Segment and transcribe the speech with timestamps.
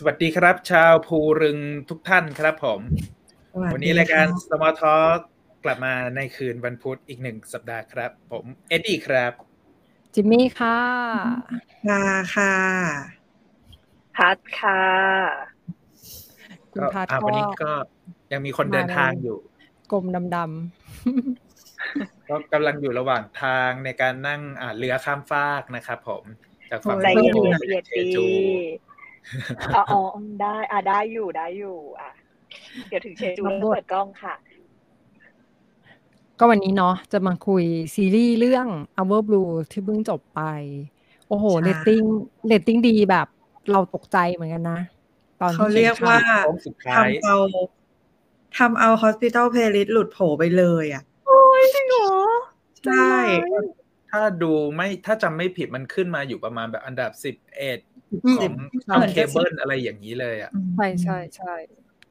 [0.00, 1.58] สวัสดีครับ ชาวภูรึง
[1.88, 2.80] ทุกท่านครับผม
[3.72, 4.96] วันนี้รายการสมอทอ
[5.64, 9.32] กลับมาในคืนวันพุธอีกหนึ่งสัปดาห์ครับ ผมเอ็ดดี้ครับ
[10.14, 10.78] จิมมี่ค่ะ
[11.88, 12.02] ค่ะ
[12.34, 12.54] ค่ะ
[14.16, 14.82] พัดค่ะ
[16.72, 17.72] คุณพัดอะก็วันนี้ก็
[18.32, 19.38] ยังมีคนเดินทางอยู่
[19.92, 26.24] กลมดำก็กำลังอยู่ระหว่างทางในการนั่งอ่าเรือข้ามฟากนะครับผม
[26.70, 28.24] จากฝั่งละเอียดจูละเอียดเชดีจู
[29.76, 30.00] อ๋ออ๋อ
[30.42, 32.10] ได้อะได้อยู่ได้อยู่ อะ
[32.88, 37.64] เดี๋ยวถึงเชจูแล้วเปิดกล้องค่ะๆก็วันนี้เนาะจะมาคุย
[37.94, 38.66] ซีรีส์เรื่อง
[38.98, 40.40] Our Blue ที่เพิ่งจบไป
[41.28, 42.02] โอ้โหใช่เรตติ้ง
[42.46, 43.26] เรตติ้งดีแบบ
[43.72, 44.80] เราตกใจเหมือนกันนะ
[45.40, 47.36] ตอนที่เขาเรียกว่าโค้งสุดท้ายทำเอา
[48.58, 52.12] ทำเอา Hospital Playlist หลุดโผไปเลยอะ โอ้ยจริงเหรอ
[52.86, 53.14] ใช่
[54.10, 57.87] ถ้าดูไม่ถ้าจำไม่ผิดมันขึ้นมาอยู่ประมาณแบบอันดับสิบเอ็ดอืม
[58.30, 58.52] ของ
[58.84, 61.54] ใช่ช่องเคเบิลอะไรอย่างนี้เลยอะใช่ใช่ใช่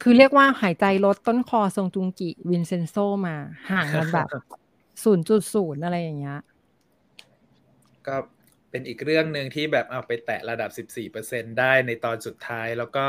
[0.02, 2.96] คือเรียกว่าหายใจรดต้นคอซงจุงกิ Vincenzo
[3.28, 3.36] มา
[3.72, 4.28] ห่างกันแบบ
[5.04, 6.40] ศูนย์จุดศูนย์อะไรอย่างเงี้ย
[8.08, 8.16] ก็
[8.70, 13.08] เป็นอีกเรื่องหนึ่งที่แบบเอาไปแตะระดับ14%ได้ในตอนสุดท้ายแล้วก็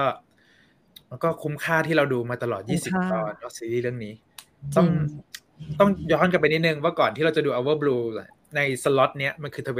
[1.09, 4.15] แล้วก็คุ้มค่าที่เราดูมาตลอดคุ้มค่า20ตอนเนอะซีรีส์เรื่องนี้
[4.75, 4.89] จต้ริองง
[5.81, 9.71] ต้องย้อนกลับไปนิดนึงว่าก่อนที่เราจะดู Our Blue อะในสล็อตเนี้ยมันคือ 25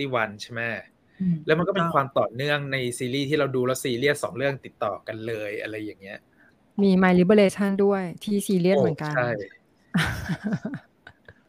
[0.00, 0.93] 21 ใช่ไหมอืม
[1.46, 6.18] แล้วมันก็เป็นครับความต่อเนื่องในซีรีส์ที่เราดูแล้วซีเรียสสองเรื่องติดต่อกันเลยอะไรอย่างเงี้ย
[6.82, 9.28] มี My Liberation ด้วยที่ซีเรียสเหมือนกันโใช่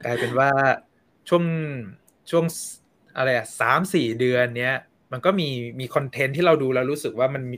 [0.03, 0.49] กลายเป็นว่า
[1.29, 1.43] ช่วง
[2.31, 2.45] ช่วง
[3.17, 4.75] อะไรอะสามสี่เดือนเนี้ย
[5.11, 7.57] มันก็มีมีคอนเทนต์ที่เราดูแล้วรู้สึกว่ามันมี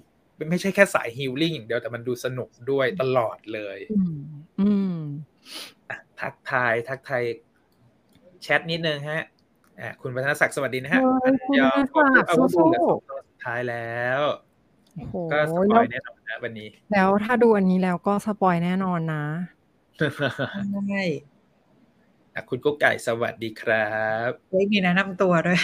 [0.49, 4.19] ไม่ใช่แค่สายฮิลลิ่งอย่างเดียวแต่มันดูสนุกด้วยตลอดเลย อืม
[4.59, 4.99] อืม
[5.89, 7.23] อะทักทายทักทาย
[8.41, 9.27] แชทนิดนึงฮะอะ
[10.01, 14.21] คุณวัฒนศักดิ์สวัสดีนะฮะเฮ้ยอันยองคุณวัฒนศักดิ์เอาว่าสู้ดูๆเหลือสองตอนสุดท้ายแล้ว
[14.95, 19.23] โอ้โหก็สปแล้อวยแน่นอนนะวันนี้ แล้วถ้าดูอันนี้แล้วก็สปอยแน่นอนนะ
[20.87, 21.03] ใช่
[22.33, 23.89] อะคุณกุ๊กไก่สวัสดีครั
[24.27, 25.59] บเฮ้ยมีแนะนำตัวด้วย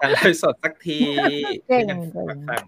[0.00, 1.00] ทางไลฟ์สดสักที
[1.68, 2.64] เก่งจากเก่งฝั่ง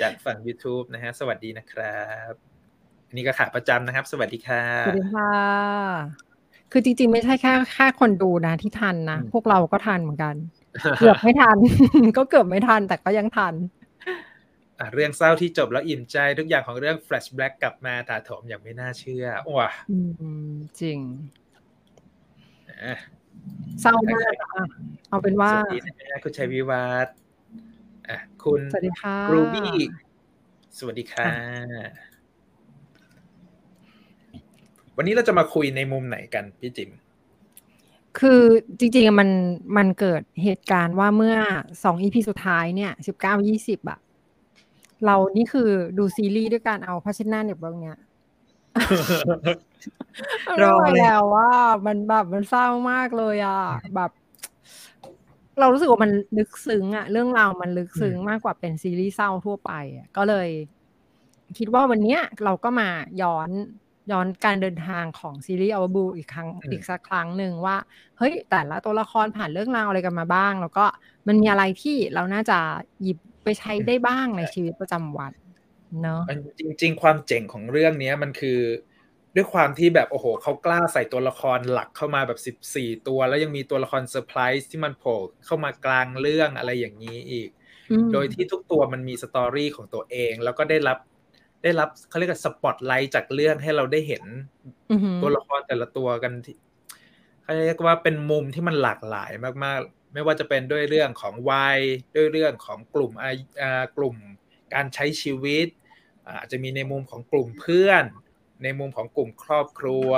[0.00, 2.32] จากฝั่ง YouTube นะฮะ สวัสดีนะครับ
[3.08, 6.35] อันนี้ก็ขาประจำนะครับ สวัสดีค่ะ สวัสดีค่ะ
[6.72, 10.34] คือจริง ๆ ไม่ใช่แค่แค่คนดูนะที่ทันนะอืมพวกเราก็ทันเหมือนกัน
[10.98, 11.56] เกือบไม่ทัน
[12.16, 13.54] ก็เกือบไม่ทันแต่ก็ยังทัน
[14.78, 19.26] อะเรื่องเศร้าที่จบแล้วอิ่มใจทุกอย่างของเรื่อง Flashback กลับมาถาโถมอย่างไม่น่าเชื่อ
[19.58, 19.98] ว้าอื
[20.46, 20.50] ม
[20.80, 20.98] จริง
[22.84, 22.94] อะ
[23.80, 24.64] เศร้ามากอะ
[25.08, 27.14] เอาเป็นว่า สวัสดีนะฮะคุณชัยวิวัฒน์
[28.08, 29.72] อะคุณสวัสดีค่ะรูบี้
[30.78, 31.30] สวัสดีค่ะ
[34.96, 36.90] วันนี้เราจะมาคุยในมุมไหนกันพี่จิม
[38.18, 38.42] คือ
[38.78, 39.30] จริงๆอะมัน
[39.76, 41.36] มันเกิดเหตุการณ์ว่าเมื่อ
[41.84, 43.98] สองอีพีสุดท้ายเนี่ยสิบเก้ายี่สิบอะ
[45.06, 45.68] เรานี่คือ
[45.98, 47.98] ดูซีรีส์ด้วยการเอาผ้าเช็ดหน้าเหน็บไว้ตรงเนี้ย
[50.62, 51.50] รอไม่ไหวเลยแล้วว่า
[51.86, 53.60] มันแบบมันเศร้ามากเลยอะ
[53.94, 54.10] แบบ
[55.60, 60.48] เรารู้สึกว่ามันลึกซึ้งอะเรื่องราวมันลึกซึ้งมากกว่าเป็นซีรีส์เศร้าทั่วไปอะก็เลย
[61.58, 62.88] คิดว่าวันเนี้ยเราก็มา
[63.22, 63.50] ย้อน
[64.10, 67.76] ย้อนการเดินทางของซีรีส์อวบูอีกครั้งอืมอีกสักครั้งหนึ่งว่า
[68.18, 70.84] เฮ้ย แต่ละตัวละครผ่านเรื่องราวอะไรกันมาบ้าง แล้วก็
[71.26, 72.58] มันมีอะไรที่เราน่าจะ
[73.02, 75.32] หยิบไปใช้ได้บ้างในชีวิตประจำวัน
[76.02, 78.58] เนอะมันจริง ๆ ความเจ๋งของเรื่องเนี้ยมันคือ
[79.36, 87.48] ด้วยความที่แบบโอ้โหเขากล้าใส่ตัวละครหลักเข้ามาแบบสิบสี่ตัว แล้วยังมีตัวละครเซอร์ไพรส์ที่มันโผล่เข้ามากลางเรื่องอะไรอย่างนี้อีก
[87.90, 90.98] อืมโดยที่ทุกตัวมันมี story ของตัวเอง แล้วก็ได้รับ
[91.62, 94.24] ได้รับเขาเรียกว่าสปอตไลท์จากเรื่องให้เราได้เห็น
[94.90, 96.56] อือหือตัวละครแต่ละตัวกันที่
[97.42, 99.32] เขาเรียกว่าเป็นมุมที่มันหลากหลาย
[99.64, 101.78] มากๆ ไม่ว่าจะเป็นด้วยเรื่องของวัย
[102.16, 103.30] ด้วยเรื่องของกลุ่มอา
[103.62, 104.16] อ่ากลุ่ม
[104.74, 105.66] การใช้ชีวิต
[106.26, 108.04] อ่าอาจจะมีในมุมของกลุ่มเพื่อน
[108.62, 110.08] ในมุมของกลุ่มครอบครัว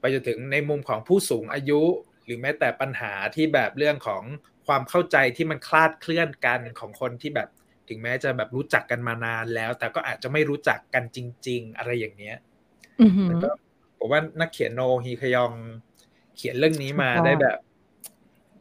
[0.00, 1.82] ไปจนถึงในมุมของผู้สูงอายุ
[2.24, 4.22] หรือแม้แต่ปัญหาที่แบบเรื่องของ
[4.66, 7.48] ความเข้าใจที่มันคลาดเคลื่อนกันของคนที่แบบ
[7.88, 11.18] ถึงแม้จะแบบรู้จักกันมานานแล้ว แต่ก็อาจจะไม่รู้จักกันจ
[11.48, 12.36] ริง ๆ อะไรอย่างเนี้ย
[13.00, 13.48] อือหือแล้วก็
[13.98, 15.52] ผมว่านักเขียนโนฮีคยอง
[16.36, 17.58] เขียนเรื่องนี้มาสุดยอดได้แบบ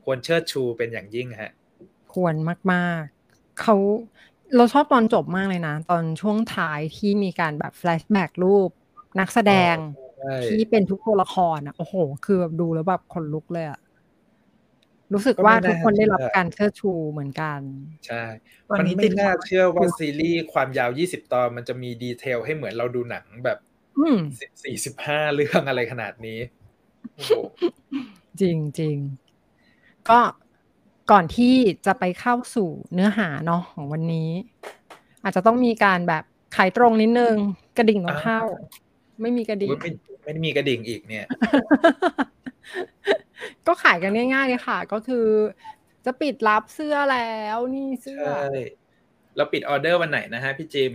[0.03, 1.51] ควรเชิดชูเป็นอย่างยิ่งฮะ
[2.13, 2.35] ควร
[2.73, 3.75] มากๆเขา
[4.55, 8.69] เราชอบตอนจบมากเลยนะ ตอนช่วงท้ายที่มีการแบบ flashback รูป
[9.19, 9.75] นักแสดง
[10.17, 11.95] ใช่ที่เป็นทุกตัวละครอะโอ้โห
[12.25, 13.79] คือแบบดูแล้วแบบขนลุกเลยอะ
[15.13, 17.59] รู้สึกว่าทุกคนได้รับการเชิดชูเหมือนกัน
[18.07, 18.23] ใช่
[18.69, 23.57] วันมันนี้ไม่ติดน่าเชื่อว่าซีรีส์ความยาว20ตอนมันจะมี detail ให้เหมือนเราดูหนังแบบ
[23.99, 24.17] อืม
[24.63, 26.39] สี่สิบห้าเรื่องอะไรขนาดนี้
[27.15, 27.31] โอ้โห
[28.41, 28.97] จริงจริง
[30.09, 30.19] ก็
[31.11, 31.53] ก่อนที่
[31.85, 34.29] จะไปเข้าสู่เนื้อหาเนาะของวันนี้
[35.23, 36.23] อาจจะต้องมีการแบบ
[36.55, 37.35] ขายตรงนิดนึง
[37.77, 38.41] กระดิ่งต้องเข้า
[39.21, 39.89] ไม่มีกระดิ่งไม่
[40.23, 41.25] ไม่ได้มีกระดิ่งอีกเนี่ย
[43.67, 45.27] ก็ขายกันง่ายๆเลยค่ะ ก็คือ
[46.05, 48.47] จะปิดรับเสื้อแล้วนี่เสื้อ ใช่
[49.35, 50.93] เราปิดออเดอร์วันไหนนะฮะพี่จิม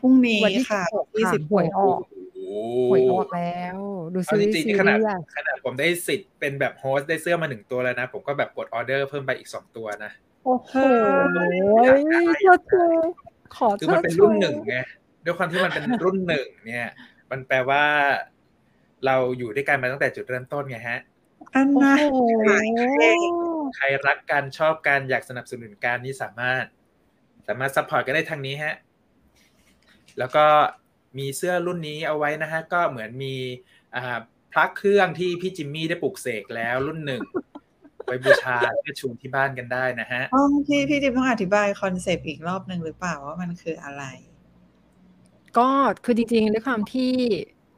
[0.00, 2.00] พรุ่งนี้วันที่ค่ะสิบหกที่ค่ะสิบหวยออก
[2.34, 2.46] โอ้
[2.90, 3.76] หวยออกแล้ว
[4.14, 10.12] ดูเอาซีจรีริส์งๆซีนี่ขนาดรีส์ขนาดผมได้สิทธิ์เป็นแบบโฮสต์ได้เสื้อมาหนึ่งตัวแล้วนะ ผมก็แบบกดออเดอร์เพิ่มไปอีกสองตัวนะ
[10.44, 10.72] โอ้โห
[11.84, 12.82] อยากได้เจ้าชู
[13.56, 14.76] ขอคือเชิมันดเป็นชูรุ่นหนึ่งไง
[15.24, 16.88] ด้วยความที่มันเป็นรุ่นหนึ่งเนี่ย
[17.30, 17.84] มันแปลว่า
[19.06, 20.98] เราอยู่ด้วยกันมาตั้งแต่จุดเริ่มต้นไงฮะ
[21.54, 22.16] อันโอ้นะโห
[23.76, 26.64] ใครรักกันชอบกันอยากสนับสนุนกันนี่สามารถ
[27.48, 28.74] สามารถ support กันได้ทางนี้ฮะ
[30.18, 30.46] แล้วก็
[31.18, 33.34] มีเสื้อรุ่นนี้เอาไว้นะฮะ ก็เหมือนมี
[33.96, 34.18] อ่า
[34.52, 37.22] พระเครื่องที่พี่จิมมี่ได้ปลุกเสกแล้วรุ่นหนึ่ง
[38.04, 44.04] ไว้บูชาเพื่อชูที่บ้านกันได้นะฮะต้องพี่พี่จิมต้องอธิบาย concept อีกรอบหนึ่งหรือเปล่าว่ามันคืออะไร
[45.58, 45.68] ก็
[46.04, 47.12] คือจริงๆด้วยความที่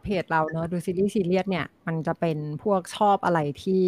[0.06, 3.82] เพจเราเนอะดูซีรีส์ซีเรียสเนี่ย มันจะเป็นพวกชอบอะไรที่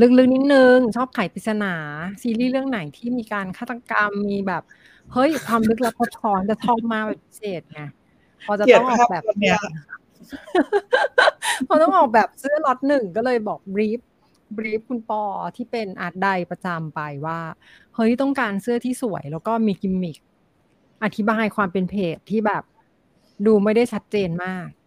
[0.00, 1.74] ลึกๆนิดนึง ชอบไขปริศนา
[2.22, 4.62] ซีรีส์เรื่องไหนที่มีการฆาตกรรมมีแบบ
[5.12, 7.82] เฮ้ย ความลึกลับซับซ้อนจะชอบมากเป็นพิเศษไง
[8.46, 9.60] พอจะเกลียต้ดองออภากพแบบตัวเนี้ย
[11.68, 14.00] พอต้องออกแบบเสื้อล็อตหนึ่งก็เลยบอก brief
[14.56, 15.22] brief คุณปอ
[15.56, 17.40] ที่เป็น art di ประจำไปว่า
[17.94, 20.18] เฮ้ยต้องการเสื้อที่สวย แล้วก็มีกิมมิค
[21.04, 22.62] อธิบายความเป็นเพจที่แบบ
[23.46, 24.83] ดูไม่ได้ชัดเจนมากอืม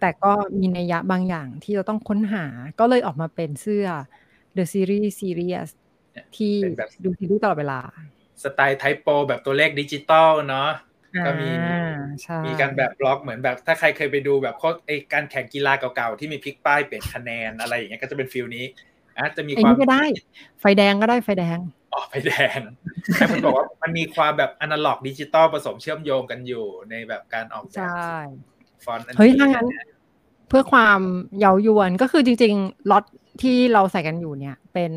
[0.00, 2.46] แต่ก็มีนัยยะบางอย่างที่เราต้องค้นหา
[2.80, 3.86] ก็เลยออกมาเป็นเสื้อ
[4.56, 5.70] The Series Series
[6.36, 7.80] ที่เป็นแบบดูซีรีส์ตลอดเวลา
[8.42, 10.70] สไตล์ typo แบบตัวเลขดิจิตอลเนาะ
[11.26, 18.64] ก็มีอ่าใช่มีการแบบบล็อกเหมือนแบบ ถ้าใครเคยไปดูแบบโคไอการแข่งกีฬาเก่าๆ ที่มีพลิกป้ายเปลี่ยนคะแนนอะไรอย่างเงี้ยก็จะเป็น feel นี้
[19.18, 20.04] อะจะมีไอ้ความนี่ก็ได้
[20.60, 21.58] ไฟแดงก็ได้ไฟแดง
[21.94, 22.60] ออกไปแดง
[23.14, 27.90] แต่ผมบอกว่ามันมีความแบบอนาล็อกดิจิตอลผสมเชื่อมโยงกันอยู่ในแบบการออกแบใช่บ
[28.84, 29.66] ฟอนต์อันเฮ้ยนี้ถ้างั้น
[30.48, 31.00] เพื่อความ
[31.40, 33.04] เย้ายวนก็คือจริงๆล็อต
[33.42, 34.92] ที่เราใส่กันอยู่เนี่ย เป็น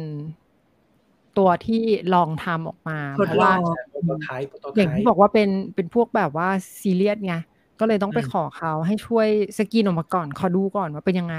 [1.37, 1.83] ตัวที่
[2.13, 3.61] ลองทำออกมาทดเพราะลว่าอง
[3.91, 6.47] โปรโตไทป์โปรโตอไทย่างที่ป์บอกว่าเป็นเป็นพวกแบบว่า
[6.81, 7.35] ซีเรียสไง
[7.79, 9.27] ก็เลยต้องไปอืมขอเขาให้ช่วย
[9.57, 11.37] สกรีนออกมาก่อนขอดูก่อนว่าเป็นยังไง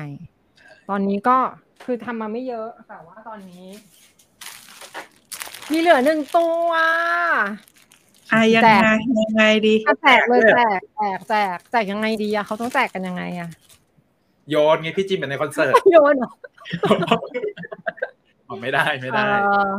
[0.89, 1.37] ตอนนี้ก็
[1.85, 3.67] คือทำมาไม่เยอะแต่ว่าตอนนี้
[5.73, 6.69] มีเหลือหนึ่งตัว
[8.33, 13.49] อะยังแจไงกยังไงดีอะแจกเลยแจกแจกแจกแจกยังไงดีอะเขาต้องแจกกันยังไงอะ
[14.51, 16.31] โยนไงพี่จิมเป็นในคอนเสิร์ตโยนเหรอ
[18.49, 19.71] บอกไม่ได้ไม่ได้เออ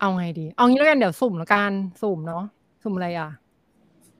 [0.00, 1.72] เอาไงดี เอางี้แล้วกันเดี๋ยวสุ่มแล้วกัน
[2.02, 2.44] สุ่มเนาะ
[2.82, 3.30] สุ่มอะไรอะ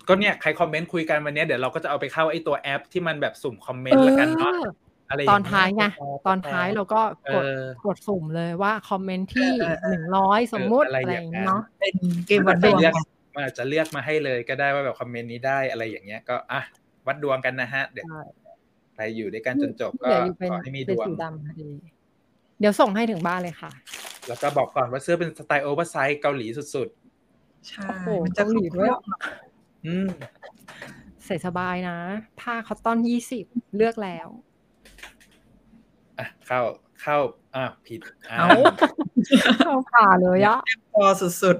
[0.09, 4.84] ก็เนี่ยใครคอมเมนต์คุยกันวันเนี้ยเดี๋ยวเราก็จะเอาไปเข้าไอ้ตัวแอปที่มันแบบสุ่มคอมเมนต์แล้วกันเนาะเอออะไร
[5.31, 7.01] ตอนท้ายไงเตอนท้ายเราก็
[7.35, 11.95] กดเออกดสุ่มเลยว่าคอมเมนต์ที่เออเออหนึ่งร้อยสมมุติเอออะไรอะไรออย่างย่างนั้นี้นเนาะเป็น
[12.27, 12.95] เกมมัวันดอาจดจะวงเลือก
[13.35, 16.61] มันอาจจะเลือกมาให้เลยก็ได้ว่าแบบคอมเมนต์นี้ได้อะไรอย่างเงี้ยก็อะ
[17.07, 18.23] วัดดวงกันนะฮะ เดี๋ยวใช่
[18.95, 21.71] ใครอยู่ด้วยกันจนจบก็เดี๋ยวอยู่เป็นขอให้มีดเป็นวงสีดำพอดี
[22.61, 23.71] เดี๋ยวส่งให้ถึงบ้านเลยค่ะ
[24.29, 26.89] แล้วก็บอกก่อนว่าเสื้อเป็นสไตล์โอเวอร์ไซส์เกาหลีสุด
[27.69, 30.09] ใช่โอ้โหมันจะเกาหลีด้วยอะๆอืม
[31.25, 31.99] ใส่สบายนะ
[32.41, 33.45] ผ้าคอตตอนยี่สิบ
[33.77, 34.29] เลือกแล้ว
[36.19, 36.61] อะเข้า
[37.03, 37.19] เข้า
[37.55, 38.49] อะผิดอะเอ้า
[39.65, 40.59] เข้าผ่าเลยอะ
[40.93, 41.05] พอ
[41.43, 41.57] สุด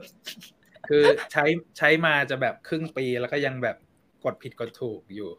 [0.89, 1.45] คือใช้
[1.79, 3.77] ใช้มาจะแบบครึ่งปีแล้วก็ยังแบบ
[4.25, 5.31] กดผิดกดถูกอยู่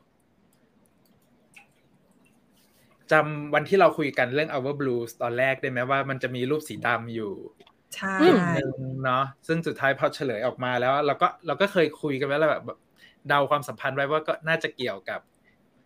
[3.12, 8.72] จำวันที่เราคุยกันเรื่อง Our Blues ตอนแรกได้ไหมว่ามันจะมีรูปสีดำอยู่ๆใช่อืมหนึ่ง
[9.04, 12.80] เนาะซึ่งสุดท้ายพอเฉลยออกมาแล้ว เราก็เราก็เคยคุยกันไว้แล้วแบบ
[13.28, 15.20] เดาความสัมพันธ์ไว้ว่าก็น่าจะเกี่ยวกับ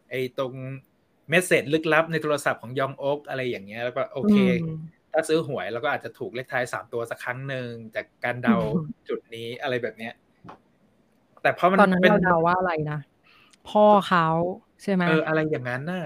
[0.10, 0.54] ไอ้ตรง
[1.30, 4.78] message ลึกลับในโทรศัพท์ของยองโอ๊กอะไรอย่างเงี้ยแล้วก็โอเคอืม
[5.12, 10.14] ถ้าซื้อหวยเราก็อาจจะถูกเลขท้ายสามตัวสักครั้งหนึ่งจากการเดาอืมจุดนี้อะไรแบบเนี้ย
[11.42, 13.00] แต่เพราะมันตอนนั้นเป็นเราเดาว่าอะไรนะ
[13.70, 14.28] พ่อเขา
[14.82, 16.06] ใช่ไหมเอออะไรอย่างนั้นน่ะ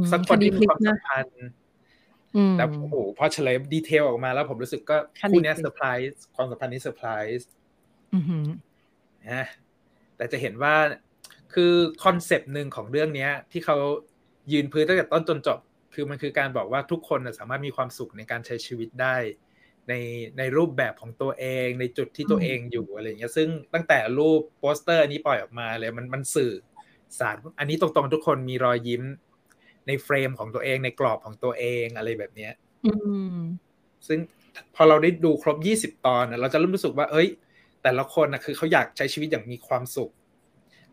[0.00, 1.44] มสักคนที่มีความคดีพลิกสันะมพันธ์
[2.36, 7.48] อืมแต่โอ้โหพอเฉลย detail ออกมาแล้วผมรู้สึกก็คดีคู่เนี้ยพลิกเซอร์ไพรส์ความสัมพันธ์นี้เซอร์ไพรส์
[8.14, 8.46] อือหือ
[9.30, 9.46] นะ
[10.16, 10.74] แต่จะเห็นว่า
[11.54, 11.72] คือ
[12.04, 13.76] concept หนึ่งของเรื่องเนี้ย ที่เขา
[14.52, 15.58] ยืนพื้นตั้งแต่ต้นจนจบ
[15.94, 19.16] คือมันคือการบอกว่าทุกคนน่ะสามารถมีความสุขในการใช้ชีวิตได้
[19.88, 19.94] ใน
[20.38, 26.52] ในรูปแบบของตัวเอง ในจุดที่ตัวเองอยู่อะไรอย่างเงี้ยซึ่งตั้งแต่รูปโปสเตอร์อันนี้ปล่อยออกมาเลยมันมันสื่อ
[27.18, 29.02] สารอันนี้ตรงๆทุกคนมีรอยยิ้ม
[29.86, 32.52] ใน frame ของตัวเองในกรอบของตัวเองอะไรแบบเนี้ย
[32.86, 32.92] อื
[33.32, 33.36] ม
[34.08, 34.18] ซึ่ง
[34.74, 35.50] พอเราได้ดูคร
[35.88, 37.28] บ20ตอนน่ะเราจะเริ่มรู้สึกว่า เอ้ย
[37.82, 40.10] แต่ละคนนะคือเขาอยากใช้ชีวิตอย่างมีความสุข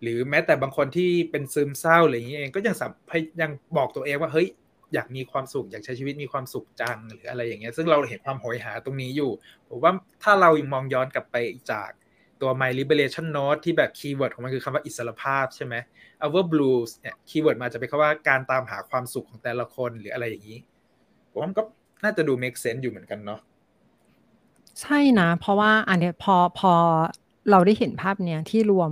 [0.04, 4.48] หรือแม้แต่บางคนที่เป็นซึมเศร้าอะไรอย่างเงี้เองก็ยังสัมพยยังบอกตัวเองว่าเฮ้ย
[4.94, 9.32] อยากมีความสุขอยากใช้ชีวิตมีความสุขจังหรืออะไรอย่างเงี้ยซึ่งเราเห็นความโหยหาตรงนี้อยู่
[9.70, 9.92] ผมว่า
[10.24, 11.36] ถ้าเรามองย้อนกลับไป
[11.72, 11.90] จาก
[12.42, 15.76] ตัว My Liberation Note ที่แบบ keyword ของมันคือคำว่าอิสรภาพใช่ไหม
[16.24, 20.60] Our Blues เนี่ย keyword มันจะเป็นคำว่าการตามหาความสุขของแต่ละคนหรืออะไรอย่างนี้
[21.32, 21.64] ผมว่ามันก็
[22.04, 23.40] น่าจะดู make sense อยู่เหมือนกันเนาะ
[24.82, 26.74] ใช่นะ เพราะว่าอันเนี้ยพอพอ
[27.52, 28.92] เราได้เห็นภาพเนี้ยที่รวม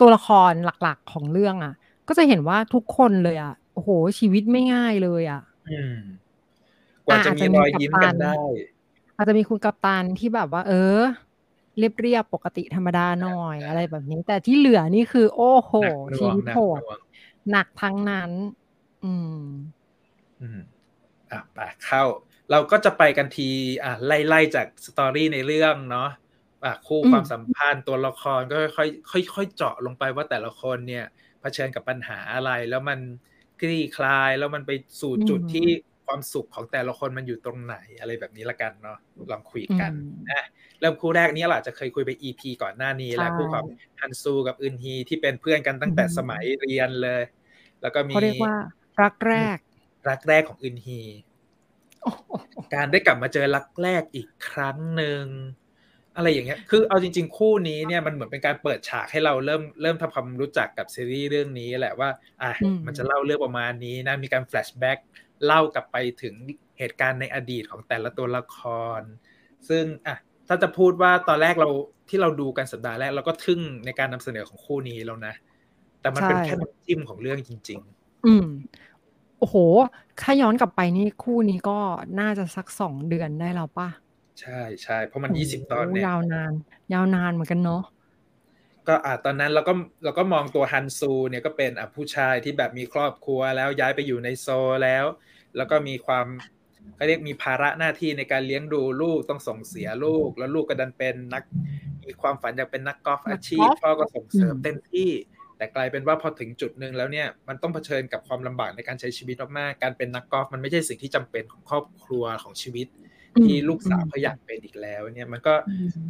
[0.00, 1.72] ตัวละครหลักๆของเรื่องอะ
[2.08, 5.42] ก็จะเห็นว่าทุกคนเลยอะโอ้โห ชีวิตไม่ง่ายเลยอะ
[7.06, 8.32] กว่าจะมีรอยยิ้มกันได้
[9.16, 11.00] อาจจะมีคุณกัปตันที่แบบว่า เออ
[11.78, 15.72] เรียบเรียบปกติธรรมดาหน่อยอะไรแบบนี้ แต่ที่เหลือนี่คือ โอ้โห
[16.18, 16.80] ชีวิตโหด
[17.50, 18.30] หนักทั้งนั้น
[19.04, 19.40] อืม
[20.40, 20.60] อืม
[21.30, 22.02] อะไปเข้า
[22.50, 23.48] เราก็จะไปกันที
[23.84, 26.23] อะไล่ๆจากสตอรี่ในเรื่องเนาะอะ
[26.86, 28.82] คู่ความสัมพันธ์ตัวละครก็ค่
[29.16, 31.04] อยๆค่อยๆเจาะลงไปว่าแต่ละคนเนี่ย
[31.40, 32.98] เผชิญกับปัญหาอะไร แล้วมัน
[33.60, 35.68] คลี่คลาย แล้วมันไปสู่จุดที่
[36.06, 38.98] ความสุขของแต่ละคนมันอยู่ตรงไหนอะไรแบบนี้ละกันเนาะ
[39.32, 39.92] ลองคุยกัน
[40.30, 40.46] นะ
[40.80, 43.66] เริ่มคู่แรกนี้แหละจะเคยคุยไป EP ก่อนหน้านี้แล้วคู่ของ
[44.00, 47.22] ฮันซูกับอึนฮีที่เป็นเพื่อนกันตั้งแต่สมัยเรียนเลย
[47.82, 48.56] แล้วก็มีเขาเรียกว่า
[49.02, 49.58] รักแรก
[50.08, 51.00] รักแรกของอึนฮี
[52.74, 55.24] การได้กลับมาเจอรักแรกอีกครั้งหนึ่ง
[56.16, 62.08] อะไรอย่างเงี้ย คือเอาจริง ๆ คู่นี้เนี่ยมันเหมือนเป็นการเปิดฉากให้เราเริ่มเริ่มทำความรู้จักกับซีรีส์เรื่องนี้แหละว่า
[62.42, 62.52] อะ
[62.86, 64.98] มันจะเล่าเรื่องประมาณนี้นะ มีการแฟลชแบ็ก
[65.46, 66.34] เล่ากลับไปถึง
[66.78, 68.58] เหตุการณ์ในอดีตของแต่ละตัวละค
[68.98, 69.00] ร
[69.68, 70.16] ซึ่งอะ
[70.48, 71.68] ถ้าจะพูดว่าตอนแรกเรา
[72.08, 75.34] ที่เราดูกันสัปดาห์แรกเราก็ทึ่งในการนำเสนอของคู่นี้แล้วนะ
[76.00, 78.46] แต่มันเป็นแค่น้ำจิ้มของเรื่องจริง ๆ อืม
[79.38, 79.56] โอ้โห
[80.20, 81.78] ถ้าย้อนกลับไปนี่คู่นี้ก็
[82.20, 83.88] น่าจะสักสองเดือนได้แล้วป่ะ
[84.40, 86.52] ใช่ใช่เพราะมันยี่สิบตอนเนี่ยยาวนาน
[86.92, 87.82] ยาวนานเหมือนกันเนาะ
[88.88, 89.72] ก็อ่าตอนนั้นเราก็
[90.04, 94.48] เราก็มองตัวฮันซูเนี่ยก็เป็นอะผู้ชายที่แบบมีครอบครัวแล้วย้ายไปอยู่ในโซ
[94.84, 95.04] แล้ว
[95.56, 96.26] แล้วก็มีความ
[96.96, 101.42] เขาเรียกมีภาระหน้าที่ในการเลี้ยงดูลูกต้องส่งเสียลูก แล้วลูกก็ดันเป็นนัก
[102.04, 105.10] มีความฝันอยากเป็นนักกอล์ฟอาชีพพ่อก็ส่งเสริมเต็มที่
[105.56, 112.86] แต่กลายเป็นว่าพอถึงจุดหนึ่งแล้วเนี่ยมันต้องเผชิญกับความลำบากในการใช้ชีวิตมากๆการเป็นนักกอล์ฟมันไม่ใช่สิ่งที่จำเป็นของครอบครัวของชีวิต
[113.44, 115.54] ที่ลูกสาวเขาอยากเป็นอีกแล้วเนี่ยมันก็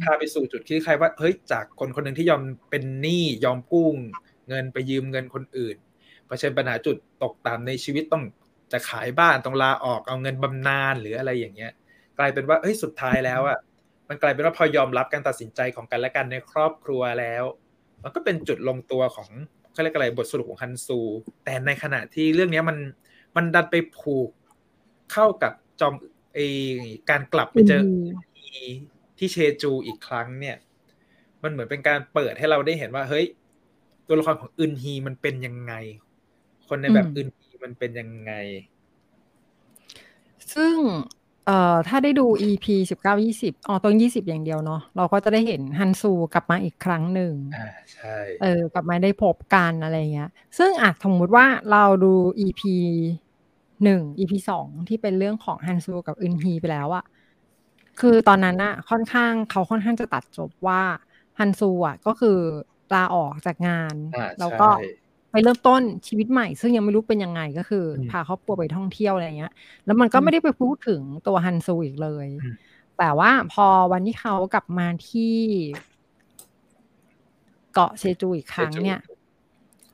[0.01, 3.87] พาไปสู่จุดที่ใครว่าเฮ้ยจากคนคนหนึ่งที่ยอมเป็นหนี้ยอมกู้
[4.47, 5.77] เงินไปยืมเงินคนอื่น
[6.27, 8.23] เผชิญปัญหาจุดตกต่ำในชีวิตต้อง
[8.71, 11.71] จะขายบ้านต้องลาออกเอาเงินบำนาญหรืออะไรอย่างเงี้ย
[12.17, 13.59] กลายเป็นว่าเฮ้ยสุดท้ายแล้วอะ
[14.09, 17.43] มันกลายเป็นว่าพอยอมรับการตัดสินใจของกันและกันในครอบครัวแล้ว
[18.03, 19.29] มันก็เป็นจุดลงตัวของ
[19.73, 20.99] เขาเรียกอะไรบทสรุปของฮันซู
[21.43, 22.77] แต่ในขณะที่เรื่องนี้มัน
[23.35, 24.29] มันดันไปผูก
[25.11, 25.93] เข้ากับจอม
[26.35, 26.39] ไอ
[27.09, 27.81] การกลับไปเจอ
[29.17, 30.57] ที่เชจูอีกครั้งเนี่ย
[31.43, 33.25] มันเหมือนเป็นการเปิดให้เราได้เห็นว่า เฮ้ย
[34.07, 35.73] ตัวละครของอึนฮีมันเป็นยังไง
[36.67, 38.33] คนในแบบอึนฮีมันเป็นยังไง
[40.53, 40.75] ซึ่ง
[41.45, 52.13] เอ่อถ้าได้ดู EP สิบเก้ายี่สิบอ๋อตรงยี่สิบอย่างเดียวเนาะเราก็จะได้เห็นฮันซูกลับมาอีกครั้งหนึ่งอ่าใช่เออกลับมาได้พบกันอะไรเงี้ย ซึ่งอาจสมมติว่าเราดู
[52.45, 52.61] EP
[53.83, 57.05] หนึ่ง EP สองที่เป็นเรื่องของฮันซูกับอึนฮีไปแล้วอะ
[57.99, 60.81] คือตอนนั้นอะค่อนข้างเขาค่อนข้างจะตัดจบว่า
[61.39, 62.37] ฮันซูอะก็คือ
[62.93, 63.95] ลาออกจากงาน
[64.39, 64.69] แล้วก็
[65.31, 69.53] ไปเริ่มต้นชีวิตใหม่ ซึ่งยังไม่รู้เป็นยังไงก็คือ พาครอบครัวไปท่องเที่ยวอะไรเงี้ย
[69.85, 72.27] แล้วมันก็ไม่ได้ไปพูดถึงตัวฮันซูอีกเลย
[72.97, 75.35] แต่ว่าพอวันที่เขากลับมาที่
[77.73, 78.99] เกาะเชจูอีกครั้งเนี่ย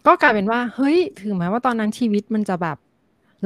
[0.08, 2.78] ก็กลายเป็นว่า เฮ้ย ถึงแม้ว่าตอนนั้นชีวิตมันจะแบบ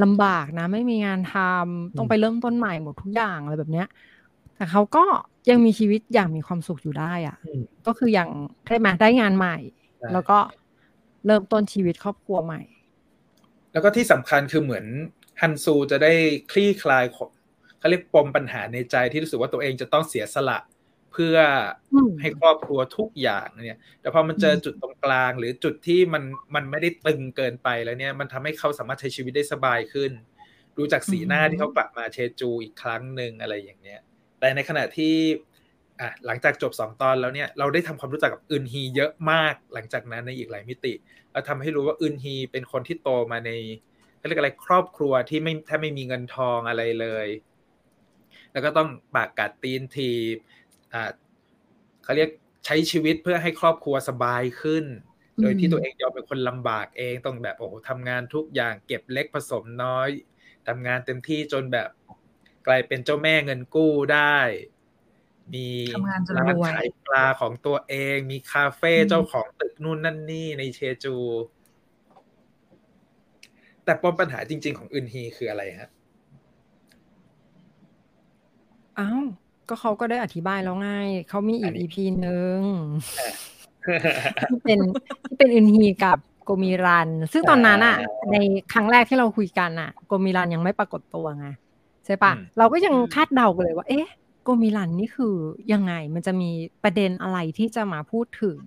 [0.02, 3.88] ลำบากนะ ไม่มีงานทำต้องไปเริ่มต้นใหม่หมดทุกอย่างอะไรแบบเนี้ย
[4.56, 5.04] แต่เขาก็
[5.50, 7.36] ยังมีชีวิตอย่างมีความสุขอยู่ได้อะ
[7.86, 8.30] ก็คืออย่าง
[8.66, 9.56] ได้มาได้งานใหม่
[10.12, 10.38] แล้วก็
[11.26, 12.60] เริ่มต้นชีวิตครอบครัวใหม่
[13.72, 14.86] แล้วก็ที่สำคัญคือเหมือน
[15.40, 16.12] ฮันซูจะได้
[16.50, 17.04] คลี่คลาย
[17.78, 20.58] เขาเรียกปมปัญหาในใจที่รู้สึกว่าตัวเองจะต้องเสียสละ
[21.18, 21.38] เพื่อ
[22.20, 30.12] ให้ครอบครัวทุกอย่างเนี่ย แต่พอมันเจอจุดตรงกลาง หรือจุดที่มันมันไม่ได้ตึงเกินไปแล้วเนี่ย มันทำให้เขาสามารถใช้ชีวิตได้สบายขึ้น
[30.76, 34.00] ดูจากสีหน้าที่เขากลับมาเชจูอีกครั้งหนึ่งอะไรอย่างเนี้ย
[34.40, 35.14] แต่ในขณะที่
[36.00, 40.92] อะหลังจากจบสองตอนแล้วเนี่ยเราได้ทำความรู้จักกับอึนฮีเยอะมาก หลังจากนั้นในอีกหลายมิติ
[41.32, 43.50] เราทำให้รู้ว่าอึนฮีเป็นคนที่โตมาใน
[44.18, 47.26] เขาเรียกอะไรครอบครัวที่ไม่ถ้าไม่มีเงินทองอะไรเลย
[48.52, 50.10] แล้วก็ต้องปากกัดตีนที
[52.02, 52.30] เขาเรียก
[52.66, 54.84] ใช้ชีวิตเพื่อให้ครอบครัวสบายขึ้น
[55.42, 60.08] โดยที่ตัวเองยอมเป็นคนลำบากเองต้องแบบโอ้โหทำงานทุกอย่างเก็บเล็กผสมน้อย
[60.68, 61.88] ทำงานเต็มที่จนแบบ
[62.66, 64.38] กลายเป็นเจ้าแม่เงินกู้ได้
[65.54, 65.68] มี
[66.36, 71.16] ร้านขายปลาของตัวเอง มีคาเฟ่เจ้าของตึกนู่นนั่นนี่ในเชจู
[73.84, 75.90] แต่ปมปัญหาจริง ๆ ของอึนฮีคืออะไรฮะ
[78.98, 79.24] อ้าว
[79.68, 80.88] ก็เขาก็ได้อธิบายแล้วไง
[81.28, 82.58] เขามีอีกอีพีหนึ่ง
[84.50, 84.78] ที่เป็น
[85.28, 87.96] ที่เป็นอึนฮีกับโกมิรัน ซึ่งตอนนั้นอะ
[88.32, 88.36] ใน
[88.72, 91.48] ครั้งแรกที่เราคุยกันอะโกมิรันยังไม่ปรากฏตัวไง
[92.06, 94.08] ใช่ปะเราก็ยังคาดเดากันเลยว่า เอ๊ะ
[94.42, 95.34] โกมิรันนี่คือ
[95.72, 96.50] ยังไงมันจะมี
[96.82, 98.58] ประเด็นอะไรที่จะมาพูดถึง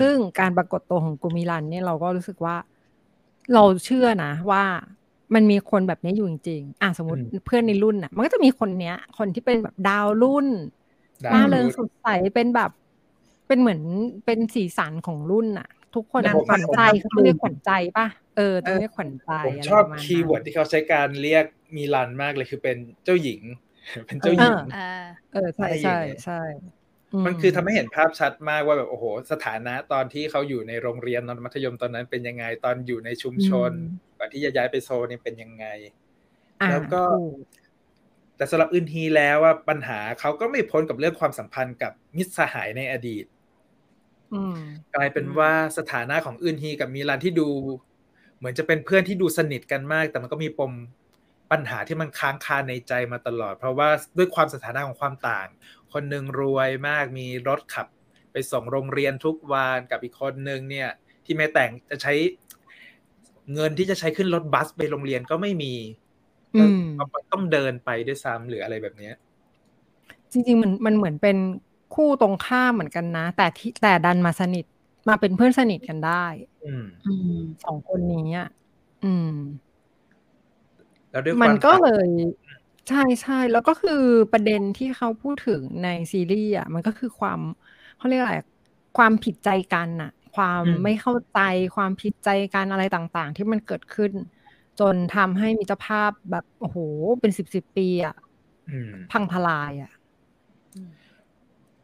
[0.00, 2.56] ซึ่งการปรากฏตัวของโกมิรันเนี่ยเราก็รู้สึกว่า
[3.54, 4.64] เราเชื่อนะว่า
[5.34, 10.46] มันมีคนแบบนี้อยู่จริงๆอะสมมติเพื่อนในรุ่นอะ มันก็จะมีคนเนี้ย คนที่เป็นแบบดาวรุ่น
[11.32, 12.70] ร่าเริงสดใสเป็นแบบ
[13.48, 13.80] เป็นเหมือน
[14.26, 21.44] เป็นสีสันของรุ่นอะ ทุกคนขวัญใจเขาเรียกขวัญใจป่ะเออต้องเรียกขวัญใจผมชอบ keyword ที่เขาใช้การเรียก
[21.76, 23.40] มีรันมากเลยคือเป็นเจ้าหญิง
[24.06, 24.56] เป็นเจ้าหญิง
[25.32, 26.42] เออใช่ใช่ใช่
[27.26, 33.70] มันคือทำให้เห็นภาพชัดมากว่าแบบโอ้โห สถานะตอนที่เขาอยู่ในโรงเรียนตอนมัธยมตอนนั้นเป็นยังไงตอนอยู่ในชุมชน
[34.13, 35.66] ก่ อนที่จะย้ายไปโซนนี่เป็นยังไง
[36.70, 37.02] แล้วก็
[38.36, 43.24] แต่สำหรับอึนฮีแล้วว่าปัญหาเขาก็ไม่พ้นกับเรื่องความสัมพันธ์กับมิตรสหายในอดีต
[44.94, 47.48] กลายเป็นว่าสถานะของอึนฮีกับมีรันที่ดู
[48.36, 50.72] เหมือนจะเป็นเพื่อนที่ดูสนิทกันมาก แต่มันก็มีปม
[51.52, 55.48] ปัญหาที่มันค้างคาในใจมาตลอด เพราะว่าด้วยความสถานะของความต่าง
[55.92, 57.86] คนหนึ่งรวยมากมีรถขับ
[58.32, 60.88] ไปส่งโรงเรียนทุกวันกับอีกคนหนึ่งเนี่ย
[61.24, 62.12] ที่แม่แต่งจะใช้
[63.52, 65.72] เงินที่จะใช้ขึ้นรถบัสไปโรงเรียนก็ไม่มี
[67.32, 69.10] ต้องเดินไปด้วยซ้ำหรืออะไรแบบนี้
[70.32, 71.36] จริงๆมันมันเหมือนเป็น
[71.94, 74.64] คู่ตรงข้ามเหมือนกันนะ แต่ที่แต่ดันมาสนิท
[75.08, 76.26] มาเป็นเพื่อนสนิทกันได้
[76.64, 78.48] อืมสองคนนี้อะ
[79.04, 79.30] อืม
[81.10, 82.08] แล้วด้วยมันก็เลย
[82.88, 87.40] ใช่ใช่แล้วก็คือประเด็นที่เขาพูดถึงในซีรีส์อะมันก็คือความ
[87.96, 88.36] เขาเรียกอะไร
[88.98, 91.40] ความผิดใจกันอะ ความไม่เข้าใจ
[91.76, 94.12] ความผิดใจกันอะไรต่างๆ ที่มันเกิดขึ้น
[94.80, 96.78] จนทำให้มิตรภาพแบบโอ้โห
[97.20, 98.16] เป็นสิบสิบปีอะ
[99.12, 99.92] พังทลายอะ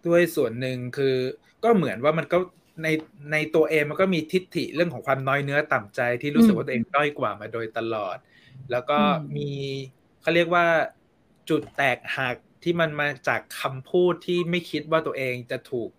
[0.07, 1.17] ด้วยส่วนหนึ่งคือ
[1.65, 2.39] ก็เหมือนว่ามันก็
[2.83, 2.89] ใน
[3.33, 8.17] ในตัวเองมันก็มีทิฏฐิเรื่องของความน้อยเนื้อต่ำใจที่รู้สึกว่าตัวเองด้อยกว่ามาโดยตลอด
[8.71, 8.99] แล้วก็
[9.37, 9.51] มี
[10.21, 10.67] เขาเรียกว่า
[11.51, 15.91] จุดแตกหักที่มันมาจากคำพูดที่ไม่คิดว่าตัวเองจะถูก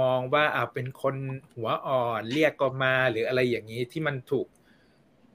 [0.00, 1.16] มองว่าอาเป็นคน
[1.54, 4.46] หัวอ่อนเรียกก็มาหรืออะไรอย่างนี้ที่มันถูก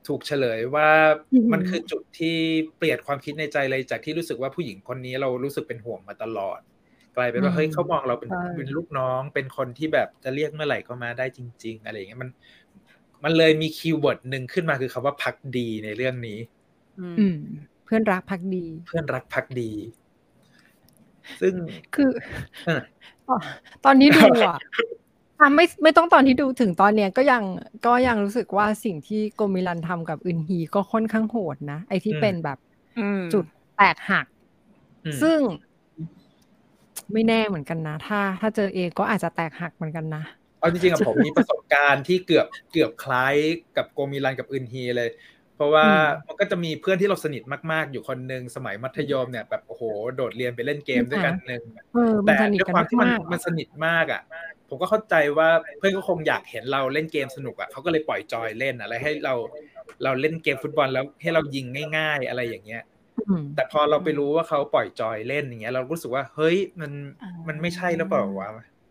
[0.08, 0.90] ถูกเฉลยว่า
[1.52, 2.38] มันคือจุดที่
[2.78, 6.60] เปลี่ยนความคิดในใจเลยจากที่รู้สึกว่าผู้หญิงคนนี้เรารู้สึกเป็นห่วงมาตลอด
[7.18, 12.30] กลายเป็นว่าเฮ้ยเขามองเราเป็นเป็นลูกน้อง เป็นคนที่แบบจะเรียกเมื่อไหร่ก็มาได้จริง ๆ อะไรอย่างเงี้ยมัน
[13.24, 16.40] มันเลยมีคีย์เวิร์ดหนึ่งขึ้นมาคือคาว่าพักดีในเรื่องนี้
[17.00, 17.38] อืม
[17.86, 19.72] เพื่อนรักพักดี เพื่อนรักพักดี
[21.42, 21.54] ซึ่ง
[21.96, 22.10] คือ
[23.86, 24.58] ตอนนี้ดูอะ
[25.56, 27.44] ไม่ไม่ต้องตอนที่ดูถึงตอนเนี้ยก็ยัง
[27.86, 32.58] ก็ยังรู้สึกว่าสิ่งที่โกมิลันทำกับอึนฮีก็ค่อนข้างโหดนะ ไอที่เป็นแบบ
[33.34, 33.46] จุด
[33.78, 34.26] แตกหัก
[35.22, 35.40] ซึ่ง
[37.14, 40.24] ไม่แน่เหมือนกันนะ ถ้า ถ้าเจอเองก็อาจจะแตกหักเหมือนกันนะ
[40.60, 43.36] เอาจริงๆอะผมมีประสบการณ์ที่เกือบเกือบคล้าย
[43.78, 45.10] กับโกมิลันกับอึนฮีเลย
[45.41, 45.88] เพ ราะว่า
[46.28, 49.84] มันก็จะมีเพื่อนที่เราสนิทมาก ๆ อยู่คนหนึ่งสมัยมัธยมเนี่ยแบบโอ้โห
[50.16, 51.64] โดดเรียนไปเล่นเกมด้วยกันหนึ่ง
[52.28, 54.22] แต่ด้วยความที่มันมันสนิทมากอะ
[54.70, 59.34] ผมก็เข้าใจว่าเพื่อนก็คงอยากเห็นเราเล่นเกมสนุกอะเขาก็เลยปล่อยจอยเล่นอะไรให้เรา
[60.04, 61.66] เราเล่นเกมฟุตบอลแล้วให้เรายิง
[61.98, 62.84] ง่าย ๆ อะไรอย่างเงี้ย
[63.56, 66.92] แต่พอเราไปรู้ว่าเขาปล่อยจอยเล่นอย่างเงี้ย เรารู้สึกว่าเฮ้ยมัน
[67.48, 68.50] มันไม่ใช่แล้วเปล่าวะ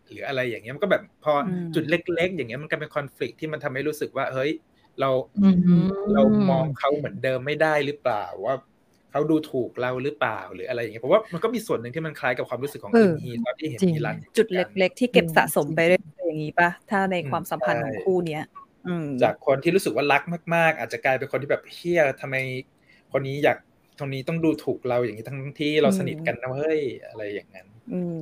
[0.09, 1.33] หรืออะไรอย่างเงี้ยมันก็แบบพอ
[1.75, 4.51] จุดเล็ก ๆ อย่างเงี้ยมันก็เป็นคอน FLICT ที่มันทำให้รู้สึกว่าเฮ้ย
[4.99, 5.09] เรา
[6.13, 8.55] เรามองเขาเหมือนเดิมไม่ได้หรือเปล่าว่า
[9.11, 18.43] เขาดูถูกเราหรือเปล่าหรืออะไรอย่างเงี้ยเพราะว่ามันก็มีส่วนหนึ่งที่มันคล้ายกับความรู้สึกของอินฮีตอนที่เห็นมีรันจุดเล็ก ๆ ที่เก็บสะสมไปเรื่อยๆอย่างนี้ปะถ้าในความสัมพันธ์ของคู่เนี้ย
[19.23, 20.21] จากคนที่รู้สึกว่ารัก
[20.55, 22.35] มาก ๆ อาจจะกลายเป็นคนที่แบบเฮียทำไม
[23.11, 23.57] คนนี้อยาก
[23.99, 27.67] ตรงนี้ต้องดูถูกเราอย่างนี้ทั้งที่เราสนิทกันนะเฮ้ยอะไรอย่างนั้น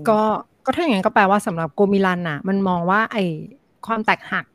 [0.10, 0.21] ก็
[0.65, 3.23] ก็ถ้าอย่างนั้นก็แปลว่าสำหรับโกมิลันน่ะ มันมองว่าไอ้
[3.88, 4.45] ความแตกหัก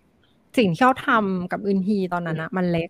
[0.58, 2.88] สิ่งที่เขาทำกับอึนฮีตอนนั้นนะมันเล็ก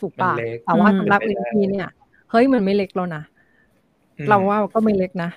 [0.00, 0.32] ถูกป่ะ
[0.64, 1.88] แต่ว่าสำหรับอึนฮีเนี่ย
[2.30, 3.22] เฮ้ยมันไม่เล็กแล้วนะ
[4.28, 5.30] เราว่าก็ไม่เล็กนะ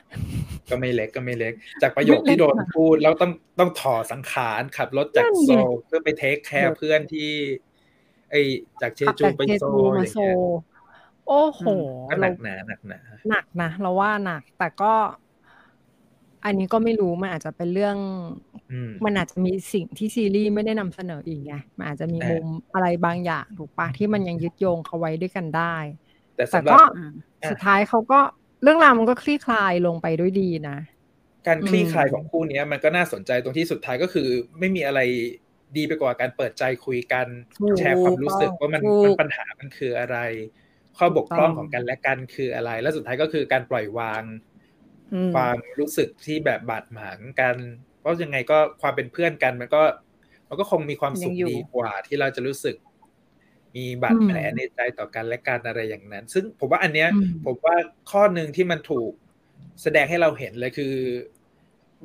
[0.70, 5.50] ก็ไม่เล็กก็ไม่เล็ก จากประโยคที่โดนพูดแล้วต้องต้องถอสังขารขับรถจากโซ
[5.86, 7.32] เพื่อไปเทคแคร์เพื่อนที่
[8.32, 8.36] ไอ
[8.82, 10.36] จากเชจูไปโซอะไรเงี้ย
[11.28, 11.62] โอ้โห
[12.22, 14.94] หนักหนาหนักหนาหนักนะเราว่าหนัก แต่ก็
[16.46, 17.98] อันนี้ก็ไม่รู้มันอาจจะเป็นเรื่อง
[19.06, 25.76] มันอาจจะมีสิ่งที่ซีรีส์ไม่ได้นำเสนออีกไงมันอาจจะมีมุมอะไรบางอย่างถูกปะที่มันยังยึดโยงเขาไว้ด้วยกันได้
[26.36, 26.80] แต่ก็
[27.50, 28.20] สุดท้ายเขาก็
[28.64, 30.78] เรื่องราวมันก็คลี่คลายลงไปด้วยดีนะ
[31.48, 34.28] การคลี่คลายของคู่นี้มันก็น่าสนใจตรงที่สุดท้ายก็คือ
[34.60, 35.00] ไม่มีอะไร
[35.78, 37.28] ดีไปกว่าการเปิดใจคุยกัน
[37.60, 40.18] ถูกแชร์ความรู้สึกว่ามันถูกมันปัญหามันคืออะไร
[40.98, 44.24] ข้อบกพร่องถูกต้องของกันและกันคืออะไร แล้วสุดท้ายก็คือการปล่อยวาง
[45.14, 47.56] อืมความรู้สึกที่แบบบาดหมางกัน
[48.02, 49.84] เพราะยังไงก็ความเป็นเพื่อนกัน มันก็
[50.50, 52.76] มันก็คงมีความสุขยังอยู่ดีกว่า ที่เราจะรู้สึก
[53.76, 57.76] มีบาดแผลในใจต่อกันและกันอะไรอย่างนั้น ซึ่งผมว่าอันเนี้ยอืมผมว่า
[58.12, 59.12] ข้อหนึ่งที่มันถูก
[59.82, 60.96] แสดงให้เราเห็นเลยคือ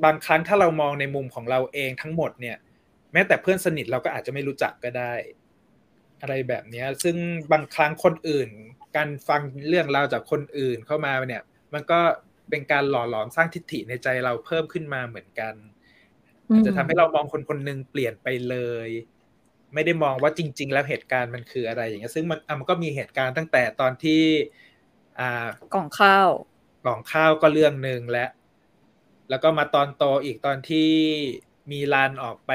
[0.05, 2.57] บางครั้งถ้าเรามองในมุมของเราเองทั้งหมดเนี่ย
[3.13, 5.13] แม้แต่เพื่อนสนิทเราก็อาจจะไม่รู้จักก็ได้
[6.21, 7.17] อะไรแบบเนี้ย ซึ่ง
[7.53, 8.49] บางครั้งคนอื่น
[8.97, 11.43] การฟังเรื่องราวจากคนอื่นเข้ามาเนี่ย
[11.75, 12.01] มันก็
[12.51, 15.55] เป็นการหล่อหลอมสร้างทิฏฐิในใจเราเพิ่มขึ้นมาเหมือนกัน
[16.53, 18.57] อาจจะทำให้เรามองคนคนหนึ่งเปลี่ยนไปเล
[18.87, 18.89] ย
[19.75, 24.23] ไม่ได้มองว่าจริง ๆ แล้วเหตุการณ์มันคืออะไรอย่างเงี้ยซึ่งมันอะมันก็มีเหตุการณ์ตั้งแต่ตอนที่
[25.19, 26.29] อ่ากล่องข้าว
[26.85, 28.27] กล่องข้าวก็เรื่องหนึ่งและ
[29.31, 30.91] แล้วก็มาตอนโตอีกตอนที่
[31.73, 32.53] มีลานออกไป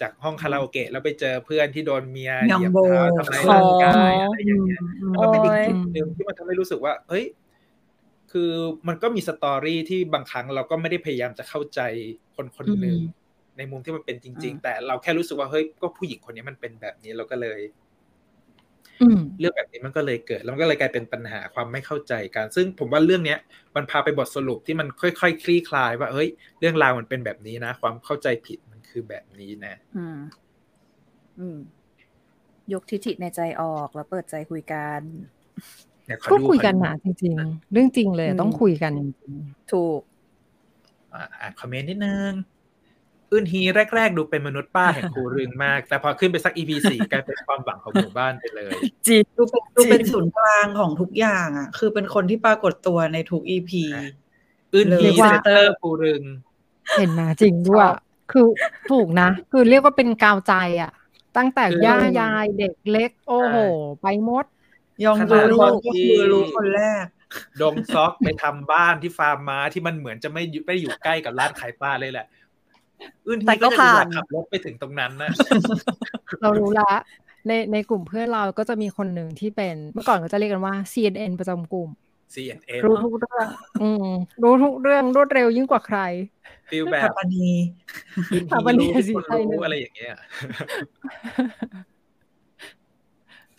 [0.00, 7.24] จากห้องคาราโอเกะแล้วไปเจอเพื่อนที่โดนเมียเหยียบเท้าทำร้ายร่างกายอะไรอย่างเงี้ยมันก็เป็นอีกจุดหนึ่งที่มันทำให้รู้สึกว่า เฮ้ย
[8.32, 8.50] คือ
[8.88, 11.80] มันก็มีสตอรี่ที่บางครั้งเราก็ไม่ได้พยายามจะเข้าใจ
[12.36, 13.25] คนคนหนึ่งอืม
[13.56, 17.60] ในมุมที่มันเป็นจริงอืมๆแต่เราแค่รู้สึกว่าเฮ้ยก็ผู้หญิงคนนี้มันเป็นแบบนี้เราก็เลย
[19.02, 23.38] อืมเรื่องแบบนี้มันก็เลยเกิด แล้วมันก็เลยกลายเป็นปัญหาความไม่เข้าใจกัน ซึ่งผมว่าเรื่องเนี้ย
[23.76, 26.28] มันพาไปบทสรุปที่มันค่อยๆคคลี่คลายว่าเฮ้ย
[26.60, 30.18] เรื่องราวมันเป็นแบบนี้นะ ความเข้าใจผิดมันคือแบบนี้นะ อืม
[31.40, 31.58] อืม
[32.72, 35.00] ยกทิฐิในใจออกแล้วเปิดใจคุยกัน
[36.06, 39.34] เนี่ยขอก็ดูคุยกันขอดูนะจริง ๆ เรื่องจริงเลยอืมต้องคุยกันจริง
[39.72, 40.00] ถูก
[41.12, 42.30] อ่าอ่านคอมเมนต์นิดนึง
[43.32, 43.62] อื่นฮี
[43.94, 48.72] แรก ๆ ดูเป็นมนุษย์ป้าแห่งครูรึงมาก แต่พอขึ้นไปสัก EP สี่กลายเป็นความหวังของหมู่บ้านไปเลย
[49.06, 54.04] จีนดูเป็นดูเป็นศูนย์กลางของทุกอย่างอะ คือเป็นคนที่ปรากฏตัวในทุกอีพีอะ
[54.74, 57.94] อื่นฮีเรียกว่าเซนเตอร์ครูรึงๆเห็นนะจริงด้วยชอบ
[58.32, 58.46] คือ
[58.90, 60.92] ถูกนะ คือเรียกว่าเป็นกาวใจอะ
[61.36, 63.56] ตั้งแต่คือย่ายายเด็กเล็ก โอ้โห
[64.02, 64.44] ไปหมด
[65.04, 67.06] ยองขดูนาดลูตอนกก็ที่คือรู้คนแรก
[67.60, 72.26] ดงซอกไปทำบ้านที่ฟาร์มม้าที่มันเหมือนจะไม่อยู่ไม่ได้อยู่ใกล้กับร้านขายปลาเลยแหละ
[73.26, 75.30] อื่นฮีแต่ก็ก็จะผ่านขับรถไปถึงตรงนั้นนะ
[76.42, 76.92] เรารู้ละ
[77.46, 81.88] ในในกลุ่มเพื่อนเราก็จะมีคนหนึ่งที่เป็นเมื่อก่อนก็จะเรียกกันว่า CNN ประจำกลุ่ม
[82.34, 83.46] CNN รู้ทุกเรื่อง
[83.82, 84.08] อืม
[84.42, 85.98] รู้ทุกเรื่องรวดเร็วยิ่งกว่าใคร
[86.70, 87.48] ฟีลแบทับปนี
[88.32, 90.20] อื่นถามฮีวันนี้รู้สิทุกคนใช่เลยรู้อะไรอย่างเงี้ยอื่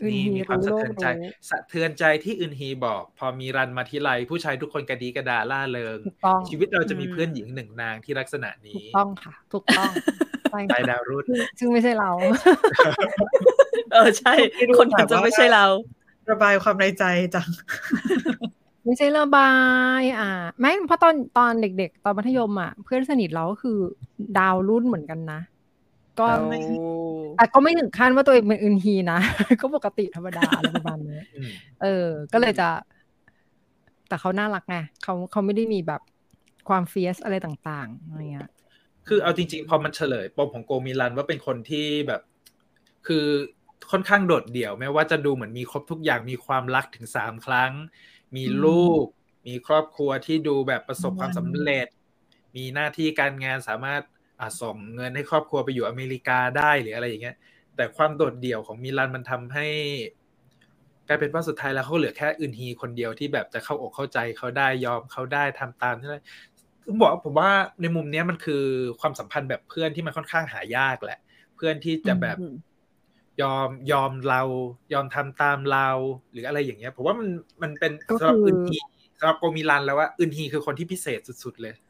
[0.05, 9.91] นนี่ฮีมีความรู้สะโลกเทือนใจรู้สะเทือนใจที่อึนฮีบอก พอมีรันมาทีไรผู้ชายทุกคนกระดีกระดาล่าเริงถูกต้องชีวิตเราจะมีอืมเพื่อนหญิงหนึ่งนางที่ลักษณะถูนี้กต้องค่ะ ถูกต้อง
[10.51, 12.11] ใช่ไปค่ะดาวรุ่นซึ่งซึ่งไม่ใช่เรา
[13.93, 14.33] เออใช่
[14.79, 15.65] คนนั้นจะไม่ใช่เรา
[16.31, 17.03] ระบายความในใจ
[17.35, 17.47] จัง
[18.85, 19.51] ไม่ใช่ระบา
[19.99, 20.29] ย อะ
[20.59, 23.77] ไม่เพราะตอนตอนเด็ก ๆ ตอนมัธยมอะ เพื่อนสนิทเราก็คือ
[24.37, 25.41] ดาวรุ่นเหมือนกันนะ
[26.19, 26.59] ก็ไม่
[27.37, 29.19] แต่ก็ไม่ถึงขั้นว่าตัวเองเป็นอึนฮีนะ
[29.61, 32.67] ก็ปกติธรรมดาอะไรประมาณนี้อืมเออ ก็เลยจะ
[34.07, 36.01] แต่เขาน่ารักไงเขาเขาไม่ได้มีแบบ
[36.69, 38.49] ความเฟียสอะไรต่างๆอะไรเงี้ย
[39.07, 42.21] คือเอาจริง ๆ พอมันเฉลยปมของโกมิลันว่าเป็นคนที่แบบ
[43.07, 43.25] คือ
[43.91, 47.71] ค่อนข้างโดดเดี่ยวแม้ว่าจะดูเหมือนมีครบทุกอย่างมีความรักถึงสามครั้ง
[48.35, 49.05] มีอืมลูก
[49.47, 51.87] มีครอบครัวที่ดูแบบประสบอืมความสำเร็จ
[52.55, 54.01] มีหน้าที่การงานสามารถ
[54.39, 57.35] อ่าส่งเงินให้ครอบครัวไปอยู่อเมริกาได้หรืออะไรอย่างเงี้ย
[57.75, 59.67] แต่ความโดดเดี่ยวของมิลันมันทำให้
[61.07, 66.19] กลายเป็นว่าสุดท้ายแล้วเขาเหลือแค่อื่นฮีคนเดียวที่แบบจะเข้าอกเข้าใจเขาได้ยอมเขาได้ทำตามที่ได้
[66.85, 67.49] ผมบอกว่าผมว่า
[67.81, 68.63] ในมุมเนี้ยมันคือ
[69.01, 71.19] ความสัมพันธ์แบบเพื่อนที่มันค่อนข้างหายากแหละ
[71.55, 72.53] เพื่อนที่จะแบบอืม
[73.41, 74.41] ยอมยอมเรา
[74.93, 75.89] ยอมทำตามเรา
[76.31, 77.29] หรืออะไรอย่างเงี้ยผมว่ามัน
[77.61, 78.77] มันเป็นก็สำหรับคืออื่นฮี
[79.19, 81.86] สำหรับโกมิลันแล้วว่าอื่นฮีคือคนที่พิเศษสุด ๆ เลยอืม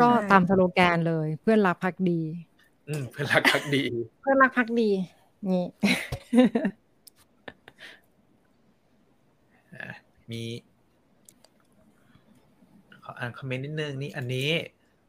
[0.00, 2.20] ก็ตามสโลแกนเลย เพื่อนรักพักดี
[2.88, 3.84] อืมเพื่อนรักพักดี
[4.20, 4.90] เพื่อนรักพักดี
[5.48, 5.64] นี่
[9.74, 9.88] อะ
[10.30, 10.42] มี
[13.04, 14.50] ขออ่านคอมเมนต์นิดนึงนี่อันนี้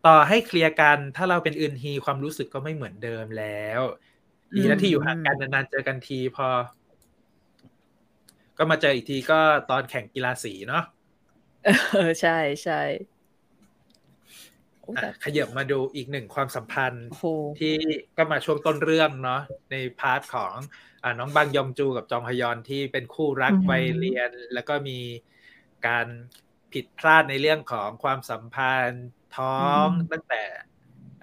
[0.06, 3.82] ต่อให้เคลียร์กัน ถ้าเราเป็นอื่นฮีความรู้สึกก็ไม่เหมือนเดิมแล้ว
[4.56, 6.48] ดีนะที่อยู่ห่างกันนานๆเจอกันทีพอ
[8.58, 10.84] ก็มาเจออีกทีก็ตอนแข่งกีฬาสีเนาะ
[11.66, 13.19] เออใช่ใช่โอ้อะแต่
[15.26, 17.26] ขยับมาดูอีกหนึ่งความสัมพันธ์โอ้โห
[17.60, 17.76] ที่
[18.18, 20.54] ก็มาช่วงต้นเรื่องเนาะใน part ของ
[21.04, 25.00] อ่าน้องบางยองจูกับจองฮยอนที่เป็นคู่รักอือหือวัยเรียน แล้วก็มี
[25.88, 26.08] การ
[26.74, 29.06] ผิดพลาดในเรื่องของความสัมพันธ์
[29.38, 30.44] ท้องตั้งแต่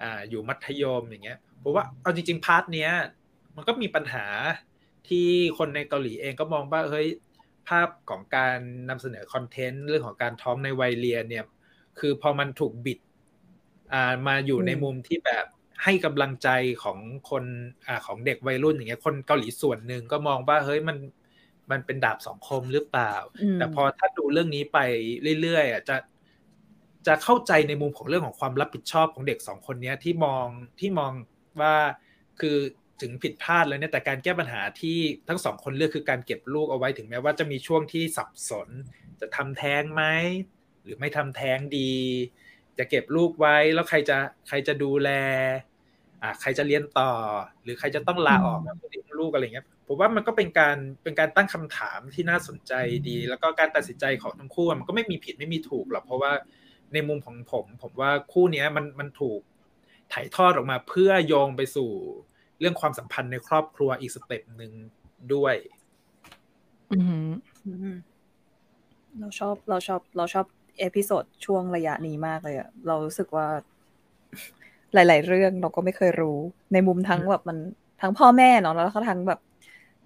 [0.01, 2.91] อ่าอยู่มัธยมอย่างเงี้ยเพราะว่าเอาจริง ๆ part เนี้ย
[3.55, 4.25] มันก็มีปัญหา
[5.09, 5.27] ที่
[5.57, 7.07] คนในเกาหลีเองก็มองว่าเฮ้ย
[7.69, 8.57] ภาพของการ
[8.89, 11.45] นำเสนอ content เรื่องของการท้องในวัยเรียนเนี่ย
[11.99, 12.99] คือพอมันถูกบิด
[13.93, 15.45] อ่ามาอยู่ในมุมที่แบบ
[15.83, 16.49] ให้กำลังใจ
[16.83, 17.43] ของคน
[17.87, 20.97] อ่าของเด็กวัยรุ่นอย่างเงี้ยคนเกาหลีส่วนหนึ่งก็มองว่าเฮ้ยมัน
[21.71, 24.79] มันเป็นดาบสองคมหรือเปล่าอืมแต่พอถ้าดูเรื่องนี้ไป
[25.41, 25.97] เรื่อยๆอะจะ
[27.07, 30.47] จะเข้าใจในมุมของเรื่องของความรับผิดชอบของเด็กสองคนเนี้ยที่มอง
[30.79, 31.11] ที่มอง
[31.61, 31.75] ว่า
[32.39, 32.57] คือ
[33.01, 34.97] ถึงผิดพลาดแล้วเนี่ยแต่การแก้ปัญหาที่
[35.27, 38.69] ทั้งสองคนเลือกคือการเก็บลูกเอาไว้ถึงแม้ว่าจะมีช่วงที่สับสน
[39.19, 40.03] จะทำแท้งไหม
[40.83, 41.91] หรือไม่ทำแท้งดี
[42.79, 45.09] จะเก็บลูกไว้แล้วใครจะใครจะดูแล
[46.21, 47.11] อ่าใครจะเรียนต่อ
[47.63, 52.73] หรือใครจะต้องลาออกแบบเลี้ยงลูกอะไรเงี้ยผมว่ามันก็เป็นการเป็นการตั้งคำถามที่น่าสนใจ
[53.09, 56.31] ดี แล้วก็การตัดสินใจของทั้งคู่มันก็ไม่มีผิดไม่มีถูกหรอกเพราะว่า
[56.93, 59.39] ในมุมของผม ผมว่าคู่เนี้ยมันมันถูก
[60.13, 61.91] ถ่ายทอดออกมาเพื่อโยงไปสู่
[62.59, 64.71] เรื่องความสัมพันธ์ในครอบครัวอีกสเต็ปหนึ่ง
[65.33, 65.55] ด้วย
[66.91, 67.29] อือหือ
[67.65, 67.97] อืม
[69.19, 70.45] เราชอบเราชอบเราชอบ
[70.79, 73.47] episode ช่วงระยะนี้มากเลยอะเรารู้สึกว่า
[74.93, 76.37] หลาย ๆ เรื่องเราก็ไม่เคยรู้
[76.73, 77.57] ในมุมทั้งแบบมัน
[78.01, 79.39] ทั้งพ่อแม่เนาะแล้วก็ทั้งแบบ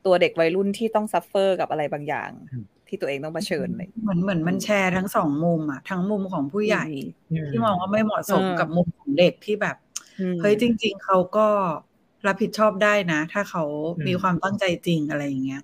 [0.06, 6.86] ตัวเด็กวัยรุ่นที่ต้อง suffer กับอะไรบางอย่างอืมที่ตัวเองต้องเผชิญเลยเหมือนเหมือนมันแชร์ทั้งสองมุมอะทั้งมุมของผู้ใหญ่
[7.50, 9.76] ที่มองว่าไม่เหมาะสมเออกับมุมของเด็กที่แบบ
[10.20, 11.48] อืมเฮ้ยจริง ๆเขาก็
[12.28, 13.64] รับผิดชอบได้นะ ถ้าเขา
[13.98, 15.62] อืมมีความตั้งใจจริงอะไรอย่างเงี้ย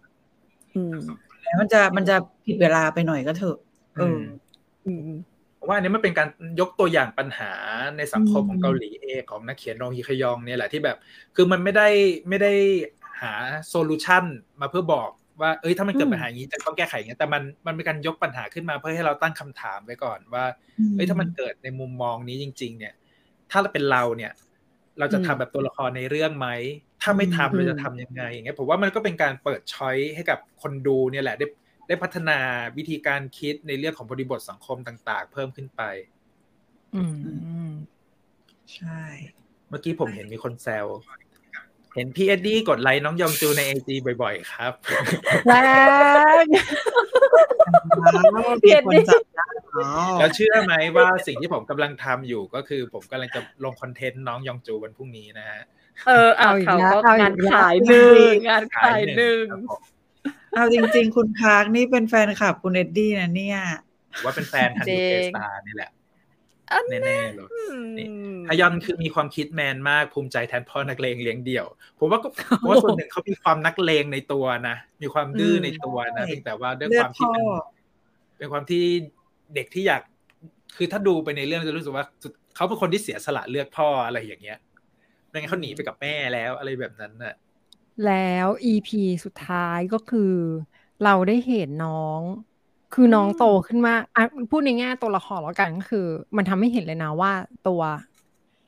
[0.75, 0.95] อืม
[1.43, 2.15] แล้วมันจะมันจะ
[2.45, 3.57] ผิดเวลาไปหน่อยก็เถอะ
[3.95, 4.19] เออออืม
[5.59, 7.51] ผมว่าอันนี้มันเป็นการยกตัวอย่างปัญหา
[7.97, 10.97] ในสังคมอืมของเกาหลีเองของนักเขียนรองฮิคยองเนี่ยแหละที่แบบ
[11.35, 11.87] คือมันไม่ได้
[12.29, 12.53] ไม่ได้
[13.21, 13.33] หา
[13.69, 14.23] โซลูชัน
[14.61, 15.09] มาเพื่อบอก
[15.41, 20.45] ว่าเอ้ยถ้ามันเกิดปัญหาอย่างนี้จะต้องแก้ไขอย่างนี้แต่มันมันเป็นการยกปัญหาขึ้นมาเพื่อให้เราตั้งคำถามไว้ก่อนว่า
[20.95, 22.93] เอ้ยถ้ามันเกิดในมุมมองนี้จริง ๆ เนี่ย
[23.51, 24.31] ถ้าเราเป็นเราเนี่ย
[24.99, 26.47] เราจะทำแบบตัวละครในเรื่องไหม
[27.01, 31.45] ถ้าไม่ทำอืมเราจะทำยังไงอย่างเงี้ยผมว่ามันก็เป็นการเปิดช้อยให้กับคนดูเนี่ยแหละได้
[31.87, 32.39] ได้พัฒนา
[32.77, 35.81] วิธีการคิดในเรื่องของบริบทสังคมต่าง ๆ เพิ่มขึ้นไป
[36.95, 37.03] อื
[37.67, 37.69] ม
[38.73, 39.01] ใช่
[39.69, 40.85] เมื่อกี้ผมเห็นมีคนแซว
[41.95, 44.73] เห็นพี่เอ็ดดี้กดไลค์น้องยองจูในไอจีบ่อย ๆ ครับ
[45.47, 45.53] แร
[46.43, 46.45] ง
[48.63, 55.61] มีคนจับได้อ๋อแล้วเชื่อไหมว่าสิ่งที่ผมกำลังทำอยู่ก็คือผมกำลังจะลงคอนเทนต์น้องยองจูวันพรุ่งนี้นะฮะ
[56.07, 59.81] เออเอาเอาอีกเขาแล้วก็เอาอีงานกแล้วขายหนึ่งงานขายหนึ่งครับผม
[60.57, 63.59] เอาจริง ๆ คุณพาร์คนี่เป็นแฟนคลับคุณเอ็ดดี้นะเนี่ย
[64.13, 65.91] ผมว่าเป็นแฟนฮันดูเอสตานี่แหละ
[66.71, 67.49] อันแน่ๆเลย
[67.97, 71.65] นี่อืมฮยอนคือมีความคิดแมนมากภูมิใจแทนพ่อนักเลงเลี้ยงเดี่ยว
[71.99, 77.45] ผมว่าก็ผมว่าส่วนหนึ่งเขามีความนักเลงในตัวนะ มีความดื้อในตัวนะใช่เพียงแต่ว่าด้วยเลืคอดวามที่พ่อเป็น
[78.37, 78.83] เป็นความที่
[79.55, 80.01] เด็กที่อยาก
[80.75, 84.57] คือถ้าดูไปในเรื่องจะรู้สึกว่าสุดเขาเป็นคนที่เสียสละเลือดพ่ออะไรอย่างเงี้ย
[85.29, 87.33] ไม่งั้นเขาหนีไปกับแม่แล้วอะไรแบบนั้นน่ะ
[88.01, 88.11] แล้
[88.45, 90.19] ว EP สุดท้ายก็คือ
[91.01, 92.23] เราได้เห็นน้อง
[92.91, 95.99] คือน้องโตขึ้นมากอะพูดในแง่ตัวละครแล้วกันก็คือ
[96.37, 97.31] มันทำให้เห็นเลยนะว่า
[97.63, 97.81] ตัว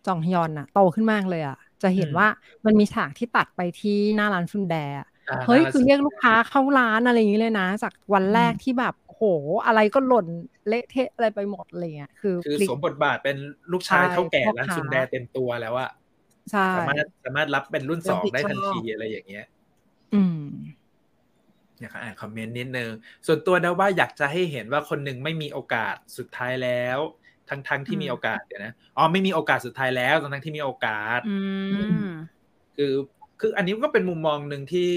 [0.05, 2.27] จองฮยอนน่ะโตขึ้นมากเลยอะจะเห็นอืมว่า
[2.65, 9.21] มันมีฉากที่ตัดไปที่หน้าร้านซุนแดอะอ่าเฮ้ยน่าคือเรียกลูกค้าเข้าร้านอะไรอย่างนี้เลยนะ จากวันแรกที่แบบโห
[9.65, 10.27] อะไรก็หล่น
[10.67, 13.37] เละเทะอะไรไปหมดอะไรเงี้ยคือคือพลิกสวมบทบาทเป็น
[13.71, 15.98] ลูกชายใช่เท่าแก่พ่อร้านค้าซุนแดเต็มตัวแล้วอะใช่
[16.77, 19.45] สามารถสามารถรับเป็นรุ่นสองรับผิดได้ทันชอบทีอะไรอย่างเงี้ย
[20.13, 20.43] อืม
[21.79, 22.91] อยากอ่านคอมเมนต์นิดนึง
[23.25, 26.99] ส่วนตัวเดาว่าอยากจะให้เห็นว่าคนหนึ่งไม่มีโอกาสสุดท้ายแล้ว
[27.49, 31.37] ทั้งทั้งๆที่มีโอกาสเดี๋ยวนะอ๋อไม่มีโอกาสสุดท้ายแล้วทั้งทั้งๆที่มีโอกาสอื
[32.01, 32.09] ม
[32.77, 32.93] คือ
[33.39, 34.91] คืออันนี้ก็เป็นมุมมองหนึ่งที่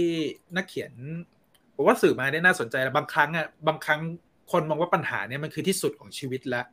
[0.57, 0.93] นักเขียน
[1.75, 4.01] ผมว่าสื่อมาได้น่าสนใจแล้วบางครั้งอะบางครั้ง
[4.53, 6.67] คนมองว่าปัญหาเนี่ยมันคือที่สุดของชีวิตแล้ว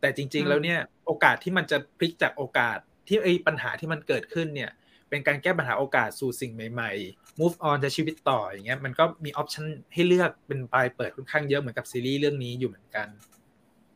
[0.00, 4.70] แต่จริง ๆ แล้วเนี่ย โอกาสที่มันจะพลิกจากโอกาส ที่ไอ้ปัญหาที่มันเกิดขึ้นเนี่ย
[5.10, 13.08] เป็นการแก้ปัญหาโอกาสสู่สิ่งใหม่ ๆ move on จะชีวิตต่ออย่างเงี้ยมันก็มีออปชันให้เลือกเป็นปลายเปิดค่อนข้างเยอะเหมือนกับซีรีส์เรื่องนี้อยู่เหมือนกัน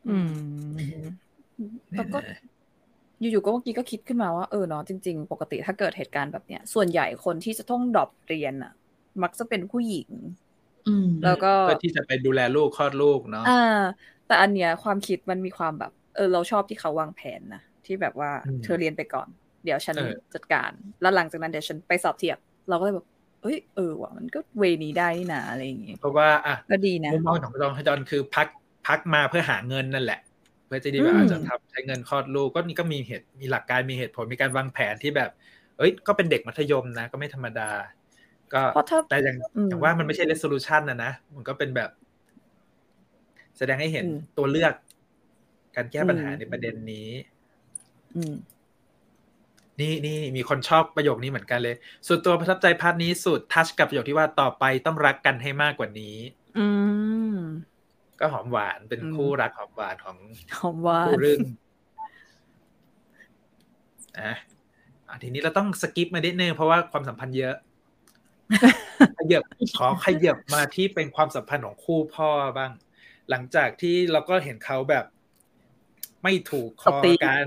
[0.09, 0.31] อืม
[1.95, 2.19] แล้วก็
[3.19, 8.73] อยู่ๆก็เมื่อกี้ก็คิดขึ้นมาว่าเออเนาะจริง ๆ ปกติถ้าเกิดเหตุการณ์แบบเนี้ย ส่วนใหญ่คนที่จะต้องดรอปเรียนอะ
[9.23, 10.09] มักจะเป็นผู้หญิง
[10.87, 13.81] อืมแล้วก็เพื่อที่จะไปดูแลลูกคลอดลูกเนาะอ่า
[14.27, 19.27] แต่อันเนี้ยความคิดมันมีความแบบ เออ เราชอบที่เขาวางแผนนะ ที่แบบว่าอืมเธอเรียนไปก่อน
[19.63, 22.37] เดี๋ยวฉันเออจัดการ แล้วหลังจากนั้นเดี๋ยวฉันไปสอบเทียบ
[22.69, 23.07] เราก็เลยแบบ
[23.41, 28.47] เอ้ยเออว่ะมันก็เวนี้ได้นี่นะอะไรอย่างงี้เพราะว่าอะก็ดีนะมุมมองของจองฮจอนคือพัก
[28.87, 30.19] พักมาเพื่อหาเงินนั่นแหละ
[30.65, 35.29] เพื่อจะได้แบบอืมอาจจะทำใช้เงินคลอดลูกก็นี่ก็มีเหตุมีหลักการมีเหตุผลมีการวางแผนที่แบบ
[35.77, 37.69] เอ้ย ก็เป็นเด็กมัธยมนะ ก็ไม่ธรรมดา
[38.53, 41.89] ก็เพราะถ้าแต่อย่างอืมอย่างว่ามันไม่ใช่ resolution นะนะมันก็เป็นแบบ
[43.57, 44.73] แสดงให้เห็นอืมตัวเลือก
[45.75, 47.40] การแก้ปัญหาอืมในประเด็นนี้อืม
[49.79, 51.75] นี่นี่มีคนชอบประโยคนี้เหมือนกันเลย
[52.07, 56.17] ส่วนตัวประทับใจ part นี้สุด touch กับประโยคที่ว่าต่อไปต้องรักกันให้มากกว่านี้
[56.57, 56.67] อื
[57.33, 57.37] ม
[58.19, 60.17] ก็หอมหวานเป็นอืมคู่รักหอมหวานของ
[60.59, 61.39] หอมหวาคู่นเรื่อง
[64.19, 64.33] อะ
[65.07, 67.55] อะทีนี้เราต้อง skip มานิดนึงเพราะว่าความสัมพันธ์เยอะ
[69.17, 69.43] ขยับ
[69.77, 72.71] ขอขยับมาที่เป็นความสัมพันธ์ของคู่พ่อบ้าง
[73.29, 75.05] หลังจากที่เราก็เห็นเขาแบบ
[76.23, 77.45] ไม่ถูกคอตบตีกัน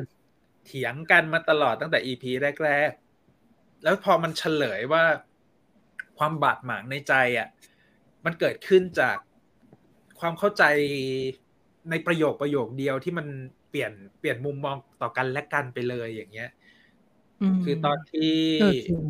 [0.67, 2.25] เถียงกันมาตลอดตั้งแต่ EP
[2.65, 5.05] แรกๆ แล้วพอมันเฉลยว่า
[6.19, 7.49] ความบาดหมางในใจอะ
[8.25, 9.17] มันเกิดขึ้นจาก
[10.21, 10.65] ความเข้าใจ
[11.91, 13.27] ในประโยคประโยคเดียวที่มัน
[13.71, 16.51] เปลี่ยนเปลี่ยนมุมมองต่อกันและกันไปเลยอย่างเงี้ย
[17.53, 19.05] มคือตอนที่เออจริง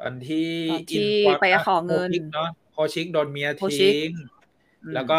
[0.00, 4.10] ตอนที่ตอนที่อินไปขอเงินโฮชิกเนาะโฮชิกโดนเมียโฮชิกทิ้ง
[4.84, 5.18] อืมแล้วก็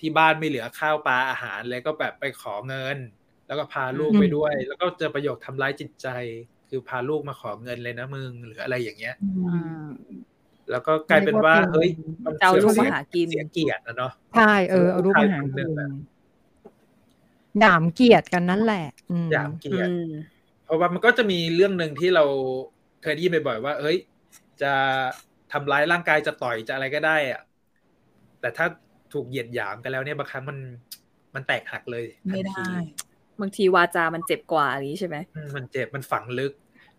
[0.00, 2.96] ที่บ้านไม่เหลือข้าวปลาอาหารเลยก็แบบไปขอเงิน
[3.46, 6.08] แล้วก็พาลูกอืมไปด้วย แล้วก็เจอประโยคทำร้ายจิตใจ
[6.70, 9.88] คือพาลูกมาขอเงินเลยนะมึงหรืออะไรอย่างเงี้ยอือืมม
[10.70, 11.88] แล้วก็กลายเป็นว่าเรียกว่าเป็นเฮ้ย
[12.24, 15.88] มันจะเอาลูกเสีมายหากินเสียเกียรตินะเนาะใช่เออเอารูปมาหาผู้ชายคนหนึ่กิงนอะ
[17.58, 20.06] หนามเกลียดกันนั่นแหละอืมหยามเกียรติอืม
[20.64, 22.24] เพราะว่ามันก็จะมีเรื่องหนึ่งที่เรา
[23.02, 23.96] เคยได้ยินบ่อยๆว่า เอ้ย
[24.62, 24.72] จะ
[25.52, 27.42] ทำร้ายร่างกายจะต่อยจะอะไรก็ได้อะ
[28.40, 28.66] แต่ถ้า
[29.12, 30.58] ถูกเหยียดหยามกันแล้วเนี่ยบางครั้งมัน
[31.34, 32.70] มันแตกหักเลยทันไม่ทีได้
[33.40, 36.52] บางทีวาจามันเจ็บกว่าอันนี้ใช่ไหมอืมมันเจ็บมันฝังลึก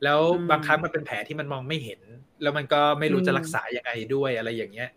[0.04, 2.02] แล้วอืมบางครั้งมันเป็นแผลที่มันมองไม่เห็น
[2.42, 4.90] แล้วมันก็ไม่รู้อืมจะรักษายังไงด้วยอะไรอย่างเงี้ย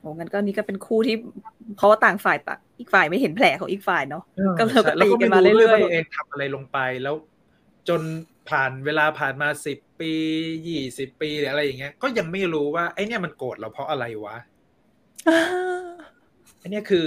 [0.00, 1.16] โอ้งั้นก็นี่ก็เป็นคู่ที่
[1.76, 4.22] เพราะว่าต่างฝ่ายต่างอีกฝ่ายไม่เห็นแผลของอีกฝ่ายเนาะ
[4.58, 7.14] ก็เลยใช่แล้วก็ตีกันไม่มารู้เรื่เลยอยๆว่าตัวเองทำอะไรลงไปแล้ว
[7.88, 8.02] จน
[8.48, 10.12] ผ่านเวลาผ่านมาสิบปี
[10.68, 14.36] ยี่สิบปีหรืออะไรอย่างเงี้ย ก็ยังไม่รู้ว่าไอ้เนี่ยมันโกรธเราเพราะอะไรวะ
[16.62, 17.06] อันเนี้ยคือ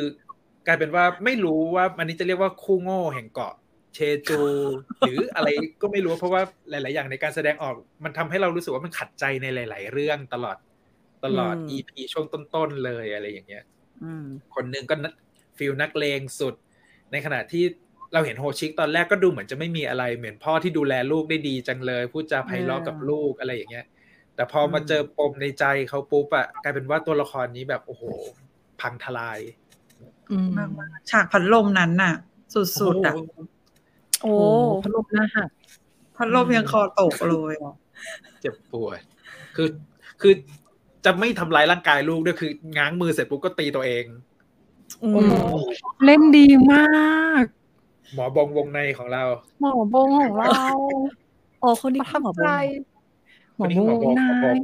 [0.69, 3.53] กลายเป็นว่าไม่รู้ว่าอันนี้จะเรียกว่าคู่โง่แห่งเกาะ
[3.95, 4.39] เชจู
[4.99, 5.47] หรืออะไร
[5.81, 10.57] ก็ไม่รู้เพราะว่าหลาย ๆ อย่างในการแสดงออกมันทำให้เรารู้สึกว่ามันขัดใจในหลาย ๆ เรื่องตลอด
[11.25, 13.63] ตลอดอืม EP ช่วงต้น ๆ เลยอะไรอย่างเงี้ย
[14.03, 14.95] อืมคนหนึ่งก็
[15.57, 16.53] ฟิลนักเลงสุด
[17.11, 17.63] ในขณะที่
[18.13, 23.85] เราเห็นโฮชิกตอนแรกก็ดูเหมือนจะไม่มีอะไร เหมือนพ่อที่ดูแลลูกได้ดีจังเลย พูดจาไพเราะกับลูกอะไรอย่างเงี้ย
[24.35, 28.03] แต่พอมาเจอปมในใจเขาปุ๊บอะกลายเป็นว่าตัวละครนี้แบบโอ้โห
[28.81, 29.68] พังทลายอื
[30.43, 32.13] มมากมากฉากพัดลมนั้นน่ะ
[32.79, 33.15] สุดๆอะ
[34.21, 34.47] โอ้โอ้
[34.81, 35.49] พัดลมหน้าหัก
[36.17, 37.75] พัดลมยังคอตกเลยอะ
[38.41, 38.99] เจ็บปวด
[39.55, 39.67] คือ
[40.21, 40.33] คือ
[41.05, 44.05] จะไม่ทำร้ายร่างกายลูกด้วยคือ ง้างมือเสร็จปุ๊บก็ตีตัวเอง
[45.03, 45.33] อืโอ้มโห
[46.05, 46.83] เล่นดีมา
[47.41, 47.43] ก
[48.13, 49.23] หมอบงวงในของเรา
[49.59, 50.47] หมอบงของเรา
[51.59, 52.49] โอ้คนนี้ประทับหมอบใจง
[53.57, 54.57] หมอบงคนนี้หมอบงนาย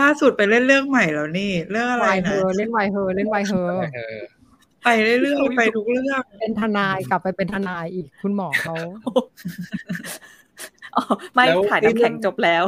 [0.00, 4.18] ล่าสุดไปเล่นเรื่องใหม่แล้วนี่ เรื่องอะไรวายเฮนะอเล่นวายเฮอเล่นวายเฮอเออ
[4.84, 8.74] ไปเรื่อยๆไปทุกเรื่อง เป็นทนายกลับไปเป็นทนายอีกคุณหมอเขา
[10.96, 11.02] อ๋อ
[11.34, 12.64] ไม่แล้วถ่ายน้ำแข็งจบแล้ว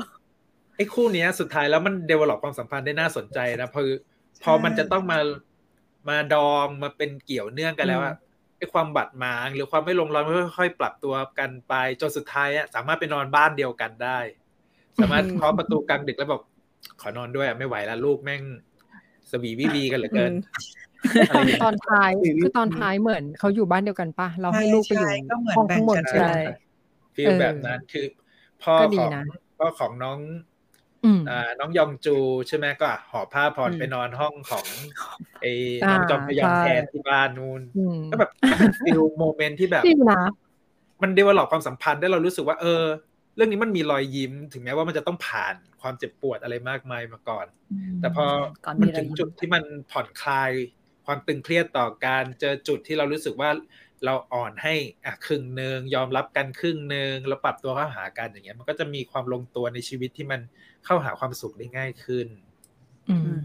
[0.76, 3.82] ไอ้คู่เนี้ยสุดท้ายแล้วมันเดเวลลอปความสัมพันธ์ได้น่าสนใจนะพอ
[4.42, 5.18] พอมันจะต้องมา
[6.08, 8.14] มาดองมาเป็นเกี่ยวเนื่องกันแล้วอะ
[8.58, 14.18] ไอ้ความบาดหมางหรือความไม่ลงรอยมันค่อยๆปรับตัวกันไปจนสุดท้ายอะสามารถไปนอนบ้านเดียวกันได้
[15.00, 16.42] สามารถเคาะประตูกลางดึกแล้วแบบ
[17.00, 18.42] ขอนอนด้วยอะไม่ไหวแล้วลูกแม่ง
[19.30, 20.32] สวีวิวีกันเหลือเกิน
[21.30, 22.10] ตอนตอนท้าย
[22.42, 26.54] คือตอนท้ายเหมือนเขาอยู่บ้านเดียวกันปะเราให้ลูกไปอยู่ใช่ก็เหมือนห้องข้างบนแบ่งกันใช่ไหมใช่
[27.14, 28.06] feel เออแบบนั้นคือ
[28.62, 29.22] พ่อก็ดีของนะ
[29.58, 30.18] พ่อของน้อง
[31.04, 32.16] อืมอ่าน้องยองจู
[32.48, 34.66] ใช่ไหมก็หอบผ้าผ่อนอืมไปนอนห้องของ
[35.40, 35.52] ไอ้
[35.84, 40.22] อ่าน้องจอมพยองใช่แทนที่บ้านนู่นอืมก็แบบเป็น feel moment ที่แบบดีนะ
[41.02, 42.82] มัน develop ความสัมพันธ์ได้เรารู้สึกว่าเออ
[43.36, 47.46] เรื่องนี้มันมีรอยยิ้ม ถึงแม้ว่ามันจะต้องผ่านความเจ็บปวดอะไรมากมายมาก่อน
[48.00, 48.24] แต่พอ
[48.66, 50.50] ก่อนมัมีนอะไรถึงจุดที่มันผ่อนคลาย
[51.06, 53.50] ความตึงเครียดต่อการเจอจุดที่เรารู้สึกว่า
[54.04, 60.40] เราอ่อนให้อะครึ่งหนึ่งยอมรับกันครึ่งหนึ่งแล้วปรับตัวเข้าหากันอย่างเงี้ย มันก็จะมีความลงตัวในชีวิตที่มัน
[60.84, 62.26] เข้าหาความสุขได้ง่ายขึ้น
[63.10, 63.40] อืม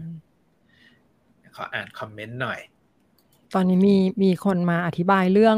[1.56, 2.60] ขออ่านคอมเมนต์หน่อย
[3.54, 5.56] ตอนนี้มีมีคนมาอธิบายเรื่อง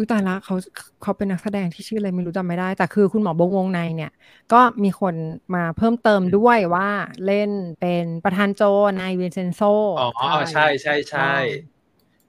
[0.00, 0.54] อุยตายละเขา
[1.02, 4.10] เขาเป็นนักแสดงที่ชื่ออะไรไม่รู้จำไม่ได้ แต่คือคุณหมอบงวงในเนี่ย
[4.52, 5.14] ก็มีคน
[5.54, 6.88] มาเพิ่มเติมด้วยว่า
[7.24, 7.50] เล่น
[7.80, 8.62] เป็นประธานโจ
[9.00, 9.60] นายวินเซนโซ
[9.98, 10.08] อ๋อ
[10.52, 11.32] ใช่ใช่ใช่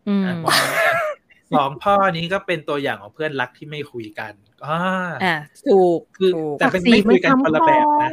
[0.08, 0.86] อืมอะบอกว่า
[1.54, 4.34] สองพ่อนี้ก็เป็นตัวอย่างของเพื่อนรักที่ไม่คุยกัน
[4.66, 4.78] อ่า
[5.22, 5.28] อ่า
[5.64, 8.10] ถูกคือถูกแต่เป็นไม่คุยกันคนละแบบนะ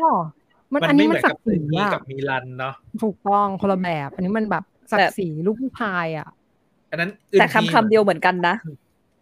[0.74, 6.28] มันมันอันไม่นี้เหมัมืนอนศักักบดิ์ศรีนี่อะกับมีรันเนาะถูกต้องคนละแบบ อันนี้มันแบบศักดิ์ศรีลูกผู้ชายอะ
[6.90, 8.54] อันนั้นแต่คำคำเดียวเหมือนกันนะ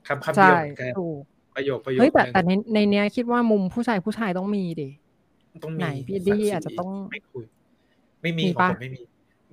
[0.08, 1.22] คำคำเดีใช่ยวเหมือนกันถูก
[1.54, 4.90] ประโยคประโยคเฮ้ยแต่หนึ่งแต่ในในเนี้ยคิดว่ามุมผู้ชายผู้ชายต้องมีดิ
[5.64, 7.44] ต้องมีไหนพี่ดี้ศักดิ์ศรีอาจจะต้องไม่คุย
[8.22, 9.00] ไม่มีมีของปะผมไม่มี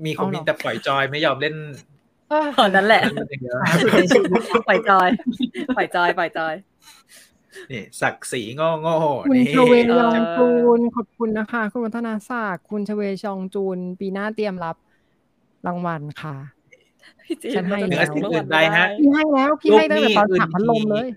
[0.06, 1.56] มีของเอาเหรมีอแต่ปล่อยจอยไม่ยอมเล่น
[2.32, 3.58] อ๋อนั่นแหละเล่นอย่างเดียว
[4.68, 5.10] ปล่อยจอย
[5.76, 6.56] ปล่อยจอย ปล่อยจอย
[7.72, 14.76] นี่ศักดิ์ศรีโง่โง่คุณนี่ชเวเออยองจูนขอบคุณนะคะ คุณวัฒนาศักดิ์คุณชเวชองจูน ปีหน้าเตรียมรับ
[15.68, 16.36] รางวัลค่ะ
[17.24, 21.08] พี่จีฉันให้เราจะเหนือแล้วสิ่งอื่นใดฮะพี่ให้แล้ว พี่ให้ตั้งแต่ตอนถามพัดลมเลย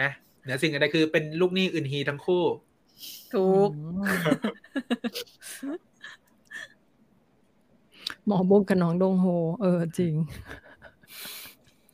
[0.00, 0.10] นะ
[0.42, 2.44] เหนือสิ่งอื่นใดคือเป็นลูกหนี้อึนฮีทั้งคู่
[3.34, 3.70] ทุก
[8.26, 9.26] หมอโบงกับน้องดงโฮ
[9.60, 10.14] เออจริง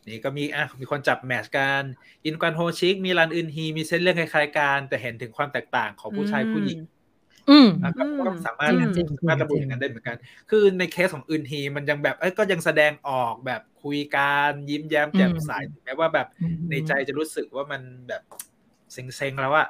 [0.08, 1.82] นี่ก็มีอะมีคนจับแมทช์กัน
[2.24, 6.78] อินกวนโฮชิก มีรันอึนฮี มีเส้นเรื่องคล้ายๆกันแต่เห็นถึงความแตกต่างของผู้ชายผู้หญิง
[7.48, 10.16] อืมอะก็ก็สามารถจริงๆสามารถระบุอย่างนั้นได้เหมือนกัน
[10.50, 18.22] คือในเคสของอึนฮีมันยังแบบเอ้ยก็ยังแสดงออกแบบคุยกันยิ้มแย้มแจ่มใสถึงแม้ว่าแบบอืมในใจจะรู้สึกว่ามันแบบ
[18.92, 19.68] เซ็งๆแล้วอะ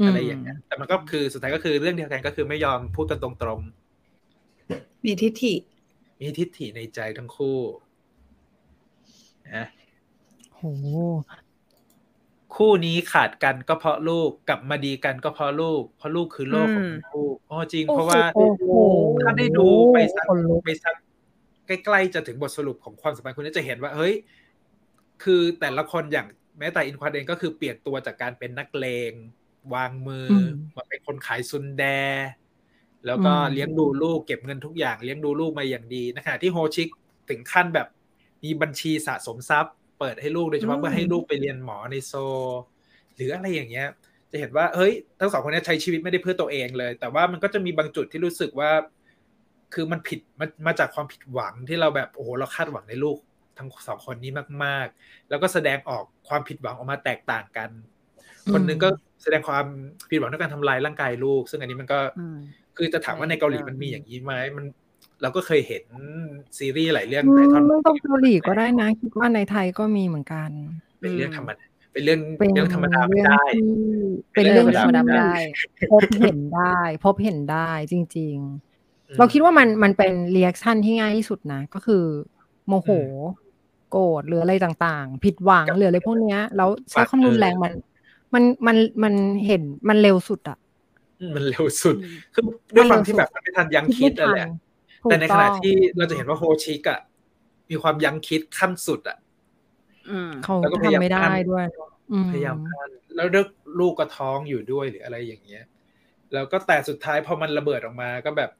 [0.00, 3.60] อืมอะไรอย่างเงี้ยแต่มันก็คือสุดท้ายก็คือเรื่องเดียวกันก็คือไม่ยอมพูดกันตรง
[5.04, 7.58] มีทิฐิๆมีทิฏฐิในใจทั้งคู่
[9.54, 9.66] นะ
[10.54, 10.62] โห
[12.56, 18.64] คู่นี้ขาดกันก็เพราะลูกกลับมาดีกันก็เพราะลูก เพราะลูกคือโลกของทั้งคู่อ๋อจริง เพราะว่าโอ้โห
[19.22, 20.94] ถ้าได้ดูไปสักคนลุกไปสัก
[21.66, 24.14] ใกล้ๆจะถึงบทสรุปของความสัมพันธ์คุณจะเห็นว่า เฮ้ย
[25.22, 26.26] คือแต่ละคนอย่าง
[26.58, 29.12] แม้แต่อินควาเดนก็คือเปลี่ยนตัวจากการเป็นนักเลง
[29.74, 31.84] วางมืออมมาเป็นคนขายซุนแด
[33.06, 36.88] แล้วก็อืมเลี้ยงดูลูกเก็บเงินทุกอย่างเลี้ยงดูลูกมาอย่างดีในขณะที่โฮชิก
[37.30, 37.88] ถึงขั้นแบบ
[38.44, 42.14] มีบัญชีสะสมทรัพย์ เปิดให้ลูกโดยเฉพาะอืมเพื่อให้ลูกไปเรียนหมอในโซ
[43.14, 43.88] หรืออะไรอย่างเงี้ย
[44.30, 48.70] จะเห็นว่าเฮ้ยทั้งสองคนเนี้ใช้ชีวิตไม่ได้เพื่อตัวเองเลย แต่ว่ามันก็จะมีบางจุดที่รู้สึกว่า
[49.74, 53.16] คือมันผิดมันมาจากความผิดหวังที่เราแบบโอ้โหเราคาดหวังในลูก
[53.58, 54.32] ทั้งสองคนนี้
[54.64, 57.70] มาก ๆ แล้วก็แสดงออกความผิดหวังออกมาแตกต่างกัน
[58.52, 58.88] คนหนึงก็
[59.22, 59.64] แสดงความ
[60.10, 62.38] ผิดหวังด้วยการทำลายร่างกายลูก ซึ่งอันนี้มันก็อืม
[62.76, 64.64] คือจะถามว่าในเกาหลีมันมีอย่างนี้ไหมมัน
[65.22, 65.84] เราก็เคยเห็น
[66.58, 70.50] ซีรีส์หลายเรื่องอืมในท่อนไม่ต้องเกาหลีก็ได้นะ คิดว่าในไทยก็มีเหมือนกัน
[71.00, 73.62] เป็นเรื่องธรรมดาเป็นเรื่องเป็นเรื่องธรรมดาไม่เรื่องได้ที่
[74.34, 75.32] เป็เป็นนเรื่เรื่อองงธรรมดาที่ไม่ได้
[75.90, 78.36] พบเห็นได้ พบเห็นได้จริง
[79.08, 82.04] อืมๆเราคิดว่ามันมันเป็น reaction ที่ง่ายที่สุดนะ ก็คือ
[82.68, 82.96] โมโหอื
[83.90, 87.72] โกรธหรืออะไรต่างๆ ผิดหวังกับหรืออะไรพวกเนี้ยแล้วใช้ปัดความรุนแรงเออมัน
[88.34, 89.14] มันมันมัน
[89.46, 90.58] เห็นมันเร็วสุดอะ
[91.34, 91.96] มันเร็วสุด
[92.34, 92.42] คือ
[92.74, 94.65] ด้วยความที่แบบมันไม่ทันยั้งคิดไม่นั่นทัแหละถูก
[95.10, 97.00] แต่ในขณะต้องที่เราจะเห็นว่าโฮชิกอะ
[97.70, 99.18] มีความยั้งคิดขั้นสุดอะ
[100.10, 103.48] อืมเขาแล้วก็พยายามทำไม่ได้กั้นด้วยเนอะอืพยายามกั้นแล้วเรื่อง
[103.80, 105.64] ลูกก็ท้องอยู่ด้วยหรืออะไรอย่างเงี้ย
[106.32, 108.50] แล้วก็แต่สุดท้ายพอมันระเบิดออกมา ก็แบบ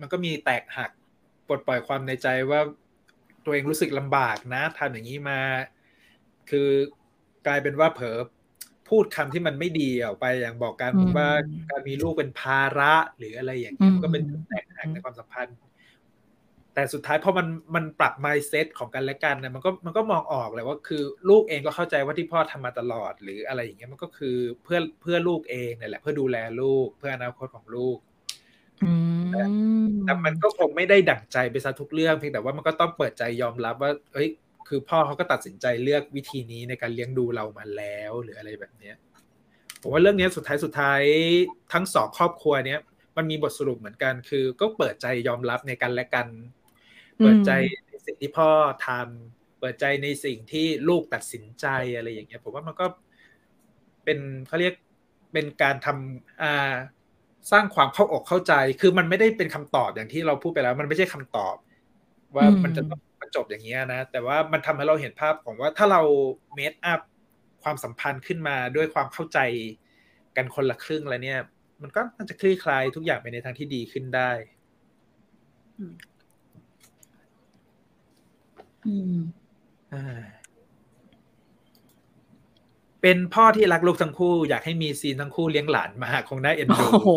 [0.00, 0.90] มันก็มีแตกหัก
[1.48, 2.60] ปลดปล่อยความในใจว่า
[3.44, 5.40] ตัวเองรู้สึกลำบากนะทำอย่างนี้มา
[6.50, 6.68] คือ
[7.46, 8.18] กลายเป็นว่าเผลอ
[8.88, 11.28] พูดคำที่มันไม่ดีออกไปอย่างบอกการอืมว่า
[11.70, 15.56] การมีลูกเป็นภาระหรืออะไรอย่างเงี้ยอืมมันก็เป็นจุดแตกหักในความสัมพันธ์
[16.74, 27.98] แต่สุดท้ายพอมันมันปรับ mindset ของกันและกันเนี่ยมันก็มันก็มองออกเลยว่าคือลูกเองก็เข้าใจว่าที่พ่อทำมาตลอด หรืออะไรอย่างเงี้ยมันก็คือเพื่อเพื่อลูกเองเนี่ยแหละ เพื่อดูแลลูก เพื่ออนาคตของลูก
[28.84, 28.92] อื
[29.82, 34.28] มแต่มันก็คงไม่ได้ดั่งใจไปซะทุกเรื่องเพียงแต่ว่ามันก็ต้องเปิดใจยอมรับว่าเอ้ย
[34.68, 38.96] คือพ่อเขาก็ตัดสินใจเลือกวิธีนี้ในการเลี้ยงดูเรามาแล้วหรืออะไรแบบเนี้ย
[39.82, 41.00] ผมว่าเรื่องเนี้ยสุดท้ายสุดท้าย
[41.72, 42.80] ทั้งสองครอบครัวเนี้ย
[43.16, 46.26] มันมีบทสรุปเหมือนกันคือ ก็เปิดใจยอมรับในกันและกัน
[47.18, 47.50] เปิดใจ
[47.88, 48.50] ในสิ่งที่พ่อ
[48.86, 52.86] ทำเปิดใจในสิ่งที่ลูกตัดสินใจอะไรอย่างเงี้ย ผมว่ามันก็
[54.04, 54.74] เป็นเขาเรียก
[55.32, 56.74] เป็นการทำอ่า
[57.52, 61.56] สร้างความเข้าอกเข้าใจ คือมันไม่ได้เป็นคำตอบอย่างที่เราพูดไปแล้ว มันไม่ใช่คำตอบ
[62.36, 66.02] ว่าอืมมันจะต้องมาจบอย่างนี้ยนะ แต่ว่ามันทำให้เราเห็นภาพของว่าถ้าเรา
[66.54, 67.00] เมดอัพ
[67.62, 69.38] ความสัมพันธ์ขึ้นมาด้วยความเข้าใจ
[70.36, 71.40] กันคนละครึ่งแล้วเนี่ย
[71.82, 74.30] มันก็น่าจะคลี่คลายทุกอย่างไปในทางที่ดีขึ้นได้
[78.86, 79.14] อืม
[79.94, 80.20] อ่า
[83.02, 87.10] เป็นพ่อที่รักลูกทั้งคู่อยากให้มีซีนทั้งคู่เลี้ยงหลานมาคงน่าเอ็นดูโอ้โห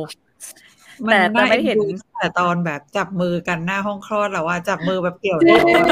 [1.05, 1.87] มันแต่แต่น่าไม่เห็นอ็ดู
[2.17, 5.85] แต่ตอนแบบจับมือกันหน้าห้องคลอดแล้วว่าจับมือแบบเกี่ยวจรินิ้งวอะ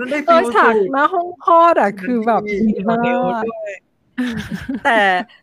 [0.00, 3.70] มันได้เอฟีอลฉากสุดหน้าห้องคลอดอะคือแบบดีเกี่ยวมานิ้วกด้วย
[4.84, 5.00] แต่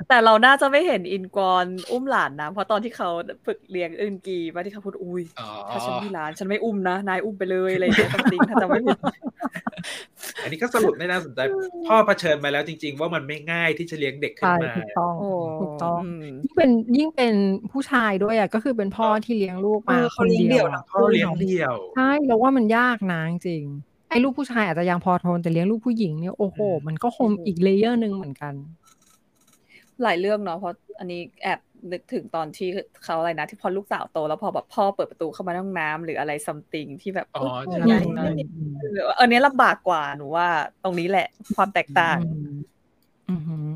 [0.07, 3.09] แต่เราน่าจะไม่เห็นอินกรอุ้มหลานนะ เพราะตอนที่เขา
[3.45, 8.99] ฝึกเลี้ยงอึนกีว่าที่เขาพูดอุ้ยอ๋อถ้าฉันมีหลาน ฉันไม่อุ้มนะ นายอุ้มไปเลยอะไรอย่างเงี้ยจริงๆถ้าจะไม่ผิด
[10.43, 11.39] อันนี้ก็สรุปได้น่าสนใจ
[11.87, 15.29] พ่อเผชิญมาแล้วจริง ๆ ว่ามันไม่ง่ายที่จะเลี้ยงเด็กขึ้นใช่มาถูกต้องโอ้
[15.61, 17.33] ถูกต้องอืมยิ่งเป็นยิ่งเป็น
[17.71, 28.53] ผู้ชายด้วยอะก็คือเป็นพ่อที่เลี้ยงลูกมาเออคเขานเลี้ยงเดีเดี่ยยววอะทั้งพ่อคู่เลี้ยงเนาะเดี่ยวใช่แล้วว่ามันยากนะจริงๆ ไอ้ลูกผู้ชายอาจจะยังพอทนแต่เลี้ยงลูกผู้หญิงเนี่ยโอ้โหอืมมันก็คงอีก layer หนึ่งเหมือนกัน
[30.03, 31.59] หลายเรื่องเนาะเพราะอันนี้แอบ
[31.91, 32.69] นึกถึงตอนที่
[33.03, 40.47] เขาอะไรนะที่พอลูกสาวโตแล้วพอแบบพ่อเปิดประตูเข้ามาในห้องน้ำหรืออะไร something ที่แบบอ๋อเอ้ยใช่ใหญ่เอออันนี้ลำบากกว่าหนูว่า
[40.83, 42.57] ตรงนี้แหละ ความแตกต่างอืม
[43.29, 43.67] อือหือ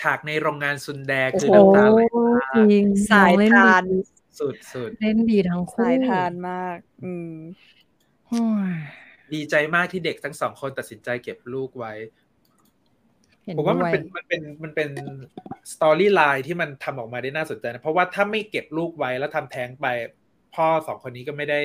[0.00, 2.00] ฉากในโรงงานซุนแดโอ้คือโหน้ำตาไหล
[2.56, 3.98] จริงสายน้องเล่นทานดี
[4.38, 7.32] สุดสุดเล่นดีทั้งคู่สายทานมาก อืม
[8.26, 8.72] โอ้ย
[9.34, 11.92] ดีใจมากที่เด็กทั้งสองคนตัดสินใจเก็บลูกไว้
[13.44, 14.90] เห็นผมว่ามันด้วยเป็นมันเป็นมันเป็น
[15.72, 19.86] สตอรี่ไลน์ที่มันทำออกมาได้น่าสนใจนะ เพราะว่าถ้าไม่เก็บลูกไว้แล้วทำแท้งไป
[20.54, 21.60] พ่อสองคนนี้ก็ไม่ได้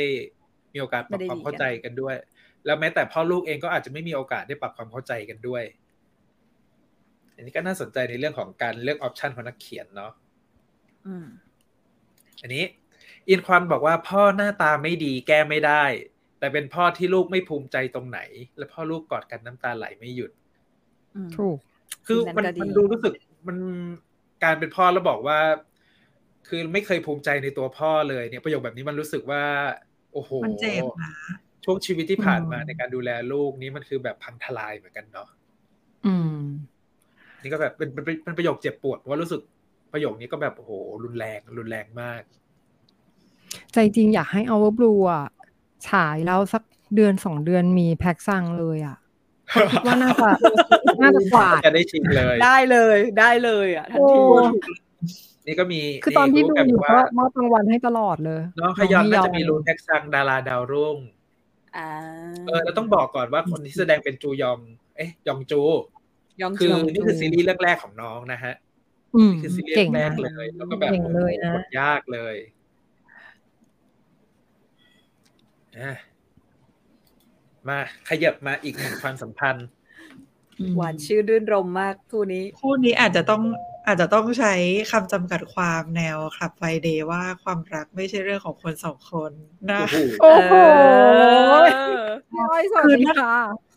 [0.74, 2.16] มีโอกาสปรับไม่ได้ความดีกันเข้าใจกันด้วย
[2.66, 5.64] แล้วแม้แต่พ่อลูกเองก็อาจจะไม่มีโอกาสได้ปรับความเข้าใจกันด้วย
[7.36, 10.12] อันนี้ก็น่าสนใจในเรื่องของการเลือกออปชันของนักเขียนเนาะ
[11.06, 11.28] อืม
[12.42, 12.64] อันนี้
[13.30, 15.84] อินควันบอกว่าพ่อหน้าตาไม่ดีแก้ไม่ได้
[16.42, 18.20] แต่เป็นพ่อที่ลูกไม่ภูมิใจตรงไหน
[18.58, 20.32] และพ่อลูกกอดกันน้ำตาไหลไม่หยุด
[21.16, 21.58] อืมถูก
[22.08, 23.14] คือนั่นมันก็ดีมันดูรู้สึก
[23.48, 23.58] มัน
[24.44, 25.40] การเป็นพ่อแล้วบอกว่า
[26.48, 29.44] คือไม่เคยภูมิใจในตัวพ่อเลยเนี่ยประโยคแบบนี้มันรู้สึกว่า
[30.14, 31.14] โอ้โหมันเจ็บนะ
[31.66, 35.30] ช่วงชีวิตที่ผ่านมาอืมในการดูแลลูกนี้มันคือแบบพังทลายเหมือนกันเนาะ
[36.06, 36.40] อืม
[37.42, 39.42] นี่ก็แบบเป็นเป็นเป็นเป็นประโยคเจ็บปวดเพราะว่ารู้สึก
[39.94, 40.72] ประโยคนี้ก็แบบโอ้โห
[41.04, 42.22] รุนแรงรุนแรงมาก
[43.74, 45.26] ใจจริงอยากให้ Our Blue อะ
[45.90, 46.64] ฉายแล้วสัก
[46.96, 48.98] เดือนสองเดือนมีแพ็กซังเลยอะ
[49.74, 50.30] คิดว่าน่าจะ
[51.02, 54.44] น่าจะกวาดจะได้ชิงเลย ได้เลยได้เลยอะทันทีโอ้
[55.48, 60.98] นี่ก็มีคือตอนที่ดูรู้กันอยู่ว่าก็มอบรางวัลให้ตลอดเลยน้องขยอนน่าจะมีน้องลุ้นแท็กซังดาราดาวรุ่ง
[61.78, 61.90] อ่า
[62.48, 64.60] เออแล้วต้องบอกก่อนว่าคนที่แสดงเป็นจูยอง
[64.98, 65.62] เอ๊ะยองจู
[66.42, 68.54] ยองคือจงนี่คือซีรีส์เรื่องแรกของน้องนะฮะ
[69.16, 72.52] อืมนี่คือซีรีส์เก่งแรนะกเลย แล้วก็แบบเก่งเลยนะกดยากเลยอะ
[77.68, 77.78] มา
[78.10, 79.68] ขยับมาอีกหนึ่งความสัมพันธ์
[80.76, 83.42] หวานชื่อรื่นรมมากคู่นี้ คู่นี้อาจจะต้อง
[83.88, 84.54] อาจจะต้องใช้
[84.92, 89.32] คำจำกัดความแนวคลับไฟเดย์ว่าความรักไม่ใช่เรื่องของคนสองคน
[89.72, 90.54] นะ โอ้โหโอ้โห
[91.66, 93.71] เออพี่อ้อยสวัสดีค่ะ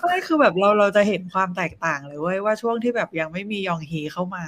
[0.00, 4.46] ใช่คือแบบเราเราจะเห็นความแตกต่างเลยเว้ยว่าช่วงที่แบบยังไม่มียองฮีเข้ามา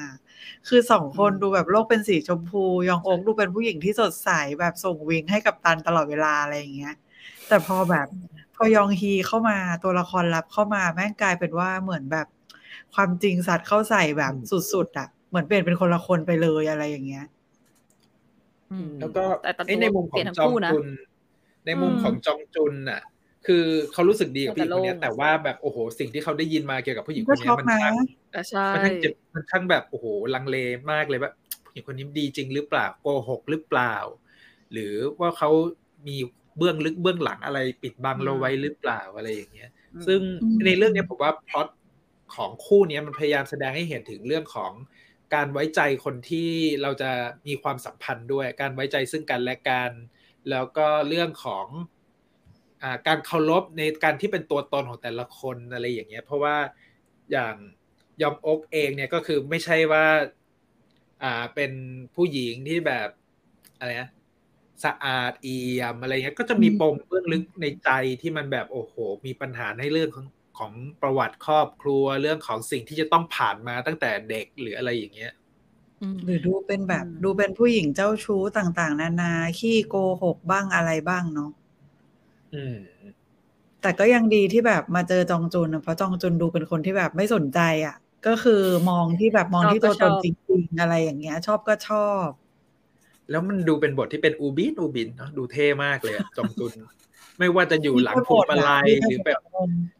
[0.68, 6.94] คือสองคนดูแบบโลกเป็นสีชมพู ยองโอ๊กดูเป็นผู้หญิงที่สดใสแบบส่งวิงให้กับตันตลอดเวลาอะไรอย่างเงี้ย
[7.48, 8.06] แต่พอแบบ
[8.54, 12.26] พอยองฮีเข้ามาตัวละครลับเข้ามาแม่งกลายเป็นว่าเหมือนแบบ
[12.94, 14.32] ความจริงสัตว์เข้าใส่แบบ
[14.72, 17.26] สุดๆอะ เหมือนเปลี่ยนเป็นคนละคนไปเลยอะไรอย่างเงี้ย
[18.70, 20.86] อืมแล้วก็แต่แต่ไอ้ในมุมของเปลี่ยนทั้งจองคู่นะจุน
[21.66, 23.00] ในมุมอืมของจองจุนน่ะ
[23.46, 27.94] คือเขารู้สึกดีกับผู้หญิงคนเนี้ยแต่โล่งแต่ว่าแบบโอ้โหสิ่งที่เขาได้ยินมาเกี่ยวกับผู้หญิงคก็นเนี้ช็อยกมันนะช่าง
[28.34, 30.56] อะใช่มันช่างเจ็บมันช่างแบบโอ้โหลังเล
[30.92, 31.30] มากเลยว่า
[31.64, 33.96] ผู้หญิงคนนี้ดีจริงหรือเปล่าโกหกหรือเปล่า
[34.72, 35.50] หรือว่าเขา
[36.06, 36.16] มี
[36.58, 39.70] เบื้องลึกเบื้องหลังอะไรปิดบังเราไว้หรือเปล่าอะไรอย่างเงี้ย
[40.06, 41.68] ซึ่งอืมในเรื่องเนี้ยผมว่าพล็อต
[42.34, 44.72] ของคู่เนี้ยมันพยายามแสดงให้เห็นถึงเรื่องของ
[45.34, 46.50] การไว้ใจคนที่
[46.82, 47.10] เราจะ
[47.46, 49.90] มีความสัมพันธ์ด้วย การไว้ใจซึ่งกันและกัน
[50.50, 52.01] แล้วก็เรื่องของอ่า
[53.06, 56.56] การเคารพในการที่เป็นตัวตนของแต่ละคนอะไรอย่างเงี้ย เพราะว่า
[57.32, 57.54] อย่าง
[58.22, 60.04] ยอมอกเองเนี่ยก็คือไม่ใช่ว่า
[61.22, 61.72] อ่าเป็น
[62.14, 63.08] ผู้หญิงที่แบบ
[63.78, 64.10] อะไรนะ
[64.84, 68.94] สะอาดเอี่ยมอะไรเงี้ยก็จะมีปมเบื้องลึกในใจที่มันแบบโอ้โห
[69.26, 70.26] มีปัญหาในเรื่องของ
[70.58, 70.72] ของ
[71.02, 75.32] ประวัติครอบครัวเรื่องของสิ่งที่จะต้องผ่านมาตั้งแต่เด็กหรืออะไรอย่างเงี้ย
[76.02, 81.61] อืมหรือดูเป็นแบบอืมดูเป็นผู้หญิงเจ้าชู้ต่าง ๆ นานาขี้โกหกบ้างอะไรบ้างเนาะอืม
[83.82, 87.96] แต่ก็ยังดีที่แบบมาเจอจองจุนนะเพราะจองจุนดูเป็นคนที่แบบไม่สนใจอะ่ะ
[88.26, 92.28] ก็คือมองที่แบบมองที่ตัวตนจริงๆอะไรอย่างเงี้ย ชอบก็ชอบ
[93.30, 96.72] แล้วมันดูเป็นบทที่เป็นอูบินอูบินเนาะดูเท่มากเลยอะจอมจุน
[97.38, 99.40] ไม่ว่าจะอยู่หลังพวงมาลัยหรือแบบ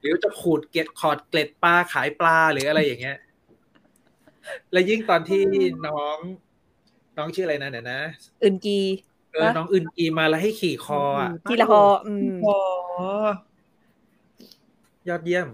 [0.01, 3.17] หรือจะขูดเกล็ดขอดเกล็ดปลาขายปลาหรืออะไรอย่างเงี้ย
[4.73, 5.43] และยิ่งตอนที่
[5.87, 6.19] น้อง
[7.19, 8.01] น้องชื่ออะไรนะเดี๋ยวนะ
[8.43, 8.79] อื่นกี
[9.33, 12.55] เออน้องอื่นกีมาแล้วให้ขี่คออะทีละคออืมโอ้
[15.09, 15.49] ยอดเยี่ยม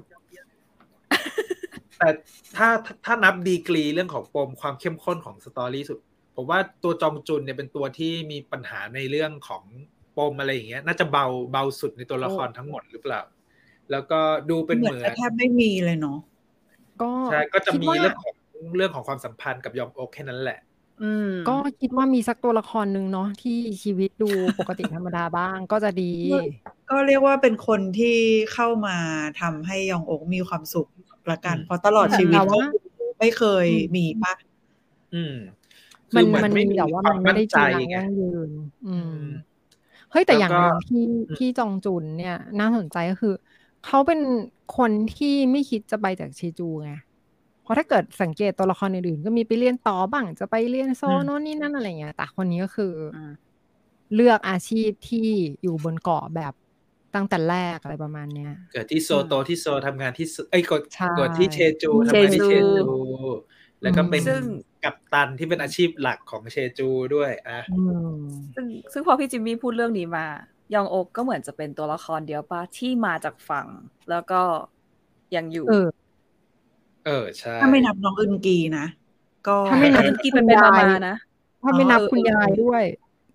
[1.99, 2.09] แต่
[2.57, 5.99] ถ้าถ้าถ้านับดีกรีเรื่องของปมความเข้มข้นของสตอรี่สุด
[6.37, 9.63] ผมว่าตัวจองจุนเนี่ยเป็นตัวที่มีปัญหาในเรื่องของ
[10.19, 13.21] ปมอะไรอย่างเงี้ย น่าจะเบาเบาสุดในตัวละครทั้งหมดหรือเปล่า
[13.91, 14.21] แล้วก็
[14.51, 16.19] ดูเป็นเหเหมือนมือนจะแทบไม่มีเลยเนาะ
[17.03, 18.35] ก็ใช่ก็จะมีคิดว่าเรื่องของ
[18.77, 20.59] เรื่องของความสัมพันธ์กับยองโอกแค่นั้นแหละ
[21.01, 23.53] อืม ก็คิดว่ามีสักตัวละครหนึ่งเนาะที่
[23.85, 24.27] ชีวิตดู
[24.59, 26.03] ปกติธรรมดาบ้างก็จะดี
[26.91, 28.17] ก็เรียกว่าเป็นคนที่
[28.53, 28.97] เข้ามา
[29.41, 30.89] ทำให้ยองอกมีความสุข
[31.31, 32.77] ละกันอืมเพราะตลอดชีวิตแต่ว่าเขา
[33.19, 34.35] ไม่เคยอืม มีปะ
[35.13, 35.35] อืม
[36.17, 38.51] มันคือเหมันไมีแต่ว่ามันไม่ได้จริงควจังไง ยั่งยืน
[38.87, 39.23] อือืม ม
[40.11, 43.31] เฮ้ยแต่แล้วอย่างก็หนึ่งที่อืม ที่จองจุนเนี่ย น่าสนใจก็คือ
[43.83, 44.21] เขาเป็น
[44.71, 47.08] คนที่ไม่คิดจะไปจากเชจูไงเพ
[47.69, 53.33] ราะถ้าเกิดสังเกตตัวละครอื่นๆก็มีไปเรียนต่อบ้างจะไปเรียนโซโน่นนี่นั่นอะไรเงี้ยแต่คนนี้ก็คืออม
[54.15, 55.29] เลือกอาชีพที่
[55.63, 56.53] อยู่บนเกาะแบบ
[57.15, 62.99] ตั้งแต่แรกอะไรประมาณเนี้ย เกิดที่โซโตที่โซทำงานที่โซเอ้ยกดใช่กดที่เชจูทำงานที่เชเชจูจู
[63.83, 64.43] แล้วก็เป็นซึ่ง
[64.85, 67.83] กัปตันที่เป็นอาชีพหลักของเชจูด้วยอะอื
[68.15, 68.19] ม
[68.55, 70.27] ซึ่งซึ่งพอพี่จิมมี่พูดเรื่องนี้มา
[70.75, 73.67] ยองโอกก็เหมือนจะเป็นตัวละครเดียวปะที่มาจากฝั่ง
[74.11, 74.41] แล้วก็
[75.37, 75.67] ยังอยู่
[77.05, 78.81] เออเออใช่ถ้าไม่นับน้องอึนกีนะ
[79.45, 81.11] ก็ถ้าไม่นับเมื่อกี้เป็นไปมามานะ
[81.63, 82.85] ถ้าไม่นับอ๋อเออคุณยายเออด้วย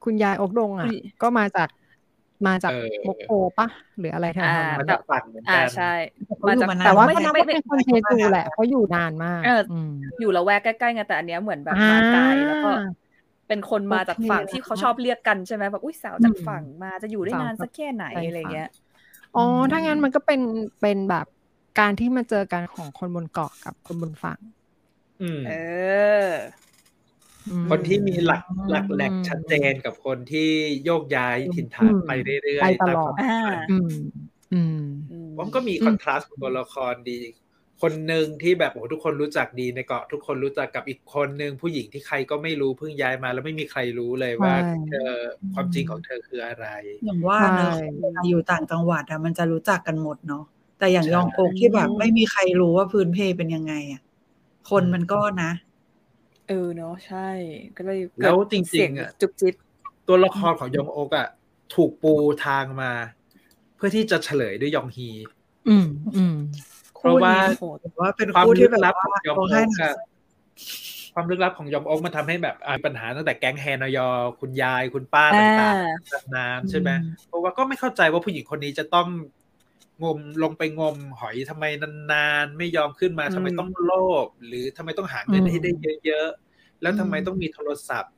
[0.03, 1.69] คุณยายอกดงอะอุ๊ยก็มาจาก
[2.45, 5.85] มาจากเออโมโกปะหรืออะไรแถวอ่าๆมันั้นนจะปั่นเหมือนอ่ากันใช่
[6.39, 9.89] เขาอยู่จากมานานแต่ว่าไม่ก็นับไม่ว่าเป็นคนเทจูแหละเพราะอยู่นานมากเอออืม
[10.19, 12.67] อยู่ละแวกใกล้ๆไงแต่อันเนี้ยเหมือนแบบอ่ามาไกลแล้วก็
[13.47, 18.65] เป็นคนมาจากฝั่งโอเคที่เขาชอบเรียกกันใช่ไหมแบบอุ้ยสาวจากอืมฝั่งมาจะอยู่ได้สาวนานสักแค่ไหนใช่อะไรเงี้ย
[19.33, 20.41] อ๋ออมถ้างั้นมันก็เป็น
[20.81, 21.25] เป็นแบบ
[21.79, 24.39] การที่มาเจอกันของคนบนเกาะกับคนบนฝั่ง
[25.19, 26.23] อืมเออ
[27.47, 30.49] อืมคนที่มีหลักหลักแหลกชัดเจนกับคนที่
[30.83, 32.09] โยกย้ายถิ่นฐานอืมไป
[32.43, 33.27] เรื่อยไปๆตตามลอคดวามอ่า
[33.69, 33.89] อืม
[34.51, 34.73] อืม
[35.09, 37.19] อืมผมก็มีอืมคอนทราสต์ของตัวละครดี
[37.81, 45.11] คนหนึ่งที่แบบโอ้โหทุกคนรู้จักดีในเกาะทุกคนรู้จักกับอีกคนหนึ่งผู้หญิงที่ใครก็ไม่รู้เพิ่งย้ายมา แล้วไม่มีใครรู้เลยว่าใช่เธอ
[45.53, 46.67] ความจริงของเธอคืออะไร
[47.03, 50.43] อย่างว่าเนอะใช่เวลาอยู่ต่างจังหวัดอะมันจะรู้จักกันหมดเนาะ
[50.83, 54.01] แต่อย่างใช่ยองโอกที่แบบไม่มีใครรู้ว่าพื้นเพเป็นยังไงอะ
[54.69, 55.51] คนมันก็นะ
[56.49, 57.29] เออเนาะใช่
[57.77, 59.53] ก็เลยเกิดแล้วจเสีริยงๆอะจุกจิต
[60.07, 61.27] ตัวละครของยองโอกอะ
[61.75, 62.13] ถูกปู
[62.45, 62.91] ทางมา
[63.75, 65.09] เพื่อที่จะเฉลยด้วยยองฮี
[65.69, 66.35] อืมอืม
[66.99, 69.95] เพราะว่าคู่นี้ถือว่าเป็นความคู่ลึที่กแบบลับว่าของยองร้องโอไห้กหนัอะก
[71.13, 74.07] ความลึกลับของยองโอกมันทำให้แบบอ่ามีปัญหาตั้งแต่แก๊งแฮนอยอ
[74.39, 76.89] คุณยายคุณป้าอ่าต่างๆดำน้ำใช่ไหม
[77.27, 79.07] เพราะว่าก็ไม่เข้าใจว่าผู้หญิงคนนี้จะต้อง
[80.03, 81.65] งมลงไปงมหอยทำไม
[82.11, 83.93] นานๆ ไม่ยอมขึ้นมาทำไมต้องโล
[84.25, 85.71] ภหรือทำไมต้องหาเงินอืมให้ได้
[86.05, 88.13] เยอะๆ แล้วทำไมต้องมีโทรศัพท์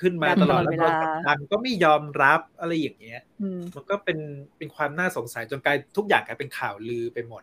[0.00, 4.18] ขึ้นมาดังตลอดตลอดแล้วเวโทรลาศัพท์ดังก็ไม่ยอมรับอะไรอย่างเงี้ยอืมมันก็เป็น
[4.58, 7.42] เป็นความน่าสงสัยจนกลายทุกอย่างกลายเป็นข่าวลือไปหมด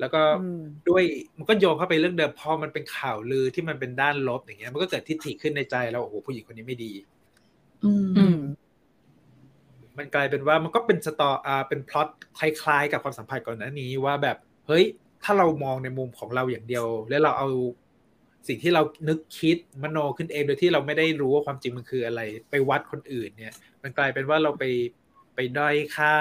[0.00, 1.02] แล้วก็อืมด้วย
[1.38, 6.92] มันก็โยงเข้าไปเรื่องเดิมพอมันเป็นข่าวลือที่มันเป็นด้านลบอย่างเงี้ย มันก็เกิดทิฏฐิขึ้นในใจแล้วโอ้โหผู้หญิงคนนี้ไม่ดี
[7.84, 8.24] อืมอื
[10.00, 14.36] มมันกลายเป็นว่ามันก็เป็นสตออ่าเป็นพล็อตคล้ายๆ กับความสัมพันธ์ก่อนหน้านี้ว่าแบบ
[14.66, 14.84] เฮ้ย
[15.24, 17.48] ถ้าเรามองในมุมของเราอย่างเดียว แล้วเราเอา
[18.48, 22.20] สิ่งที่เรานึกคิดมโนขึ้นเองโดยที่เราไม่ได้รู้ว่าความจริงมันคืออะไร
[22.50, 24.64] ไปวัดคนอื่นเนี่ย มันกลายเป็นว่าเราไป
[25.34, 26.16] ไปด้อยค่า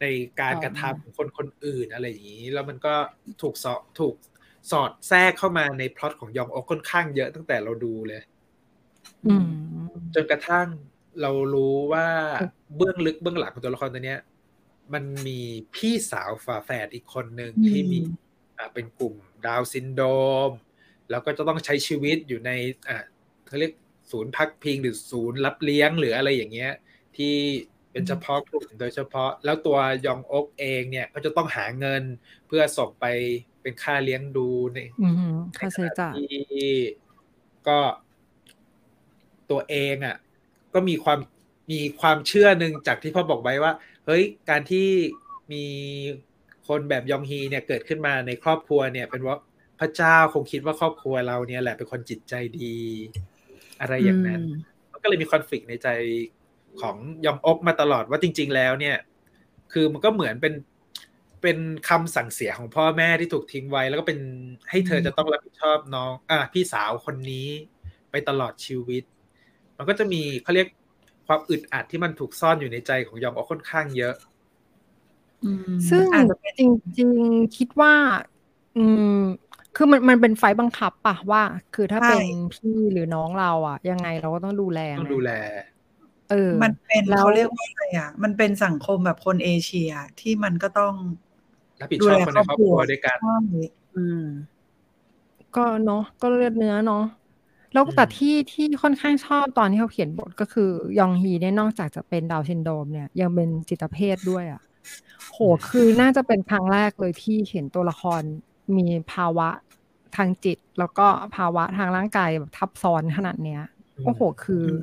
[0.00, 0.06] ใน
[0.40, 2.94] การอ๋อกระทำของคนคนอื่นอะไรอย่างนี้ แล้วมันก็
[3.42, 4.14] ถูกสอดถูก
[4.70, 8.22] สอดแทรกเข้ามาในพล็อตของยองโอกค่อนข้างเยอะตั้งแต่เราดูเลย
[9.26, 9.48] อืม
[10.14, 10.66] จนกระทั่ง
[11.22, 12.06] เรารู้ว่า
[12.76, 14.20] เบื้องลึกเบื้องหลังของตัวละครตัวเนี้ย
[14.92, 15.40] มันมี
[15.74, 17.98] พี่สาวฝาแฝดอีกคนหนึ่งอืมที่มี
[18.58, 19.14] อ่าเป็นกลุ่ม
[19.46, 20.08] ดาวน์ซินโดร
[20.48, 20.50] ม
[21.10, 22.50] แล้วก็จะต้องใช้ชีวิตอยู่ใน
[22.88, 22.98] อ่า
[23.46, 23.72] เขาเรียก
[24.10, 26.72] ศูนย์พักพิงหรือศูนย์รับเลี้ยงหรืออะไรอย่างเงี้ย
[27.16, 27.34] ที่
[27.90, 32.02] เป็นเฉพาะกลุ่มโดยเฉพาะ แล้วตัวยองอกเองเนี่ยก็จะต้องหาเงิน
[32.46, 33.06] เพื่อส่งไป
[33.62, 36.14] เป็นค่าเลี้ยงดูในอืมค่าใช้จ่าย
[36.52, 36.72] ที่
[37.68, 37.78] ก็
[39.50, 40.16] ตัวเองอะ
[40.74, 41.18] ก็มีความ
[41.70, 43.72] มีความเชื่อหนึ่งจากที่พ่อบอกไว้ว่า
[44.06, 44.88] เฮ้ยการที่
[45.52, 45.64] มี
[46.68, 49.36] คนแบบยองฮีเนี่ยเกิดขึ้นมาในครอบครัวเนี่ย เป็นว่า
[49.80, 52.76] พระเจ้าคงคิดว่าครอบครัวเราเนี่ยแหละเป็นคนจิตใจดี
[53.80, 54.40] อะไรอย่างนั้น
[54.92, 55.88] มันก็เลยมีคอนฟ lict ในใจ
[56.80, 56.96] ของ
[57.26, 58.96] ยองอกมาตลอดว่าจริง ๆ แล้วเนี่ย
[59.72, 60.54] คือมันก็เหมือนเป็น
[61.42, 61.58] เป็น
[61.88, 64.18] คำสั่งเสียของพ่อแม่ที่ถูกทิ้งไว้ แล้วก็เป็น
[64.70, 67.48] ให้เธอจะต้องรับผิดชอบน้อง อะพี่สาวคนนี้
[68.10, 69.02] ไปตลอดชีวิต
[69.78, 70.68] มันก็จะมีเขาเรียก
[71.26, 74.14] ความอึดอัดที่มันถูกซ่อนอยู่ในใจของยองอกค่อนข้างเยอะ
[75.42, 76.62] อืมซึ่งอาจจะเป็นจ
[76.98, 77.94] ริงๆคิดว่า
[78.74, 79.02] อืม
[79.74, 82.20] คือมันมันเป็นไฟล์บังคับปะว่า คือถ้าใช่เป็น
[82.52, 85.30] พี่หรือน้องเราอะ ยังไงเราก็ต้องดูแลต้องไงดูแล
[86.26, 90.94] เออ มันเป็นแล้วเขาเรียกว่าอะไรอะ มันเป็นสังคมแบบคนเอเชียที่มันก็ต้อง
[91.80, 93.28] รับผิดชอบคนในครอบครัวด้วยกันใช่
[93.94, 94.24] อืม
[95.54, 96.98] ก็เนาะก็เลือดเนื้อเนาะ
[97.72, 104.62] แล้วอืมแต่ที่ที่ค่อนข้างชอบตอนที่เขาเขียนบทก็คือยองฮีเนี่ยนอกจากจะเป็นดาวน์ซินโดรมเนี่ย ยังเป็นจิตเภทด้วยอะ
[105.32, 105.38] โห
[105.68, 108.22] คือน่าจะเป็นครั้งแรกเลยที่เห็นตัวละคร
[108.76, 109.48] มีภาวะ
[110.16, 111.06] ทางจิต แล้วก็
[111.36, 113.62] ภาวะทางร่างกายแบบทับซ้อนขนาดเนี้ย
[114.04, 114.70] โอ้โหคืออ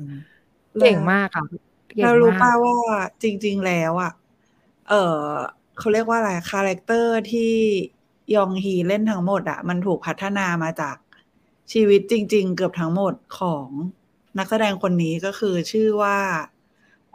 [0.80, 1.44] เก่งมากอะ
[1.96, 2.76] เก่งเรารู้มากป่าว่า
[3.22, 4.12] จริง ๆ แล้วอะ
[4.88, 5.18] เออ
[5.78, 7.52] เขาเรียกว่าอะไร character ที่
[8.34, 10.96] ยองฮีเล่นทั้งหมดอะ มันถูกพัฒนามาจาก
[11.72, 13.68] ชีวิตจริง ๆ เกือบทั้งหมดของ
[14.38, 16.18] นักแสดงคนนี้ก็คือชื่อว่า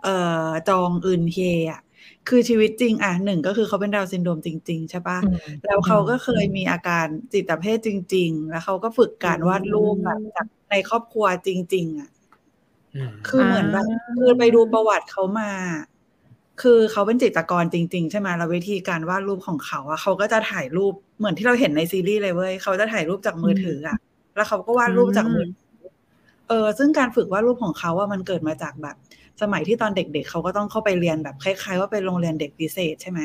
[0.04, 1.38] เอ่อจองอึนเฮ
[1.72, 1.82] อะ
[2.30, 12.10] คือชีวิตจริง อะหนึ่งก็คือเขาเป็นดาวน์ซินโดรมจริง ๆ ใช่ปะอืมแล้วเขาก็เคยมีอาการจิตเภทจริง ๆ แล้วเขาก็ฝึกการวาดรูปแบบจากในครอบครัวจริง ๆ อะ
[12.95, 15.52] อืมคือเหมือนแบบอ่าคือไปดูประวัติเขามา
[16.62, 23.97] คือเขาเป็นจิตรกรจริง ๆ ใช่ไหมแล้ววิธีการวาดรูปของเขาอะเขาก็จะถ่ายรูปเหมือนที่เราเห็นในซีรีส์เลยเว้ยเขาจะถ่ายรูปจากมือถืออะ
[24.41, 25.89] แล้วเขาก็วาดรูปจากมือถือ
[26.49, 28.95] เออซึ่งการฝึกวาดรูปของเขาอะมันเกิดมาจากแบบ
[29.41, 33.21] สมัยที่ตอนเด็กๆเขาก็ต้องเข้าไปเรียนแบบคล้ายๆ ว่าเป็นโรงเรียนเด็กพิเศษใช่ไหม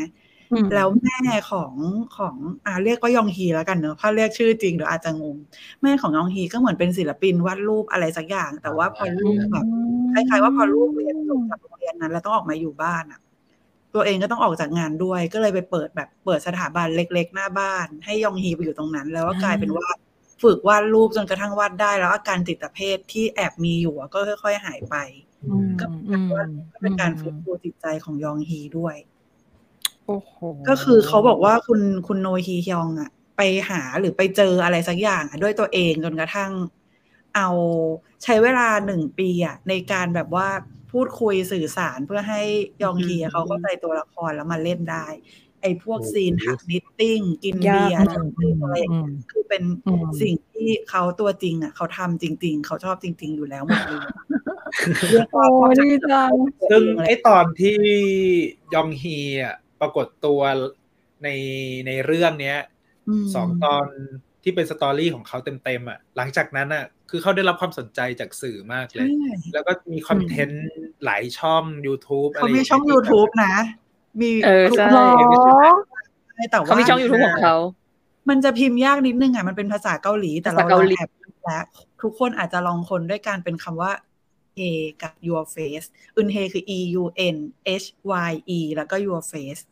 [0.52, 1.18] อืมแล้วแม่
[1.50, 1.72] ของ
[2.16, 2.34] ของ
[2.66, 5.36] อ่าเรียกว่ายองฮีแล้วกันเนอะถ้าเรียกชื่อจริงเดี๋ยวอาจจะงง
[5.82, 9.66] แม่ของยองฮีก็เหมือนเป็นศิลปินวาดรูปอะไรสักอย่าง แต่ว่าพอลูกแบบ
[10.14, 13.20] คล้ายๆ ว่าพอลูกเรียนจบจากโรงเรียนนั้น แล้วต้องออกมาอยู่บ้านอะ
[13.94, 19.86] ตัวเองก็ต้องออกจากงานด้วย ก็เลยไปเปิดแบบเปิดสถาบันเล็ก ๆ หน้าบ้าน ให้ยองฮีไปอยู่ตรงนั้น แล้วก็กลายเป็นว่า
[20.42, 24.96] ฝึกวาดรูปจนกระทั่งวาดได้ แล้วอาการจิตเภทที่แอบมีอยู่อะก็ค่อย ๆ หายไป
[25.44, 26.30] อืมก็อืม
[26.72, 28.96] ก็เป็นการฟื้นฟูจิตใจของยองฮีด้วย
[30.06, 30.32] โอ้โห
[30.68, 36.52] ก็คือเขาบอกว่าคุณคุณโนฮีฮยองอะไปหาหรือไปเจออะไรสักอย่างอะด้วยตัวเองจนกระทั่ง
[37.36, 37.48] เอา
[38.24, 40.48] ใช้เวลาหนึ่งปีอะในการแบบว่า
[40.92, 42.42] พูดคุยสื่อสารเพื่อให้
[42.82, 45.06] ยองฮีอะเขาเข้าใจตัวละครแล้วมาเล่นได้
[45.62, 54.00] ไอ้พวก scene ถัก knitting กินเบียร์อืจัมบอืมอะไรอย่างอืเงี้ยมคือเป็นอืมสิ่งที่เขาตัวจริงอะเขาทำจริง ๆ เขาชอบจริง ๆ อยู่แล้วหมดเลย
[55.12, 56.32] เรียกโอ้ว่าดีจัง
[56.70, 57.78] ซึ่งไอตอนที่
[58.74, 60.40] ยองฮีอะปรากฏตัว
[61.24, 61.28] ใน
[61.86, 62.58] ในเรื่องเนี้ย
[63.22, 63.86] มสองตอน
[64.42, 70.68] ที่เป็น story ของเขาเต็มๆอะ หลังจากนั้นอะ คือเขาได้รับความสนใจจากสื่อมากเลยใช่แล้วก็มีคอนเทนต์
[71.04, 73.54] หลายช่อง YouTube อะไรเขาย่มียช่องที่ YouTube นะ
[74.20, 75.08] มีเออใช่หรอ
[76.50, 77.56] แต่ว่าเขามีช่องยูทูบของเขา
[78.28, 81.10] มันจะพิมพ์ยากนิดนึงอะ มันเป็นภาษาเกาหลี แต่เราภาษาเกาหลีแอบ
[81.44, 81.64] แล้ว
[82.02, 83.92] ทุกคนอาจจะลองคนด้วยการเป็นคำว่า
[84.58, 84.60] a
[85.02, 85.86] กับ your face
[86.16, 87.04] อึนเฮคือ e u
[87.34, 87.36] n
[87.82, 87.86] h
[88.30, 89.62] y e แล้วก็ your face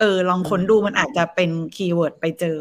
[0.00, 2.58] เออ ลองค้นดูมันอาจจะเป็นคีย์เวิร์ดไปเจอ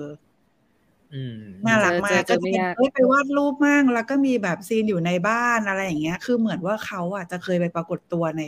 [1.14, 8.44] อืมน่ารักมากเจอเจก็อไม่จะยากเอ้ยไปวาดรูปมั่งแล้วก็มีแบบซีนอยู่ในบ้านอะไรอย่างเงี้ย คือเหมือนว่าเขาอะจะเคยไปปรากฏตัวใน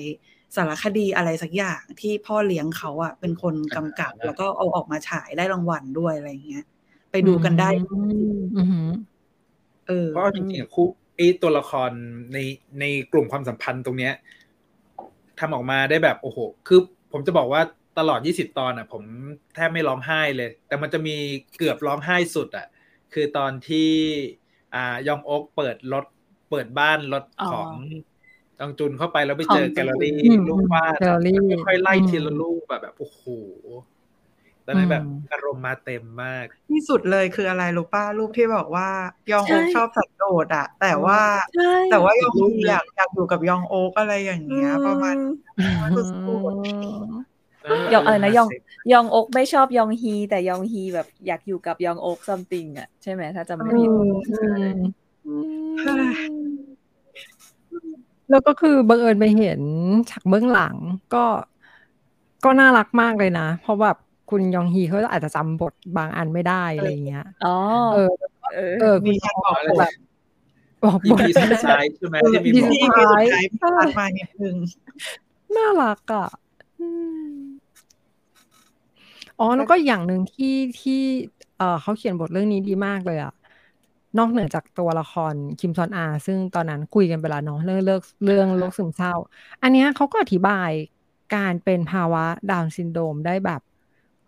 [0.56, 6.66] สารคดีอะไรสักอย่างที่พ่อเลี้ยงเขาอะเป็นคนกำกับ แล้วก็เอาออกมาฉายได้รางวัลด้วยอะไรอย่างเงี้ย
[7.12, 8.00] ไปดูกันได้อื
[8.36, 8.90] มอืม
[9.88, 11.92] เออเพราะเอาจริงๆอะคู่ไอตัวละคร
[12.34, 12.38] ใน
[12.80, 14.14] ในกลุ่มความสัมพันธ์ตรงเนี้ย
[15.40, 16.38] ทำออกมาได้แบบโอ้โห
[16.68, 16.80] คือ
[17.12, 17.62] ผมจะบอกว่า
[18.00, 19.04] ตลอด 20 ตอนอะ ผม
[19.56, 21.16] แทบไม่ร้องไห้เลย แต่มันจะมี
[21.58, 22.68] เกือบร้องไห้สุดอะ
[23.14, 23.90] คือตอนที่
[24.76, 26.06] อ่ายองโอ๊กเปิดรถ
[26.50, 27.72] เปิดบ้านรถอ๋อของ
[28.60, 33.24] จองจุนเข้าไปแล้วไปเจอของแกลเลอรี่อืมรูปวาดแกลเลอรี่แล้วค่อยๆไล่อืมทีละรูปแบบแบบโอ้โห
[34.66, 38.90] ตอนนั้นแบบอืมอารมณ์มาเต็มมาก ที่สุดเลยคืออะไรรู้ป้ารูปที่บอกว่า
[39.32, 41.20] ยองโอ๊กใช่ชอบสัตว์โดดอะแต่ว่า
[41.56, 45.16] ใช่แต่ว่ายองรูปฮีหนึ่งอยากอยากอยู่กับยองโอ๊กอะไรอย่างเงี้ยประมาณ
[46.12, 46.38] สู้
[47.94, 48.48] ยองอะไรนะยอง
[48.94, 53.90] ยองอกไม่ชอบยองฮี แต่ยองฮีแบบอยากอยู่กับยองอกซัมติงอะใช่ไหมถ้าจำไม่ผิด
[58.30, 59.60] แล้วก็คือบังเอิญไปเห็น
[60.10, 60.76] ฉากเบื้องหลัง
[61.14, 61.26] ก็
[62.44, 63.98] ก็น่ารักมากเลยนะ เพราะแบบ
[64.30, 67.56] คุณยองฮีเขาอาจจะจำบทบางอันไม่ได้อะไรอย่างเงี้ยอ๋อ
[67.94, 68.12] เออ
[68.56, 69.94] เออเออมีการบอกอะไรแบบ
[70.84, 74.56] บอกบท EP สุดท้ายใช่ไหมที่มีที่บอกที่มีสุดท้ายพี่ตัดมานิดนึง
[75.56, 76.30] น่ารักอะ
[76.80, 76.88] อื
[77.30, 77.36] ม
[79.40, 81.02] อ๋อแล้วก็อย่างหนึ่งที่ที่
[81.58, 83.34] เออเขาเขียนบทเรื่องนี้ดีมากเลยอะ
[84.18, 89.14] นอกเหนือจากตัวละครคิมซอนอา ซึ่งตอนนั้นคุยกันไปแล้วเนาะเรื่องเลิกเรื่องโรคซึมเศร้า
[89.62, 90.72] อันเนี้ยเขาก็อธิบาย
[91.36, 93.62] การเป็นภาวะดาวน์ซินโดรมได้แบบ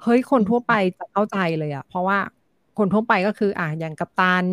[0.04, 2.20] เฮ้ยคนทั่วไปจะเข้าใจเลยอะเพราะว่า
[2.78, 4.46] คนทั่วไปก็คืออะอย่างกัปตัน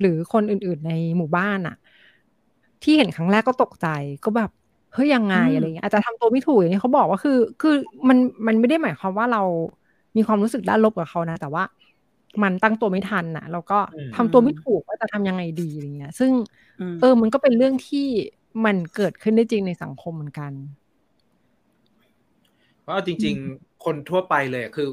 [0.00, 1.76] หรือคนอื่นๆในหมู่บ้านอะ
[2.82, 3.86] ที่เห็นครั้งแรกก็ตกใจ
[4.24, 4.50] ก็แบบ
[4.94, 7.74] เฮ้ยยังไงอืมอะไรเงี้ยอาจจะทำตัวไม่ถูกอย่างนี้เขาบอกว่าคือ คือ
[8.08, 9.42] มันมันไม่ได้หมายความว่าเรา
[10.16, 11.62] มีความรู้สึกด้านลบกับเขานะ แต่ว่า
[12.42, 16.32] มันตั้งตัวไม่ทันน่ะแล้วก็อืมทำตัวไม่ถูกว่าจะทำยังไงดีอะไรเงี้ย ซึ่ง
[16.80, 17.98] มเออ มันก็เป็นเรื่องที่
[18.64, 20.52] มันเกิดขึ้นได้จริงในสังคมเหมือนกัน
[22.80, 24.88] เพราะเอาจริง ๆ คนทั่วไปเลยอะคือ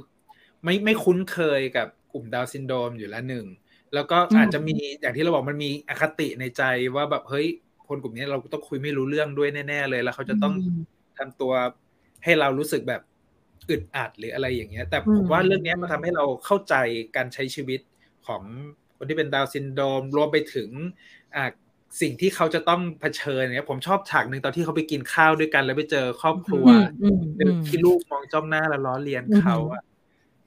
[0.64, 3.46] ไม่ไม่คุ้นเคยกับกลุ่มดาวน์ซินโดรมอยู่แล้วหนึ่ง
[3.94, 6.64] แล้วก็อืมอาจจะมีอย่างที่เราบอกมันมีอคติในใจ
[6.96, 7.48] ว่าแบบเฮ้ย
[7.88, 10.54] คนกลุ่มนี้เราต้องคุยไม่รู้เรื่องด้วยแน่ ๆ เลย แล้วเขาจะต้อง
[11.18, 11.54] ทำตัว
[12.24, 13.02] ให้เรารู้สึกแบบ
[13.70, 16.76] อึดอัดหรืออะไรอย่างเงี้ย แต่ผมว่าเรื่องเนี้ยมันทำให้เราเข้าใจ
[17.16, 17.80] การใช้ชีวิต
[18.28, 18.42] ของ
[18.98, 20.70] คนที่เป็นดาวน์ซินโดรมรวมไปถึง
[21.36, 21.46] อ่า
[22.02, 26.68] สิ่งที่เขาจะต้องเผชิญเนี่ยผมชอบฉากหนึ่งตอนที่เขาไปกินข้าวด้วยกัน แล้วไปเจอครอบครัว
[27.02, 29.84] อืมอืมหนึ่งอืมที่ลูกมองจ้องหน้าแล้วล้อเลียนเขาอะ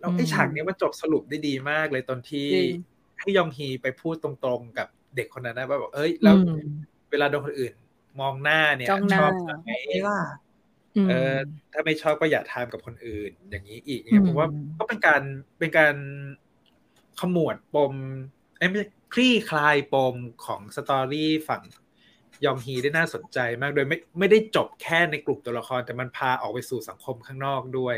[0.00, 2.70] แล้วไอ้อืมฉากเนี้ยมันจบสรุปได้ดีมากเลยตอนที่จริง
[3.18, 6.68] ให้ยองฮีไปพูดตรงๆ กับเด็กคนนั้นนะว่าแบบเอ้ยแล้วอืม
[7.10, 7.74] เวลาโดนคนอื่น
[8.20, 10.20] มองหน้าเนี่ยจ้องหน้าชอบไหมไม่ล่ะ
[11.08, 11.36] เออ
[11.72, 15.22] ถ้าไม่ชอบก็อย่าทำกับคนอื่น อย่างนี้อีกเนี่ยผมว่าอืมก็เป็นการ
[15.58, 15.94] เป็นการ
[17.20, 17.94] ขมวดปม
[18.58, 20.14] เอ้ยไม่ใช่คลี่คลายปม
[20.44, 21.62] ของสตอรี่ฝั่ง
[22.44, 27.96] ยองฮีได้น่าสนใจมากโดยไม่ไม่ได้จบแค่ในกลุ่มตัวละคร แต่มันพาออกไปสู่สังคมข้างนอกด้วย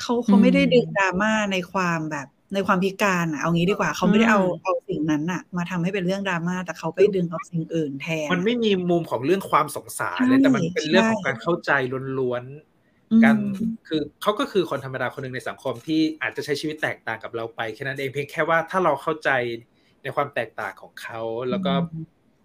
[0.00, 11.70] เขาเขาไม่ได้ดึงดราม่าในความแบบ ในความพิการอะเอางี้ดีกว่าเขาไม่ได้เอาอืมเอาสิ่งนั้นอะ มาทำให้เป็นเรื่องดราม่าแต่เขาไปดึงเอาสิ่งอื่นแทน มันไม่มีมุมของเรื่องความสงสารเลยใช่แต่มันเป็นเรื่องใช่ของการเข้าใจ
[12.18, 12.44] ล้วน
[13.24, 19.30] การอืมคือเขาก็คือคนธรรมดาคนหนึ่งในสังคมที่อาจจะใช้ชีวิตแตกต่างกับเราไปแค่นั้นเองเพียงแค่ว่าถ้าเราเข้าใจ
[20.02, 21.20] ในความแตกต่างของเขา
[21.50, 21.72] แล้วก็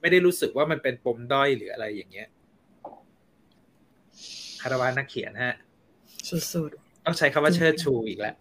[0.02, 2.28] ไม่ได้รู้สึกว่ามันเป็นปมด้อยหรืออะไรอย่างเงี้ย
[4.62, 5.56] คาราวานนักเขียนฮะ
[6.52, 6.72] สุด
[7.06, 8.36] ต้องใช้คำว่าเชิดชูอีกแล้ว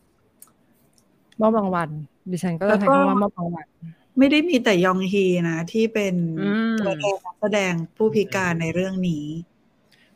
[1.41, 1.89] มอบรางวัล
[2.30, 9.24] ดิฉันก็จะใช้คำว่ามอบรางวัลๆไม่ได้มีแต่ยองฮีนะ ที่เป็นอืมตัวแทนนักแสดงผู้พิการในเรื่องนี้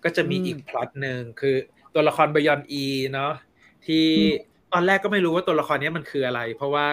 [0.05, 1.57] ก็จะมีอืมอีกพล็อตหนึ่งคือ
[1.95, 3.33] ตัวละครบยอลอีเนาะ
[3.87, 4.33] ที่อืม
[4.73, 6.87] ตอนแรกก็ไม่รู้ว่าตัวละครเนี้ยมันคืออะไร เพราะว่า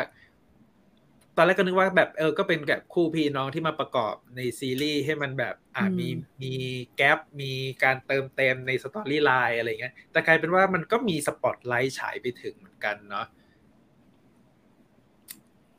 [1.38, 6.07] ตอนแรกก็นึกว่าแบบเออก็เป็นแบบคู่พี่น้องที่มาประกอบในซีรีส์ให้มันแบบอ่ามี
[6.41, 6.53] มี
[6.97, 7.51] gap มี
[7.84, 13.26] การเติมเต็มใน storyline อะไรเงี้ยแต่กลายเป็นว่ามันก็มีสปอตไลท์ฉายไปถึงเหมือนกันเนาะ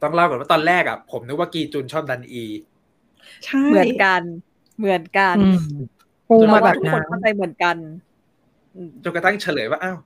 [0.03, 2.45] ต้องเล่าก่อนว่าตอนแรกอะผมนึกว่ากีจุนชอบดันอี
[3.47, 4.23] ใช่เหมือนกัน
[4.79, 5.77] เหมือนกันอืม
[6.29, 7.77] ปูมาแบบทุกคนั้นนเข้าใจเหมือนกัน
[8.77, 9.97] อืมจนกระทั่งเฉลยว่าอ้าว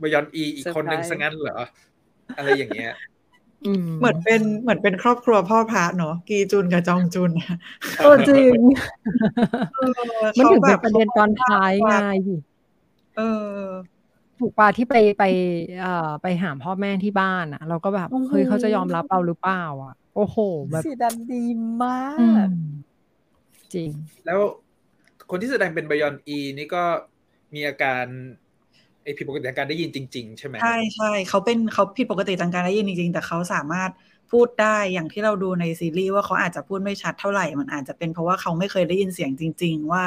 [0.00, 1.58] บยอนอีอีกคนนึงเซซะอร์ไพรส์งั้นเหรอ
[2.36, 2.92] อะไรอย่างเงี้ย
[3.66, 7.56] อืมเหมือนเป็นเหมือนเป็นครอบครัวพ่อพระเนาะกีจุนกับจองจุนอะ
[7.98, 8.52] เออจริง
[9.74, 10.00] เออ
[10.38, 11.94] มันขาถึงแบเป็นบประเด็นตอนท้ายไง
[13.16, 13.20] เอ
[13.62, 13.64] อ
[14.40, 15.24] ถูกปาที่ไปไป
[15.80, 20.36] เอ่อไปหาพ่อแม่ที่บ้านอะ เราก็แบบโอ้โหเฮ้ยเขาจะยอมรับเราหรือเปล่าอะ โอ้โห
[20.70, 21.44] แบบสีดันดี
[21.82, 22.40] มากอืม
[23.74, 23.90] จริง
[24.26, 24.40] แล้ว
[25.30, 26.84] คนที่แสดงเป็นบยอนอีนี่ก็
[27.54, 28.04] มีอาการ
[29.02, 33.90] ไอผิดปกติทางการได้ยินจริง ๆ ใช่ไหมใช่ใช่เขาเป็นเขาผิดปกติทางการได้ยินจริง ๆ แต่เขาสามารถ
[34.30, 40.04] พูดได้อย่างที่เราดูในซีรีส์ว่าเขาอาจจะพูดไม่ชัดเท่าไหร่มันอาจจะเป็นเพราะว่าเขาไม่เคยได้ยินเสียงจริง ๆ ว่า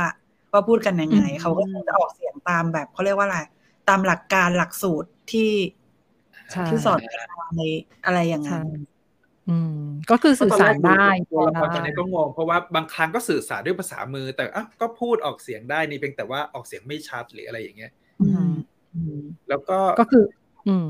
[0.52, 3.40] ว่าพูดกันยังไงอืมเขาก็คงจะออกเสียงตามแบบเขาเรียกว่าอะไร
[3.90, 5.52] ตามหลักการหลักสูตรที่
[6.52, 7.00] ใช่ที่สอน
[7.58, 7.62] ใน
[8.06, 8.68] อะไรอย่างใช่นั้น
[9.50, 9.82] อืม
[10.12, 20.24] ก็คือสื่อสารได้ตัวละครตอนได้นี้ก็งงเพราะว่าบางครั้งก็สื่อสารด้วยภาษามือ แต่อะก็พูดออกเสียงได้นี่เพียงแต่ว่าออกเสียงไม่ชัดหรืออะไรอย่างเงี้ยอืมแล้วก็ก็คือ
[20.68, 20.90] อืม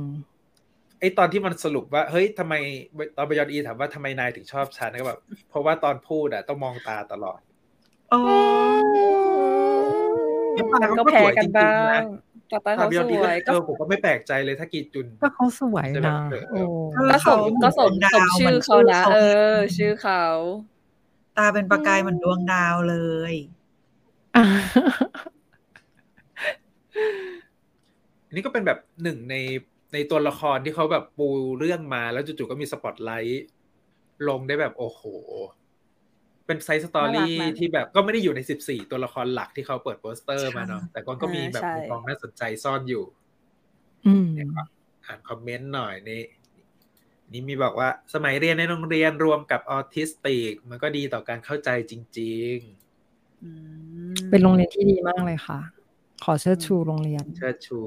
[1.00, 2.54] ไอตอนที่มันสรุปว่าเฮ้ยทำไม
[3.18, 5.20] ตอนบยอนอีถามว่าทำไมนายถึงชอบฉันก็แบบ
[5.50, 7.40] เพราะว่าตอนพูดอะต้องมองตาตลอด
[8.14, 8.22] อ๋อ
[10.98, 12.02] ก็แพ้กันบ้าง
[12.52, 16.62] ต่อไปตาเขาบยอนสอีวก็ยเออผมก็ไม่แปลกใจเลยถ้ากีจุนก็เขาสวยจะแบนะบเออโอ้
[17.12, 19.20] ก็สมก็สมสมชื่อเขานะเอ
[19.54, 20.24] อ ชื่อเขา
[21.38, 22.98] ตาเป็นประกายเหมือนดวงดาวเล
[23.32, 23.34] ย
[24.36, 24.44] อะ
[28.28, 29.36] อันนี้ก็เป็นแบบหนึ่งใน
[29.94, 31.28] ในตัวละครที่เขาแบบปู
[31.60, 33.46] เรื่องมาแล้วจู่ๆก็มีสปอตไลท์
[34.28, 35.02] ลงได้แบบโอ้โห
[36.48, 43.04] เป็น side story น่ารักนะที่แบบก็ไม่ได้อยู่ในสิบสี่ตัวละครหลักที่เขาเปิดโปสเตอร์มาเนาะแต่ก็ก็มีแบบใช่มุมมองน่าสนใจซ่อนอยู่
[44.08, 44.68] อืมเนี่ยครับ
[45.06, 46.24] อ่านคอมเมนต์หน่อยนี่
[47.32, 52.58] นี่มีบอกว่าสมัยเรียนในโรงเรียนรวมกับออทิสติก มันก็ดีต่อการเข้าใจจริง
[53.44, 53.52] อื
[54.14, 55.60] มเป็นโรงเรียนที่ดีมากเลยค่ะ
[56.24, 57.80] ขอเชิดชูโรงเรียนๆเชิดชู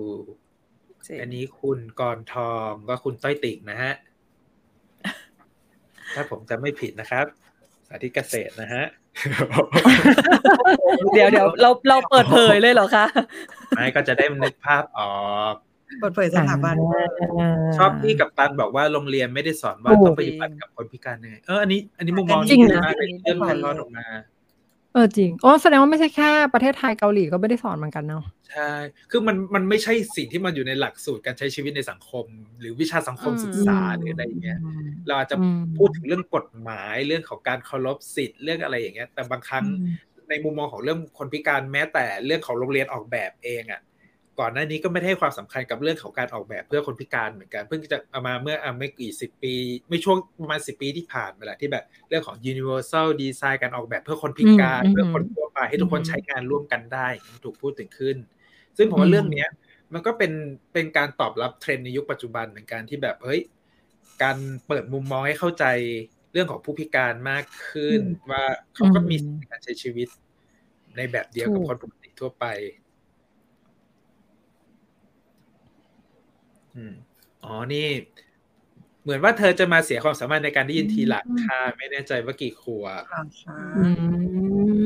[1.06, 3.92] จริงอันนี้คุณกรทองก็คุณต้อยติ่งนะฮะ
[6.14, 7.26] ถ้าผมจะไม่ผิดนะครับ
[7.90, 8.84] สาธิตเกษตรนะฮะ
[11.14, 13.06] เดี๋ยวเดี๋ยวเราเราเปิดเผยเลยเหรอคะ
[13.76, 15.10] ไม่ก็จะได้นึกภาพออ
[15.52, 15.54] ก
[16.00, 16.76] เปิดเผยสถาบัน
[17.76, 24.04] ชอบที่กับตันบอกว่าโรงเรียนไม่ได้สอนว่าโอ้ต้องปฏิบัติกับคนพิการยังไงเอออันนี้ อันนี้มุมมองจริงดีนะมากเลยเรื่องถ่ายทอดออกมา
[24.92, 28.72] เออจริงอ๋อแสดงว่าไม่ใช่แค่ประเทศไทยเกาหลีก็ไม่ได้สอนเหมือนกันเนาะใช่
[29.10, 32.26] คือมันมันไม่ใช่สิ่งที่มันอยู่ในหลักสูตรการใช้ชีวิตในสังคม
[32.60, 34.58] หรือวิชาสังคมอืมศึกษาหรืออะไรอย่างเงี้ย
[35.06, 39.64] เราอาจจะอืมพูดถึงเรื่องกฎหมายเรื่องของการเคารพสิทธิ์เรื่องอะไรอย่างเงี้ย แต่บางครั้ง
[40.28, 43.80] ในมุมมองของเรื่องคนพิการแม้แต่เรื่องของโรงเรียนออกแบบเองอะ่ะ
[44.38, 49.54] ก่อนหน้านี้ก็ไม่ได้ให้ความสำคัญกับเรื่องของการออกแบบเพื่อคนพิการเหมือนกันเพิ่งจะเอามาเมื่ออะไม่กี่สิบปี
[49.88, 57.08] ไม่ช่วงประมาณสิบปีที่ผ่านมาแหละที่แบบเรื่องของ universal design การออกแบบเพื่อคนพิการอืมเพื่อคนทั่วไปให้ทุกคนอืมใช้งานร่วมกันได้
[57.44, 58.16] ถูกพูดถึงขึ้น
[58.76, 59.48] ซึ่งผมว่าเรื่องเนี้ย
[59.94, 60.32] มันก็เป็น
[60.72, 63.40] เป็นการตอบรับเทรนด์ในยุคปัจจุบันเหมือนกันที่แบบเฮ้ย
[64.22, 65.64] การเปิดมุมมองให้เข้าใจ
[66.32, 68.00] เรื่องของผู้พิการมากขึ้น
[68.30, 70.08] ว่าเขาก็มีสิทธิในการใช้ชีวิต
[70.96, 72.46] ในแบบเดียวกับถูกคนปกติทั่วไป
[76.76, 76.94] อืม
[77.44, 77.86] อ๋อนี่
[79.02, 83.04] เหมือนว่าเธอจะมาเสียความสามารถในการได้ยินทีหลังค่ะ ไม่แน่ใจว่ากี่ขวบ
[83.76, 83.86] อื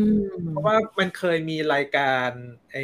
[0.08, 0.16] ม
[0.50, 2.28] เพราะว่ามันเคยมีรายการ
[2.72, 2.76] ไอ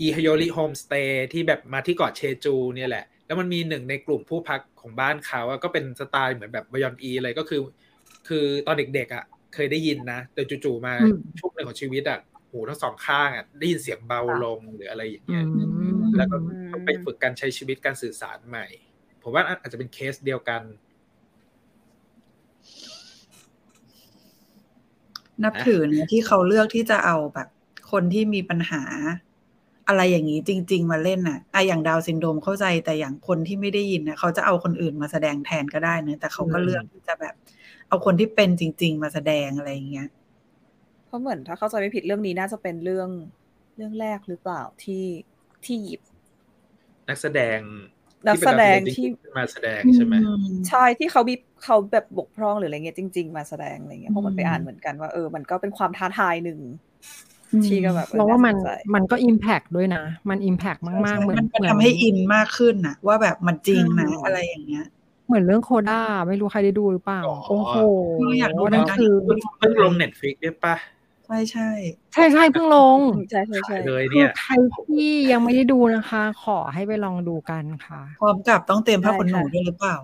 [0.00, 7.60] อีฮโยริโฮมสเตย์ที่แบบมาที่เกาะเชจู เนี่ยแหละ แล้วมันมีหนึ่งในกลุ่มผู้พักของบ้านเขาอะก็เป็นสไตล์เหมือนแบบบยอนอีเลยก็คือ
[8.28, 12.18] คือตอนเด็กๆอะ เคยได้ยินนะ แต่จู่ๆมาอืมช่วงหนึ่งของชีวิตอะ
[12.50, 15.44] หูทั้งสองข้างอะได้ยินเสียงเบาลงหรืออะไรอย่างอืเงี้ย
[15.96, 16.36] มแล้วก็
[16.72, 18.66] ต้องไปฝึกการใช้ชีวิตการสื่อสารใหม่
[19.22, 20.62] ผมว่าอาจจะเป็นเคสเดียวกัน
[25.44, 27.48] นับถือเนี่ยที่เขาเลือกที่จะเอาแบบ
[27.92, 28.82] คนที่มีปัญหา
[29.88, 37.34] อะไรอย่างนี้จริง ๆ มาเล่นน่ะอะอย่างดาวน์ซินโดรมเข้าใจแต่อย่างคนที่ไม่ได้ยินนะเขาจะเอาคนอื่นมาแสดงแทนก็ได้นะแต่เขาก็เลือกที่จะแบบ
[37.88, 40.08] เอาคนที่เป็นจริง ๆ มาแสดงอะไรอย่างเงี้ย
[41.06, 43.08] เพราะเหมือนถ้าเข้าใจไม่ผิดเรื่องนี้น่าจะเป็นเรื่อง
[43.76, 45.04] เรื่องแรกหรือเปล่าที่
[45.64, 46.00] ที่หยิบ
[47.08, 47.58] นักแสดง
[48.26, 50.14] นักแสดงที่เป็นนักแสดงจริงๆมาแสดงใช่ไหม
[50.68, 51.34] ใช่ที่เขาบี
[51.64, 56.60] เขาแบบบกพร่องหรืออะไรเงี้ยจริง ๆ มาแสดงอะไรเงี้ยเพราะมันไปอ่านเหมือนกันว่าเออมันก็เป็นความท้าทายหนึ่ง
[57.66, 64.86] ที่ก็แบบออเราว่ามันสใจมันก็ impact ด้วยนะ มัน impact มากๆเหมือนมันเหมือนทำให้อินมากขึ้นนะว่าแบบมันจริงนะอืมอะไรอย่างเงี้ย
[65.26, 67.76] เหมือนเรื่องโคด้าไม่รู้ใครได้ดูหรือเปล่าอ๋อโอ้โห
[68.40, 70.74] อยากดูนั่นนะคือเพิ่งเพิ่งลง Netflix ด้วยปะ
[71.26, 71.70] ใช่ใช่
[72.14, 72.98] ใช่ใช่เพิ่งลง
[73.30, 74.54] ใช่ใช่ใช่เลยคืเนี่อยใคร
[74.86, 79.96] ที่ยังไม่ได้ดูนะคะ ขอให้ไปลองดูกันค่ะ พร้อมกับต้องเตรียมผ้าขนหนูด้วยหรือเปล่า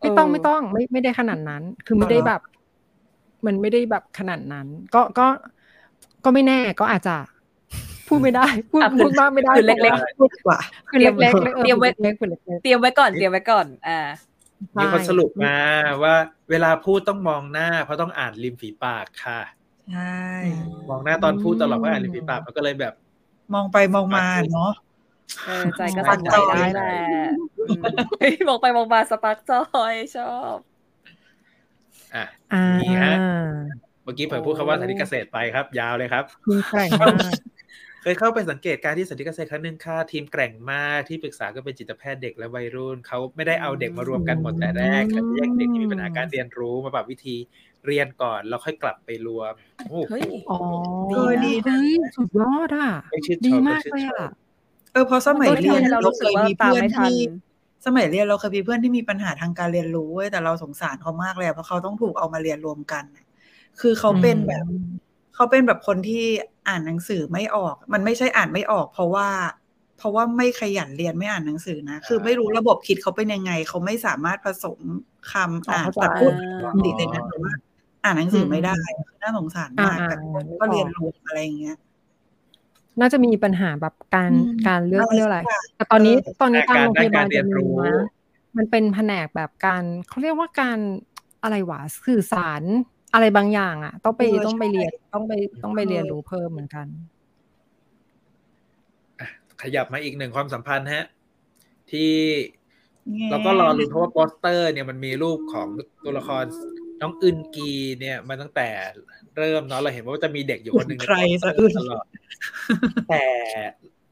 [0.00, 2.40] ไม่ต้องไม่ต้องไม่ไม่ได้ขนาดนั้น คือไม่ได้อ๋อเหรอแบบ
[3.46, 5.26] มันไม่ได้แบบขนาดนั้น ก็ก็
[6.24, 7.16] ก็ไม่แน่ก็อาจจะ
[8.08, 10.58] พูดไม่ได้พูดอะพูดมากไม่ได้คือเล็กพูดดีกว่า
[10.90, 13.98] คือเล็กๆเตรียมไว้เล็กๆคือเล็กๆเตรียมไว้ก่อนเตรียมไว้ก่อน อ่า
[14.80, 15.58] มีคนใช่สรุปมา
[16.02, 16.14] ว่า
[16.50, 19.40] เวลาพูดต้องมองหน้า เพราะต้องอ่านริมฝีปากค่ะ
[19.92, 20.22] ใช่
[20.90, 22.94] มองหน้าตอนพูดตลอดเพราะอ่านริมฝีปากมันก็เลยแบบ
[23.54, 24.72] มองไปมองมาเนาะ
[25.46, 26.96] เออใจก็สปาสั่ร์นคไหวจอยได้แหละ
[27.68, 27.82] อืม
[28.20, 29.62] เฮ้ยมองไปมองมาสปาร์กจอ
[29.92, 30.56] ยชอบ
[32.14, 33.14] อะอ่านี่ฮะ
[34.04, 37.32] เมื่อกี้เผยพูดคำว่าสันติเกษตรไปครับ ยาวเลยครับคุณแกร่งมาก
[38.04, 47.36] เคยเข้าไปสังเกตการที่สันติเกษตรครั้งหนึ่งค่ะทีมแกร่งมากที่ปรึกษาก็เป็นจิตแพทย์เด็กและวัยรุ่นเขาไม่ได้เอาเด็กมารวมกันหมดแต่แรกแต่แยกเด็กที่มีปัญหาการเรียนรู้มาปรับวิธี
[47.86, 50.58] เรียนก่อนแล้วค่อยกลับไปรวมโอ้โหเฮ้ยอ๋อ
[51.10, 54.30] เออดีนะเฮ้ยสุดยอดอะไม่ชื่นชดีมมากไชื่นเลยชมอะ
[54.92, 57.16] เออเพราะสมัยมันก็เรียนทำให้เรารู้เราสึเคกยว่ามีเพื่อนตามไม่ทันที่
[57.86, 63.24] สมัยเรียนเราเคยมีเพื่อนที่มีปัญหาทางการเรียนรู้เว้ยแต่เราสงสารเขามากเลยอะเพราะเขาต้องถูกเอามาเรียนรวมกันอะ
[63.80, 64.64] คือเขาเป็นแบบ
[65.34, 66.26] เขาเป็นแบบคนที่
[66.68, 69.28] อ่านหนังสือไม่ออก มันไม่ใช่อ่านไม่ออก เพราะว่า
[69.98, 74.78] เพราะว่าไม่ขยันเรียนไม่อ่านหนังสือนะ คือไม่รู้ระบบคิดเขาเป็นยังไง เขาไม่สามารถผสม
[75.32, 77.52] คำอ่านเข้าใจแต่พูดอ่าปกติเลยนะแต่ว่า
[78.04, 81.76] อ่านหนังสือไม่ได้คือน่าสงสารมากอ่าแต่อ่าก็เรียนรู้อะไรอย่างเงี้ย
[83.00, 87.98] น่าจะมีปัญหาแบบการอืมการเลือกอะไรเรื่องอะไรสักอย่างแต่ตอนนี้เออตอนนี้ตามโรงพยาบาลการเรีจะยนมีรู้นะ
[88.56, 90.78] มันเป็นแผนกแบบการเขาเรียกว่าการ
[91.42, 92.62] อะไรวะสื่อสาร
[93.14, 96.86] อะไรบางอย่างอะ ต้องไปเออต้องไปใช่เรียนต้องไปต้องไปเออเรียนรู้เพิ่มเหมือนกัน
[99.20, 99.28] อะ
[99.62, 101.04] ขยับมาอีกหนึ่งความสัมพันธ์ฮะ
[101.90, 102.12] ที่
[103.12, 105.68] แง่เราก็รอรุ้นเพราะว่าโปสเตอร์ เนี่ยมันมีรูปของ
[106.04, 106.44] ตัวละคร
[107.00, 108.68] น้องอึนกีเนี่ยมาตั้งแต่
[109.36, 112.04] เริ่มเนาะเราเห็นว่าจะมีเด็กอยู่คนหนึ่งใครสะอื้นตลอด
[113.10, 113.24] แต่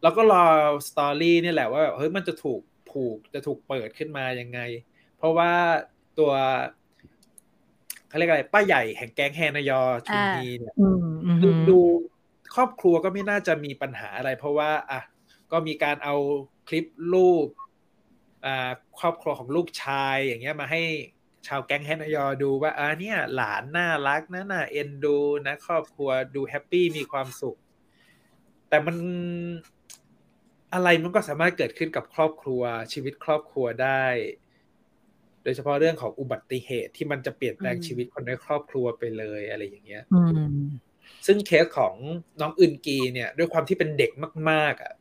[0.02, 0.44] เราก็รอ
[0.88, 4.60] สตอรี่เนี่ยแหละว่าแบบเฮ้ยมันจะถูกผูกจะถูกเปิดขึ้นมายังไง
[5.18, 5.52] เพราะว่า
[6.18, 6.32] ตัว
[8.12, 11.78] เขาเรียกอะไรป้าใหญ่แห่งแก๊งแฮนายอชุนฮีเนี่ยอืมอืมดูดู
[12.54, 15.00] ครอบครัวก็ไม่น่าจะมีปัญหาอะไร เพราะว่า อะ
[15.52, 16.14] ก็มีการเอา
[16.68, 17.46] คลิปรูป
[18.46, 20.82] อ่าครอบครัวของลูกชายอย่างเงี้ยมาให้
[21.46, 27.56] ชาวแก๊งแฮนายอดูว่าอ่าเนี่ย หลานน่ารักนะน่าเอ็นดูนะครอบครัวดู happy มีความสุข
[28.68, 28.96] แต่มัน
[30.74, 34.04] อะไรมันก็สามารถเกิดขึ้นกับครอบครัวชีวิตครอบครัวได้
[35.42, 40.22] โดยเฉพาะเรื่องของอุบัติเหตุที่มันจะเปลี่ยนแปลงอืมชีวิตคนในครอบครัวไปเลยอะไรอย่างเงี้ยอื
[40.54, 40.62] ม
[41.26, 41.94] ซึ่งเคสของ
[42.40, 44.10] น้องอึนกีเนี่ย ด้วยความที่เป็นเด็ก
[44.50, 44.94] มาก ๆอะ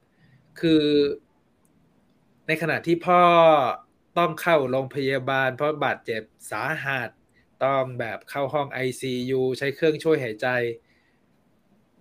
[0.59, 0.85] คือ
[2.47, 3.21] ในขณะที่พ่อ
[4.17, 6.21] ต้องเข้าโรงพยาบาล เพราะบาดเจ็บ
[6.51, 7.09] สาหัส
[7.63, 10.47] ต้องแบบเข้าห้อง ICU ใช้เครื่องช่วยหายใจ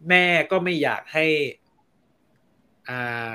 [0.08, 1.26] แม่ก็ไม่อยากให้
[2.88, 3.34] อ่า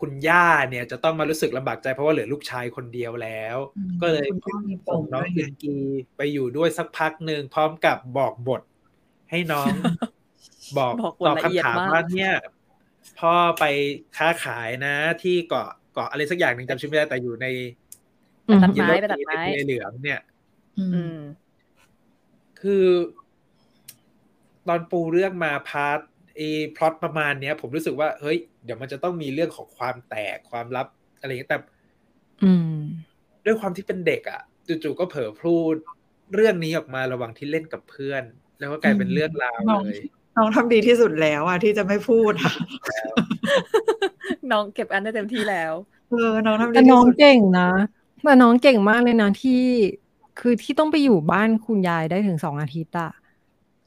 [0.00, 5.76] คุณย่าเนี่ยจะต้องมารู้สึกลำบากใจเพราะว่าเหลือลูกชายคนเดียวแล้วอืมก็เลยคุณพ่อมีปส่งมน้องด้วยไงอึนกี
[6.16, 8.62] ไปอยู่ด้วยสักพักหนึ่งพร้อมกับบอกบท
[9.30, 9.72] ให้น้อง
[10.78, 12.32] บอกบอกบทตอบละเอียดคำถามมากว่าเนี่ย
[13.20, 13.64] พ่อไป
[14.16, 17.46] ค้าขายนะ ที่เกาะเกาะอะไรสักอย่างหนึ่งจำชื่อไม่ได้แต่อยู่ใน
[18.48, 20.20] อืมตัดยิไม้โรไปตัดไม้ในทะเลเหลืองเนี่ย
[20.78, 21.18] อืมอืม
[22.60, 22.86] คือ
[24.68, 26.00] ตอนปูเรื่องมา part
[26.36, 26.42] เอ
[26.76, 30.86] พล็อตประมาณเนี้ย ผมรู้สึกว่า เฮ้ย เดี๋ยวมันจะต้องมีเรื่องของความแตกความลับ
[31.20, 31.58] อะไรอย่างเงี้ยแต่
[32.44, 32.76] อืม
[33.44, 35.74] ด้วยความที่เป็นเด็กอะจู่ๆก็เผลอพูด
[36.34, 38.22] เรื่องนี้ออกมาระหว่างที่เล่นกับเพื่อน
[38.58, 40.02] แล้วก็กลายเป็นเรื่องราวน้องเลย
[40.36, 42.52] น้องทำดีที่สุดแล้วอะที่จะไม่พูดอะ
[44.52, 45.72] น้องเก็บอันได้เต็มที่แล้ว
[46.10, 47.70] เออน้องทำดีแต่ที่น้องสุดเก่งนะ
[48.24, 49.62] แต่น้องเก่งมากเลยนะที่
[50.40, 53.10] คือที่ต้องไปอยู่บ้านคุณยายได้ถึงสองอาทิตย์อะ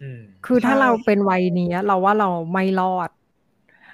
[0.01, 3.09] อืมคือถ้าเราเป็นวัยนี้เราว่าเราไม่รอด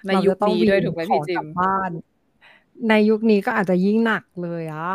[0.08, 1.92] ในยุคนี้ด้วยถูกไหมขพี่องจิกลัมบบ้าน
[2.90, 4.92] ในยุคนี้ก็อาจจะยิ่งหนักเลยอะ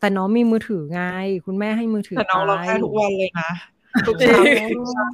[0.00, 1.02] แต่น้องมีมือถือไง
[1.46, 3.50] คุณแม่ให้มือถือแต่น้องร้องไปไห้ทุกวันเลยนะ
[4.06, 5.10] ทุกจริเช้าง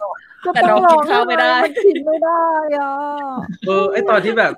[0.55, 2.45] แต่น้องกินข้าวไม่ได้มันกินไม่ได้
[2.79, 2.93] อะ
[3.67, 4.53] เออไอตอนที่แบบ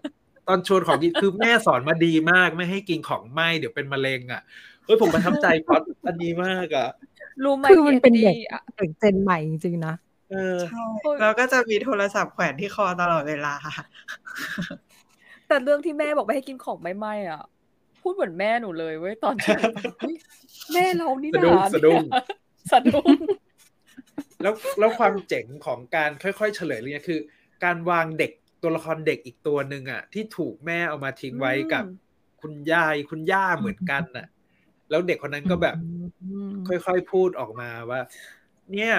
[0.49, 4.43] ตอนชวนของกินคือแม่สอนมาดีมากไม่ให้กินของไหม้เดี๋ยวเป็นมะเร็งอะ
[4.85, 6.89] เฮ้ยผมประทับใจพล็อตอันนี้มากอะ
[7.45, 10.85] รู้ไหมคือมันเป็นเด็กอะเด็กเจนใหม่จริงๆนะเออใช่
[11.21, 13.55] แล้วก็จะมีโทรศัพท์แขวนที่คอตลอดเวลา
[15.49, 17.43] แต่เรื่องที่แม่บอกไม่ให้กินของไม่ไหม้อะ
[18.01, 20.17] พูดเหมือนแม่หนูเลยเว้ยตอนที่หนูฟังเฮ้ย
[20.75, 22.25] แม่เรานี่สะดุ้งนาสะดุ้งเนี่ย
[22.73, 23.11] สะดุ้ง
[24.43, 27.21] แล้วแล้วความเจ๋งของการค่อยๆ เฉลยเรื่องนี้คือ
[27.65, 28.33] การวางเด็ก
[28.63, 31.85] ตัวละครเด็กอีกตัวหนึ่งอะ ที่ถูกแม่เอามาทิ้งไว้กับ
[32.41, 34.27] คุณยายคุณย่าเหมือนกันน่ะ
[34.91, 35.77] แล้วเด็กคนนั้นก็แบบ
[36.69, 38.01] ค่อยๆพูดออกมาว่า
[38.73, 38.95] เนี่ย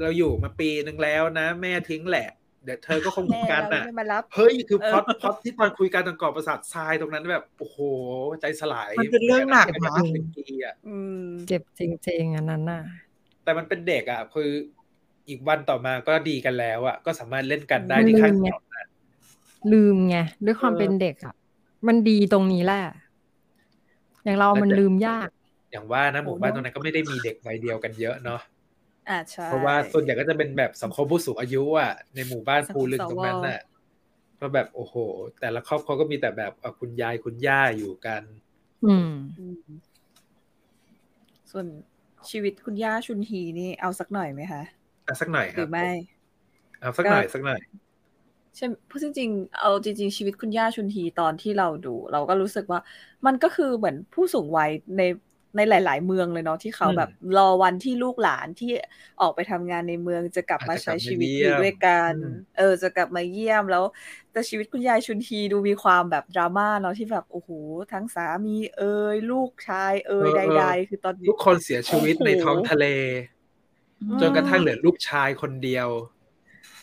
[0.00, 2.28] เราอยู่มาปีหนึ่งแล้วนะ แม่ทิ้งแหละ
[2.64, 7.78] เดี๋ยวเธอก็คงเหมือนกันแม่น่ะเราไม่มารับเฮ้ยคือพเออล็อตพล็อตที่ตอนคุยกันตอนก่อประสาททรายตรงนั้นแบบโอ้โห
[8.40, 12.82] ใจสลายมันเป็นเรื่องหนักเป็นะเป็นกีอะอืมเจ็บจริงๆอันนั้นน่ะ
[13.44, 14.50] แต่มันเป็นเด็กอะ คือ
[15.28, 18.84] อีกวันต่อมาก็ดีกันแล้วอะก็สามารถเล่นกันได้มันที่ข้างลืมถไงนนน่ะ
[19.72, 21.34] ลืมไงด้วยความเออเป็นเด็กอะ
[21.86, 22.82] มันดีตรงนี้แหละ
[24.24, 25.28] อย่างเรามันลืมยาก
[25.70, 28.40] อย่างว่านะหมู่บ้านโอ้ตรงนั้นก็ไม่ได้มีเด็กวัยเดียวกันเยอะเนาะ
[29.08, 33.60] อ่าใช่เพราะว่าส่วนใหญ่ก็จะเป็นแบบสังคมผู้สูงอายุอะในหมู่บ้านสังคมภูลึงตรงนั้นน่ะ
[34.40, 34.94] ก็แบบโอ้โห
[35.40, 38.22] แต่ละครอบครัวก็มีแต่แบบเอ่อคุณยายคุณย่าอยู่กัน
[38.82, 39.76] อืมอืม
[41.50, 41.66] ส่วน
[42.30, 44.62] ชีวิตคุณย่าชุนฮีนี่เอาสักหน่อยไหมคะ
[45.06, 45.86] อะสักหน่อยหครืรับอไม่
[46.80, 47.60] เอาสักหน่อยก็สักหน่อย
[48.56, 52.80] ใช่เพราะจริงๆ เอาจริง ๆ ชีวิตคุณย่าชุนฮีตอนที่เราดู เราก็รู้สึกว่า
[53.26, 55.00] มันก็คือเหมือนผู้สูงวัยใน
[55.56, 58.70] ในหลาย ๆ เมืองเลยเนาะที่เขาอืมแบบรอวันที่ลูกหลานที่
[59.20, 63.84] ออกไปทำงานในเมืองจะกลับมาอาจจะใช้กลับมาชีวิตเยี่อยยู่มด้วยกันอืมเออจะกลับมาเยี่ยมแล้ว
[64.32, 67.50] แต่ชีวิตคุณยายชุนฮีดูมีความแบบดราม่าเนาะที่แบบโอ้โห
[67.92, 68.82] ทั้งสามีเอ่
[69.14, 72.84] ยลูกชายเอ่ยใดๆคือตอนนี้ทุกคนเสียชีวิตโอ้โหในท้องทะเล
[74.00, 75.88] อืมจนกระทั่งเหลือลูกชายคนเดียว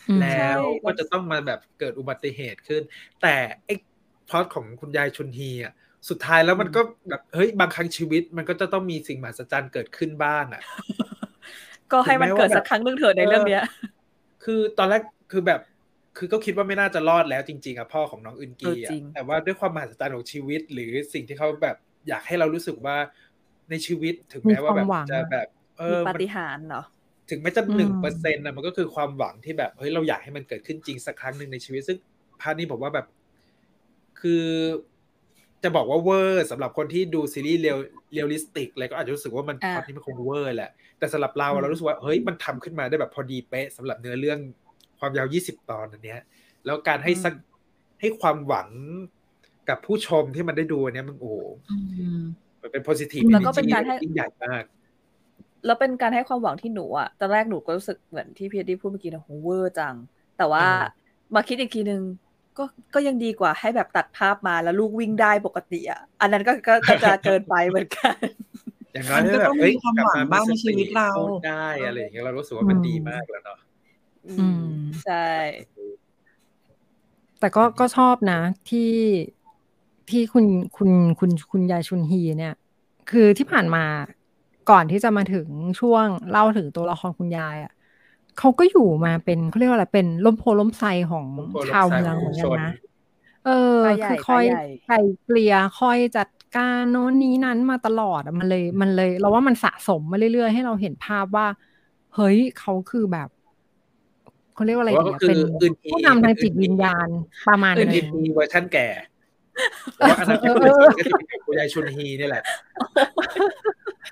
[0.08, 2.82] อืมแล้วใช่ก็จะต้องมาแบบเกิดอุบัติเหตุขึ้น
[3.22, 3.74] แต่ไอ้
[4.28, 5.72] พล็อตของคุณยายชุนฮีอะ
[6.08, 10.62] สุดท้ายแล้วมันก็แบบเฮ้ยบางครั้งชีวิตมันก็จะต้องมีสิ่งมหัศจรรย์เกิดขึ้นบ้างอะ
[11.92, 13.62] ก็ให้มันถึงแม้เกิดว่าสักครั้งหนึ่งเถอะในเรื่องเนี้ย
[14.44, 15.02] คือตอนแรก
[15.32, 15.60] คือแบบ
[16.18, 21.76] คือก็คิดว่าไม่น่าจะรอดแล้วจริง ๆอะพ่อของน้องอึนกีเอออะจริงแต่ว่าด้วยความมหัศจรรย์ของชีวิต หรือสิ่งที่เขาแบบ
[22.08, 22.96] อยากให้เรารู้สึกว่า
[23.70, 25.46] ในชีวิตถึงแม้ว่าแบบมีความหวังจะแบบ
[25.78, 26.82] เออมันมีปาฏิหาริย์เหรอ
[27.30, 31.98] ถึงแม้จะอืมหนึ่งเปอร์เซ็นต์นะมันก็คือความหวังที่แบบเฮ้ยเราอยากให้มันเกิดขึ้นจริงสักครั้งหนึ่งในชีวิตซึ่ง
[32.40, 33.06] part นี้ผมว่าแบบ
[34.20, 34.44] คือ
[35.64, 44.38] จะบอกว่าเวอร์สำหรับคนที่ดูซีรีส์ real realistic อะไรก็อาจจะรู้สึกว่ามันอ่า part นี้มันคงเวอร์แหละ แต่สำหรับเราอืมเรารู้สึกว่าเฮ้ยมันทำขึ้นมาได้แบบพอดีเป๊ะสำหรับเนื้อเรื่อง
[44.98, 46.20] ความยาวยี่สิบตอนอันเนี้ย
[46.64, 47.34] แล้วการให้สัก
[48.00, 48.68] ให้ความหวัง
[49.68, 51.36] กับผู้ชมที่มันได้ดูอันเนี้ยมันโอ้โห
[52.62, 54.64] มันเป็น positive แล้วก็เป็น energy การให้ยิ่งใหญ่มาก
[55.66, 59.94] แล้วเป็นการให้ความหวังที่หนูอะตอนแรกหนูก็รู้สึกเหมือนที่พี่เอ็ดดี้พูดเมื่อกี้นะโหเวอร์จัง
[60.38, 60.68] แต่ว่าอื
[61.00, 61.02] ม
[61.34, 62.02] มาคิดอีกทีนึง
[62.58, 68.16] ก็ก็ยังดีกว่าให้แบบตัดภาพมาแล้วลูกวิ่งได้ปกติอะอันนั้นก็ก็ก็จะเกินไปเหมือนกัน
[68.94, 73.58] อย่างน้อยมันก็แบบต้องเฮ้ยมีความกลับหวังมาบ้างในมีสติชีวิตเราพูดได้อะไรอย่างเงี้ยเรารู้สึกว่ามันอืมดีมากแล้วเนาะ
[74.28, 74.64] อืม
[75.04, 75.28] ใช่
[77.40, 78.40] แต่ก็ก็ชอบนะ
[78.70, 78.92] ที่
[80.10, 80.44] ที่คุณ
[80.76, 82.54] คุณคุณคุณยายชุนฮีเนี่ย
[83.10, 83.84] คือที่ผ่านมา
[84.70, 85.46] ก่อนที่จะมาถึง
[85.80, 87.72] ช่วงเล่าถึงตัวละครคุณยายอะ
[88.38, 92.72] เขาก็อยู่มาเป็นเขาเรียกว่าอะไรเป็นล้มโพล้มไซของล้มโพล้มไทรชาวเมืองเหมือนกันนะ
[93.46, 101.46] เออป้าใหญ่คือคอยป้าใหญ่ไกลเกลี่ยคอยจัดการโน้นนี้นั้นมาตลอดอะมันเลยมันเลย เราว่ามันสะสมมาเรื่อยๆ ให้เราเห็นภาพว่า
[102.14, 103.28] เฮ้ยเขาคือแบบ
[104.54, 107.08] เขาเรียกว่าอะไรเพราะดีว่าอะก็คือเป็นอื่นทีผู้นำทางจิตวิญญาณ
[107.48, 108.88] ประมาณอื่นนึทีงเวอร์ชั่นแก่
[109.94, 112.44] เพราะว่าอนาคตเออก็จะเป็นคุณยายชุนฮีนี่แหละ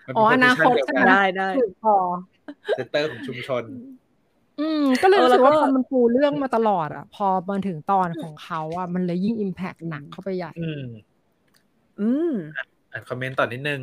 [0.06, 1.96] มันอ๋ออเป็นนาคตเวอร์ชัใช่นไหมเดียวกันได้ได้ถูกพอ
[2.76, 3.62] เซนเตอร์ของชุมชน
[4.58, 10.82] อืม ก็เลยเออรู้สึกว่าแล้วก็พอมันปูเรื่องมาตลอด อะ พอมาถึงตอนของเขาอะมันเลยยิ่งอิมแพกหนักเข้าไปใหญ่ อืม
[12.00, 12.32] อืม
[12.92, 13.80] อ่านคอมเมนต์ต่อนิดนึง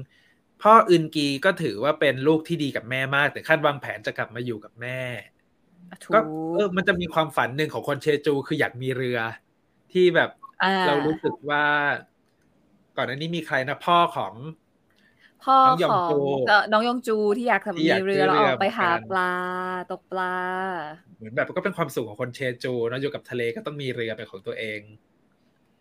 [0.61, 4.99] พ่ออึนกีก็ถือว่าเป็นลูกที่ดีกับแม่มากแต่คาดวางแผนจะกลับมาอยู่กับแม่
[6.05, 6.23] ถูก็ก
[6.53, 9.19] เออมันจะมีความฝันหนึ่งของคนเชจูคืออยากมีเรือ
[9.91, 10.29] ที่แบบ
[10.61, 11.63] อ่าเรารู้สึกว่า
[12.95, 14.33] ก่อนหน้านี้มีใครนะพ่อของ
[15.43, 19.33] พ่อน้องยองของจูเอ่อน้องยองจูที่อยากที่ทำอยากมีเรือซื้อแล้วออกเรือไปหาเหมือนกันปลา
[19.91, 20.35] ตกปลา
[21.17, 24.79] เหมือนแบบก็เป็นความสุขของคนเชจูเนอะอยู่กับทะเลก็ต้องมีเรือเป็นของตัวเอง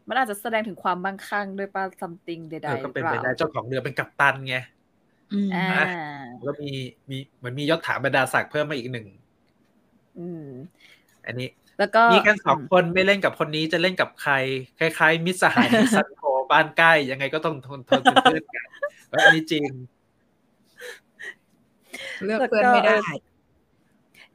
[0.09, 4.57] มันอาจจะแสดงถึงความมั่งคั่งด้วยป้าซัมติงใดเออๆก็เป็นหไปรือได้เจ้าของเรือเป็นกัปตันไง
[5.33, 5.85] อืมอ่า
[6.35, 6.71] แล้วก็มี
[7.11, 9.07] มีเหมือนมียศถาบรรดาศักดิ์เพิ่มมาอีกหนึ่ง
[10.19, 10.47] อืม
[11.27, 11.49] อันนี้
[11.79, 14.35] แล้วก็มีกันสองคนไม่เล่นกับคนนี้จะเล่นกับใคร
[14.79, 18.67] คล้าย ๆ มิตรสหายมิตรสันโคบ้านใกล้ยังไงก็ต้องทนทนเป็นเพื่อนกัน
[19.11, 19.65] แล้วอันนี้จริง
[22.25, 22.97] เลือกเพื่อนไม่ได้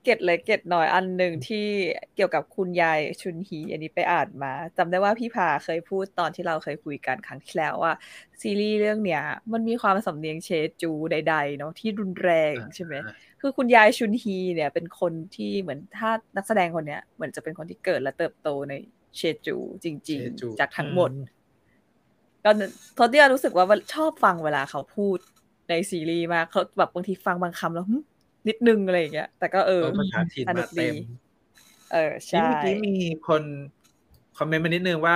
[0.03, 1.67] เกตเล็กเกตน้อยอันหนึ่งที่
[2.15, 7.93] เกี่ยวกับคุณยายชุนฮี อันนี้ไปอ่านมาจำได้ว่าพี่พาเคยพูดตอนที่เราเคยคุยกันครั้งที่แล้วว่า
[8.41, 9.23] ซีรีส์เรื่องเนี้ย
[9.53, 10.49] มันมีความสำเนียงเช
[10.81, 12.93] จูใด ๆ เนาะที่รุนแรงใช่ไหม
[13.41, 18.73] คือคุณยายชุนฮีเนี่ย เป็นคนที่เหมือนถ้านักแสดงคนเนี้ยเหมือนจะเป็นคนที่เกิดและเติบโตใน
[19.17, 20.09] เชจูจริงเช
[20.39, 21.11] จูๆจากทั้งหมด
[22.45, 22.49] ก็
[22.97, 25.17] ทศที่รู้สึกว่าชอบฟังเวลาเขาพูด
[25.69, 27.97] ในซีรีส์มากเขาแบบบางทีฟังบางคำแล้วหึ
[28.47, 30.99] นิดนึงอะไรอย่างเงี้ย แต่ก็เออเออภาษาถิ่นสนุมากเต็มดี
[31.93, 32.95] เออที่ใช่เมื่อกี้มี
[33.27, 33.43] คน
[34.37, 35.15] คอมเมนต์มานิดนึงว่า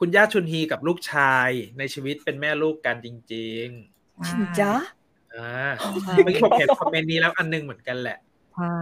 [0.02, 3.66] ุณย่าชุนฮีกับลูกชายในชีวิตเป็นแม่ลูกกันจริงจริง
[4.58, 5.52] จ้าๆอ่า
[6.24, 8.18] เมื่อกี้ผมเห็นคอมเมนต์นี้แล้วอันหนึงเหมือนกันแหละ
[8.56, 8.78] ใช่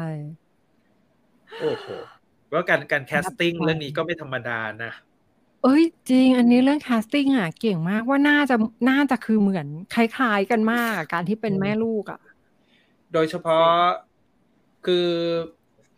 [1.61, 1.87] โอ้โห
[2.53, 4.93] ว่าการการ casting ครับเรื่องนี้ก็ไม่ธรรมดานะ
[5.63, 8.57] เอ้ยจริง อันนี้เรื่อง casting อะเก่งมากว่าน่าจะ
[8.91, 12.21] น่าจะคือเหมือนคล้ายๆกันมากอะการที่เป็นแม่ลูกอะ
[13.13, 13.71] โดยเฉพาะ
[14.87, 15.09] คือ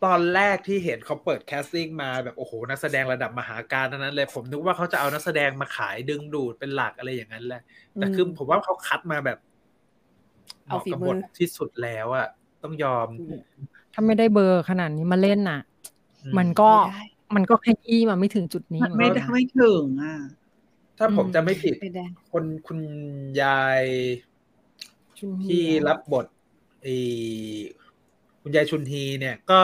[0.05, 7.63] ตอนแรกที่เห็นเขาเปิด casting มาแบบโอ้โหนักแสดงระดับมหากาฬทั้งนั้นเลย ผมนึกว่าเขาจะเอานักแสดงมาขายดึงดูดเป็นหลักอะไรอย่างนั้นแหละ
[7.95, 9.39] แต่คือผมว่าเขาคัดมาแบบ
[10.67, 12.29] เอามาะกับบอทที่สุดแล้วอะ
[12.63, 13.09] ต้องยอม
[13.93, 15.61] ถ้าไม่ได้เบอร์ขนาดนี้มาเล่นน่ะ
[16.25, 20.15] อืมันก็ไม่ได้มันก็ขยี้มาไม่ถึงจุดนี้ไม่เหมือนได้กันไม่ถึงอะ
[20.99, 22.81] ถ้าผมอืมจะไม่ผิดไม่ได้คนคุณ
[23.43, 23.85] ยาย
[25.19, 26.27] ชุนฮีที่รับบท
[26.83, 26.97] ไอ้
[28.43, 29.61] คุณยายชุนฮีเนี่ยก็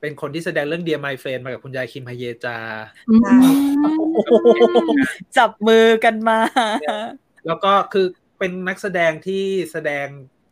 [0.00, 2.58] เป็นคนที่แสดงเรื่องเดียไมเฟนมากับคุณยายคิมฮเยจา
[3.10, 3.44] อืม
[5.36, 6.38] จับมือกันมา
[7.46, 8.06] แล้วก็คือ
[8.38, 10.06] เป็นนักแสดงที่แสดง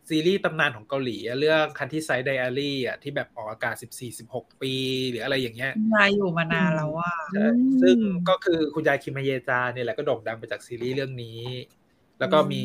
[0.09, 3.75] ซีรีส์ตำนานของเกาหลีอะเรื่องคันที่ไซด์ไดอารี่อะที่แบบออกอากาศ
[4.19, 4.73] 14-16 ปี
[5.09, 7.47] หรืออะไรอย่างเงี้ยนายอยู่มานานแล้วว่าใช่
[7.81, 7.97] ซึ่ง
[8.29, 11.41] ก็คือคุณยายคิมฮเยจาเนี่ยแหละก็โด่งดังไปจากซีรีส์เรื่องนี้
[12.19, 12.61] แล้วก็มี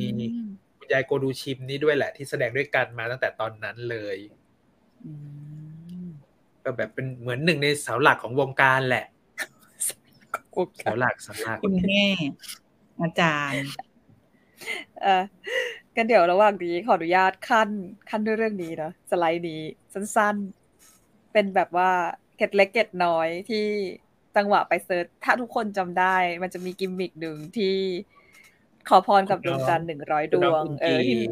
[0.78, 4.16] คุณยายโกดูชิมนี่ด้วยแหละที่แสดงด้วยกันมาตั้งแต่ตอนนั้นเลย
[5.04, 5.12] อื
[6.04, 6.06] ม
[6.64, 9.06] ก็แบบเป็นเหมือนหนึ่งในเสาหลักของวงการแหละ
[10.54, 12.06] กุกเสาหลักเสาหลักคุณแม่
[13.00, 13.68] อาจารย์
[15.02, 15.24] เออ
[15.96, 17.68] กันเดี๋ยวระหว่างนี้ขออนุญาตขั้น
[18.10, 19.62] ขั้นด้วยเรื่องนี้นะสไลด์นี้
[19.94, 21.90] สั้นๆ เป็นแบบว่า
[22.36, 23.66] เกร็ดเล็กเกร็ดน้อยที่
[24.36, 27.76] จังหวะไป search ถ้าทุกคนจำได้ มันจะมีกิมมิกหนึ่งที่
[28.88, 31.22] ขอพรกับดวงจันทร์หนึ่งร้อยดวง เออที่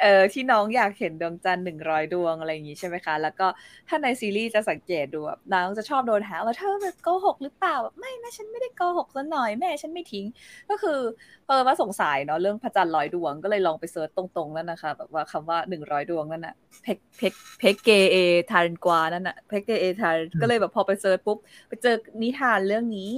[0.00, 3.46] เออที่น้องอยากเห็นดวงจันทร์หนึ่งร้อยดวงอะไรอย่างงี้ใช่ไหมคะ แล้วก็
[3.88, 10.26] ถ้าในซีรีส์จะสังเกตดูแบบน้องจะชอบโดนหาว่าเธอแบบโกหกหรือเปล่าแบบไม่นะฉันไม่ได้โกหกซะหน่อยแม่ฉันไม่ทิ้ง
[10.70, 10.98] ก็คือ
[11.46, 21.38] เออว่าสงสัยเนาะเรื่องพระจันทร์ร้อยดวงก็เลยลองไป search ตรงๆนั่นนะคะแบบว่าคำว่าหนึ่งร้อยดวงนั่นน่ะ백 백 백 개의 달과นั่นน่ะ백 개의 달ก็เลยแบบพอไป search ปุ๊บ
[21.68, 23.12] ไปเจอนิทานเรื่องนี้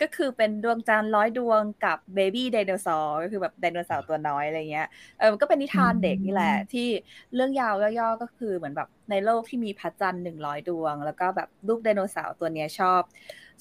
[0.00, 4.86] ก็คือเป็นดวงจันทร์ร้อยดวงกับ baby ไดโนเสาร์ก็คือแบบไดโนเสาร์ตัวน้อยอะไรเงี้ย
[5.18, 6.86] เออมันก็เป็นนิทานเด็กนี่แหละ ที่
[7.34, 13.02] เรื่องยาวย่อๆก็คือเหมือนแบบในโลกที่มีพระจันทร์หนึ่งร้อยดวง แล้วก็แบบลูกไดโนเสาร์ตัวเนี้ยชอบ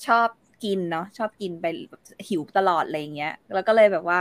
[0.05, 0.29] ชอบ
[0.63, 4.19] กินเนาะชอบกินไปแบบหิวตลอดอะไรเงี้ย แล้วก็เลยแบบว่า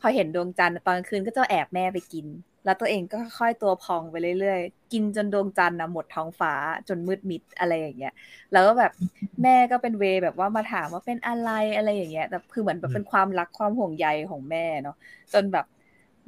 [0.00, 2.26] พอเห็นดวงจันทร์ตอนกลางคืนก็จะแอบแม่ไปกิน
[2.64, 6.52] แล้วตัวเองก็ค่อยๆตัวพองไปเรื่อยๆ กินจนดวงจันทร์นะหมดท้องฟ้า
[6.88, 8.12] จนมืดมิดอะไรอย่างเงี้ย
[8.52, 8.92] แล้วก็แบบ
[9.42, 14.96] แม่ก็เป็นเวย์แบบว่ามาถามว่าเป็นอะไรอะไรอย่างเงี้ย แต่คือเหมือนแบบเป็นความรักความห่วงใยของแม่เนาะ
[15.32, 15.66] จนแบบ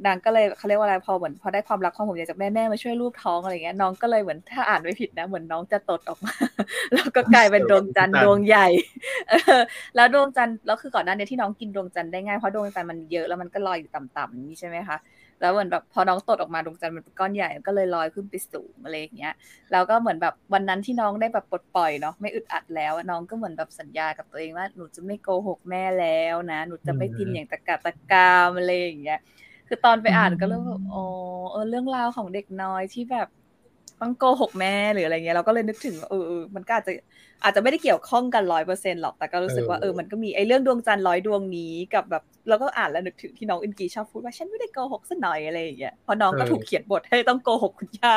[0.07, 6.35] นางก็เลยเขาเรียกว่าอะไรพอเหมือนพอได้ความรักความห่วงใยจากแม่แม่มาช่วยรูปท้องอะไรเงี้ยน้องก็เลยเหมือนถ้าอ่านไม่ผิดนะเหมือนน้องจะตดออกมา
[6.93, 8.67] แล้วก็กลายเป็นดวงจันทร์ดวงใหญ่
[9.29, 9.63] เออ
[9.97, 14.97] แล้วดวงจันทร์แล้วคือก่อนหน้านี้ที่น้องกินดวงจันทร์ได้ง่ายเพราะดวงจันทร์มันเยอะแล้วมันก็ลอยอยู่ต่ำๆนี่ใช่ไหมคะ
[15.43, 19.32] แล้วเหมือนแบบพอน้องตดออกมาดวงจันทร์มันเป็นก้อนใหญ่ก็เลยลอยขึ้นไปสูงอะไรอย่างเงี้ย
[19.73, 29.19] แล้วก็เหมือนแบบวันนั้นที่น้องได้แบบปลดปล่อยเนาะไม่อึดอัดแล้วน้องก็เหมือนแบบสัญญากับตัวเองว่าหนูจะไม่โกหกแม่แล้วนะ หนูจะไม่กินอย่างตะกะตะกามอะไรอย่างเงี้ย
[29.69, 31.05] คือตอนไปอ่านก็เริ่มแบบอ๋อ
[31.51, 33.28] เออเรื่องราวของเด็กน้อยที่แบบ
[34.01, 36.93] ต้องโกหกแม่หรืออะไรเงี้ยเราก็เลยนึกถึงว่าเออเออมันก็อาจจะ
[37.43, 48.16] อาจจะไม่ได้เกี่ยวข้องกันร้อยเปอร์เซ็นหรอกแต่ก็รู้สึกว่าเออมันก็มีไอ้เรื่องดวงจันทร์ร้อยดวงนี้กับแบบเราก็อ่านแล้วนึกถึงที่น้องอินกีชอบพูดว่าฉันไม่ได้โกหกสักหน่อยอะไรอย่างเงี้ยเพราะน้องก็ถูกเขียนบทให้ต้องโกหกคุณย่า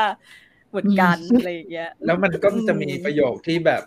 [0.70, 3.84] เหมือนกันอะไรอย่างเงี้ยแล้วมันก็จะมีประโยคที่แบบ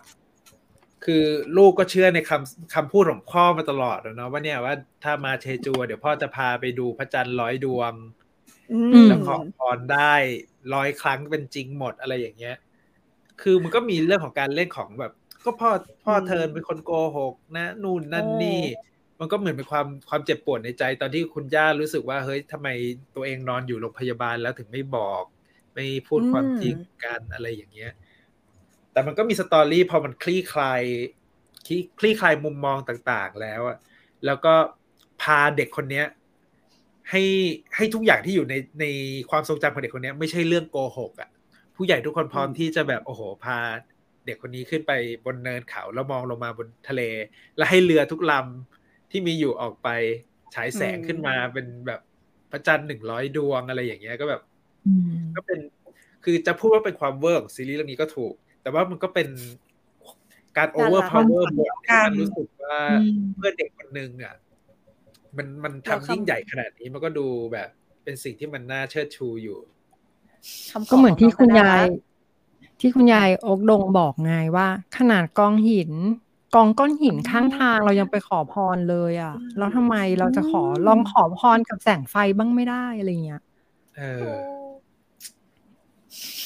[1.05, 1.23] คือ
[1.57, 7.93] ลูกก็เชื่อในคำคำพูดของพ่อมาตลอดอะเนาะว่าเนี่ยว่าถ้ามาเชจูเดี๋ยวพ่อจะพาไปดูพระจันทร์ร้อยดวง
[8.71, 10.13] อืมแล้วขอพรได้
[10.73, 12.55] ร้อยครั้งเป็นจริงหมดอะไรอย่างเงี้ย
[13.41, 15.13] คือมันก็มีเรื่องของการเล่นของแบบ
[15.45, 15.69] ก็พ่อ
[16.03, 18.61] พ่อเธอเป็นคนโกหกนะ นู่นนั่นนี่
[19.19, 22.67] มันก็เหมือนเป็นความความเจ็บปวดในใจ ตอนที่คุณย่ารู้สึกว่าเฮ้ยทำไม
[23.15, 25.23] ตัวเองนอนอยู่โรงพยาบาลแล้วถึงไม่บอก
[25.73, 27.91] ไม่พูดความจริงกันอะไรอย่างเงี้ย
[28.91, 30.81] แต่มันก็มีสตอรี่พอมันคลี่คลาย
[31.65, 33.77] คลี่คลี่คลายมุมมองต่างๆ แล้วอะ
[34.25, 34.53] แล้วก็
[35.21, 36.05] พาเด็กคนเนี้ย
[37.09, 37.23] ให้
[37.75, 38.85] ให้ทุกอย่างที่อยู่ในใน
[39.29, 43.57] ความทรงจำของเด็กคนเนี้ยไม่ใช่เรื่องโกหกอะ่ะพผู้ใหญ่ทุกคนพร้อมที่จะแบบโอ้โหพา
[44.29, 44.93] เด็กคนนี้ขึ้นไป
[45.25, 47.01] บนเนินเขาแล้วมองลงมาบนทะเล
[47.57, 49.89] แล้วให้เรือทุกลำที่มีอยู่ออกไป
[50.55, 52.01] ฉายแสงขึ้นมาเป็นแบบ
[52.51, 54.41] พระจันทร์หนึ่งร้อยดวงอะไรอย่างเงี้ยก็แบบ
[54.87, 55.59] อืมก็เป็น
[56.23, 59.29] คือจะพูดว่าเป็นความเวอร์ของซีรีส์เรื่องนี้ก็ถูก แต่ว่ามันก็เป็น
[60.57, 64.35] การ over power บทที่มันรู้สึกว่าอืมเพื่อเด็กคนหนึ่งอะ
[65.37, 67.69] มันมันแล้วทำคำยิ่งใหญ่ขนาดนี้มันก็ดูแบบ
[68.03, 69.59] เป็นสิ่งที่มันน่าเชิดชูอยู่
[70.71, 72.08] คำขก็เหมือนที่งคุณงก็ยายน่รัก
[72.79, 75.91] ที่คุณยายโอกดงบอกไงว่า ขนาดกองหิน
[76.55, 83.41] กองก้อนหินข้างทางเรายังไปขอพรเลยอะ แล้วทำไมเราจะขอลองขอพรกับแสงไฟบ้างไม่ได้อะไรเงี้ย
[83.97, 84.23] เออ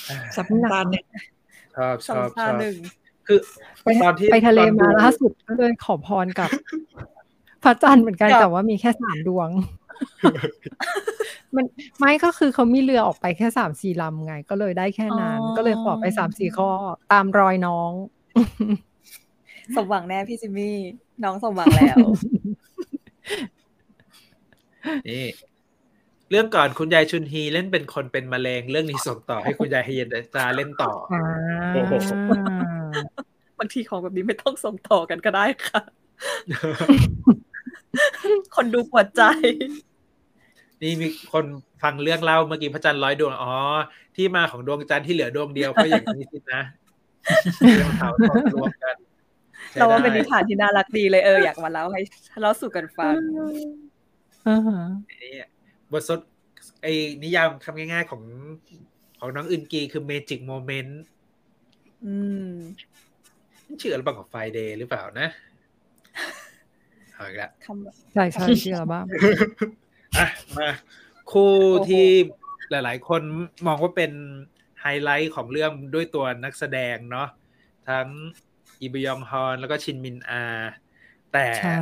[0.10, 1.06] อ่าสัปดาห์หนึ่ง
[1.78, 2.76] ชอบชสัอบปชดาอบห์หนึ่ง
[3.28, 3.40] คือ
[3.84, 6.50] ไปตอนที่ไปทะเลตอนมาดูล่าสุดก็เลยขอพรกับ
[7.64, 9.50] พระจันทร์เหมือนกันกับแต่ว่ามีแค่สามดวง
[11.56, 11.66] มัน
[12.00, 16.70] ไม่ก็คือเขามีเรือออกไปแค่สามสี่ลำไง ก็เลยได้แค่นั้น ก็เลยขอไปสามสี่ข้อ
[17.12, 17.92] ตามรอยน้อง
[19.76, 20.78] สมหวังแน่พี่จิมมี่
[21.24, 21.98] น้องสมหวังแล้ว
[25.10, 25.26] นี่
[26.32, 31.24] เรื่องก่อนคุณยายชุนฮีเล่นเป็นคนเป็นมะเร็งเรื่องนี้ส่งต่อให้คุณยายเฮียนจาเล่นต่ออ่า
[31.74, 31.94] โอ้โห
[33.60, 35.82] บางทีของแบบนี้ไม่ต้องส่งต่อกันก็ได้ค่ะ
[38.56, 39.22] คนดูปวดใจ
[40.82, 41.46] นี่มีคน
[41.84, 43.54] ฟังเรื่องเล่าเมื่อกี้พระจันทร์ร้อยดวง อ๋อ
[44.16, 46.62] ที่มาของดวงจันทร์ที่เหลือดวงเดียวเพราะอย่างนี้สินะ
[47.60, 48.96] เรื่องเขาตกรวมกัน
[49.70, 52.02] ใช้เราว่าเป็นได้นิทานที่น่ารักดีเลยเอออยากมาเล่าให้
[52.42, 53.16] เล่าสู่กันฟัง
[54.48, 54.80] อ่าฮะ
[55.12, 55.32] นี่
[55.92, 56.20] บทสด
[56.82, 56.94] ไอ้
[57.24, 58.24] นิยามคำง่ายๆของ
[59.20, 60.92] ของน้องอึนกีคือ Magic Moment
[62.06, 62.14] อื
[62.50, 62.52] ม
[63.82, 65.28] ชื่ออัลบั้มของ Friday หรือเปล่านะ
[67.24, 69.06] เอาอีกแล้วคำแบบใช่ใช่ชื่ออะไรบ้าง
[70.18, 70.28] อะ
[70.58, 70.70] มา
[71.32, 72.06] คู่โอ้โหที่
[72.72, 73.22] หลาย ๆ คน
[73.68, 74.12] มองว่าเป็น
[74.82, 77.28] ไฮไลท์ของเรื่องด้วยตัวนักแสดงเนาะ
[77.90, 78.08] ทั้ง
[78.82, 80.44] อีบยองฮอนแล้วก็ชินมินอา
[81.34, 81.76] แต่ใช่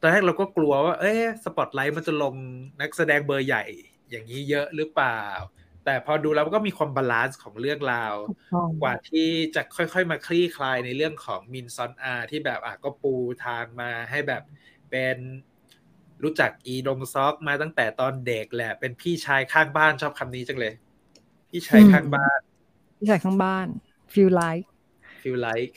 [0.00, 2.34] ตอนแรกเราก็กลัวว่า เอ๊ะสปอตไลท์มันจะลง
[2.80, 3.64] นักแสดงเบอร์ใหญ่
[4.10, 5.20] อย่างนี้เยอะหรือเปล่า
[5.84, 14.42] แต่พอดูแล้วก็มีความ balance ของเรื่องราวถูกต้องกว่าที่จะค่อยๆ มาคลี่คลายในเรื่องของมินซอนอาที่แบบอะก็ปูทางมาให้แบบ
[14.90, 15.18] เป็น
[16.22, 20.74] รู้จักอีดงซอกมาตั้งแต่ตอนเด็กแหละ เป็นพี่ชายข้างบ้านชอบคำนี้จังเลย
[21.50, 22.38] พี่ชายข้างบ้าน
[22.98, 23.66] ที่ใส่ข้างบ้าน
[24.12, 24.66] feel like
[25.22, 25.74] feel like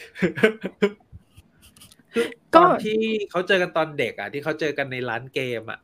[2.13, 2.25] คือ
[2.55, 5.79] ก็ตอนที่เขาเจอกันตอนเด็กอะ ที่เขาเจอกันในร้านเกมอะ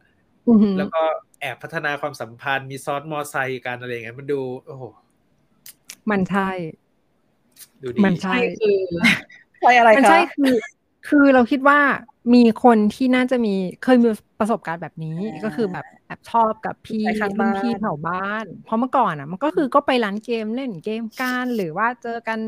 [0.47, 1.01] อือหือแล้วก็
[1.43, 4.83] แอบพัฒนาความสัมพันธ์มีซ้อนมอไซค์กันอะไรอย่างเงี้ยมันดู โอ้โห
[6.11, 6.49] มันใช่
[7.83, 8.77] ดูดีมันใช่คือ
[9.61, 10.53] ใช่อะไรมันคะใช่คือ
[11.07, 11.79] คือเราคิดว่า
[12.33, 13.53] มีคนที่น่าจะมี
[13.83, 14.09] เคยมี
[14.39, 22.39] ประสบการณ์แบบนี้อ่าก็คือแบบแอบชอบกับพี่ไปข้างรุ่นบ้านพี่แถวบ้าน เพราะเมื่อก่อนอะ มันก็คือก็ไปร้านเกมเล่นเกมกันหรือว่าเจอกัน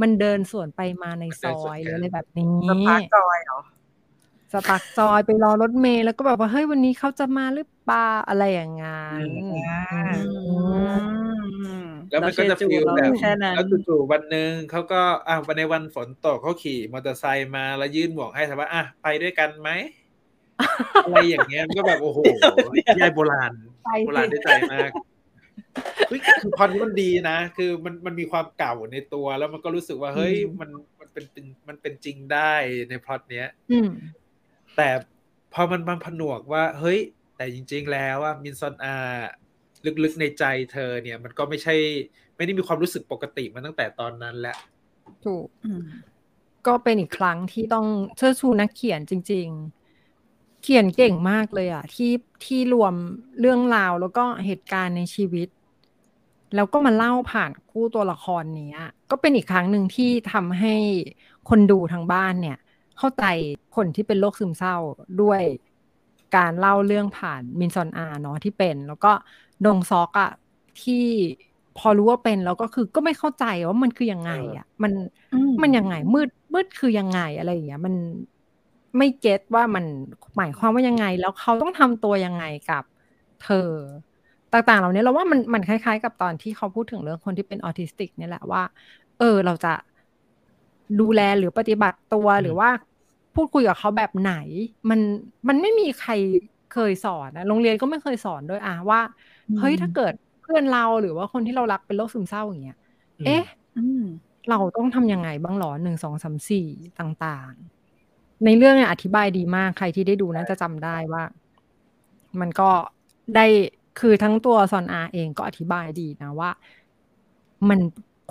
[0.00, 3.52] มันเดินสวนไปมาในซอยหรืออะไรแบบนี้สปาร์กจอยเหร
[4.56, 9.62] อสปักจอยไปรอรถเมล์แล้วก็แบบว่าเฮ้ยวันนี้เขาจะมาหรือเปล่าอะไรอย่างงั้นอืม
[10.16, 10.22] อื
[11.80, 19.70] มแล้วมันก็จะเราเชื่อฟีลจูแบบเราแค่นั้นแล้วจู่ๆวันหนึ่งเขาก็อะวันในวันฝนตกเขาขี่มอเตอร์ไซค์มาแล้วยื่นหมวกให้ถามว่าอะไปด้วยกันไหม
[21.04, 22.18] อะไรอย่างเงี้ยมันก็แบบโอ้โห
[23.00, 23.52] ยายโบราณ
[23.84, 24.90] ไปโบราณสิได้ใจมาก
[26.08, 30.70] เฮ้ยคือพอนี้มันดีนะ คือมันมันมีความเก่าในตัว แล้วมันก็รู้สึกว่าเฮ้ยมัน
[31.00, 32.52] มันเป็นเป็นมันเป็นจริงได้
[32.88, 33.90] ในพล็อตเนี้ยอืม
[34.76, 34.88] แต่
[35.52, 37.00] พอมันมาผนวกว่าเฮ้ย
[37.36, 38.94] แต่จริง ๆ แล้วว่ามินซอนอา
[40.04, 41.74] ลึกๆในใจเธอเนี่ย มันก็ไม่ใช่
[42.36, 44.58] ไม่ได้มีความรู้สึกปกติมาตั้งแต่ตอนนั้นแล้ว
[45.24, 45.46] ถูก
[46.66, 47.86] ก็เป็นอีกครั้งที่ต้อง
[48.16, 49.48] เชิดชูนักเขียนจริง
[50.06, 52.12] ๆ เขียนเก่งมากเลยอะที่
[52.44, 52.94] ที่รวม
[53.40, 55.48] เรื่องราวแล้วก็เหตุการณ์ในชีวิต
[56.56, 58.72] แล้วก็มาเล่าผ่านคู่ตัวละครนี้
[59.10, 60.74] ก็เป็นอีกครั้งหนึ่งที่ทำให้
[61.48, 62.58] คนดูทางบ้านเนี่ย
[63.02, 63.24] เข้าใจ
[63.76, 64.74] คนที่เป็นโรคซึมเศร้า
[65.18, 65.42] ด้วย
[66.32, 69.08] การเล่าเรื่องผ่านมินซอนอาเนาะที่เป็น แล้วก็
[69.64, 70.28] ดงซอกอะ
[70.78, 70.94] ที่
[71.74, 74.92] พอรู้ว่าเป็นแล้วก็คือก็ไม่เข้าใจว่ามันคือยังไงอะมัน
[75.32, 77.94] อืมมันยังไงมืดมืดคือยังไงอะไรอย่างเงี้ยมัน
[78.98, 79.84] ไม่เก็ตว่ามัน
[80.36, 82.84] หมายความว่ายังไง แล้วเขาต้องทำตัวยังไงกับ
[83.38, 83.56] เธอ
[84.52, 88.62] ต่างๆ เหล่านี้เราว่ามันมันคล้าย ๆ กับตอนที่เขาพูดถึงเรื่องคนที่เป็นออทิสติก เนี่ยแหละว่า
[89.16, 89.68] เออเราจะ
[91.00, 92.70] ดูแลหรือปฏิบัติตัวอืมหรือว่า
[93.34, 94.34] พูดคุยกับเขาแบบไหน
[94.90, 95.00] มัน
[95.48, 96.12] มันไม่มีใคร
[96.72, 99.00] เคยสอนนะโรงเรียนก็ไม่เคยสอนด้วยอะว่า
[99.58, 102.78] เฮ้ยถ้าเกิดเพื่อนเราหรือว่าคนที่เรารักเป็นโรคซึมเศร้าอย่างเงี้ย
[103.26, 103.44] เอ๊ะ
[103.76, 104.02] อืม
[104.50, 106.66] เราต้องทำยังไงบ้างหรอหนึ่งสองสามสี่
[107.00, 111.22] ต่างๆ ในเรื่องเนี่ยอธิบายดีมากใครที่ได้ดูน่าจะจำได้ว่า
[112.40, 112.70] มันก็
[113.36, 113.46] ได้
[114.00, 116.50] คือทั้งตัวซอนอาเองก็อธิบายดีนะว่า
[117.68, 117.80] มัน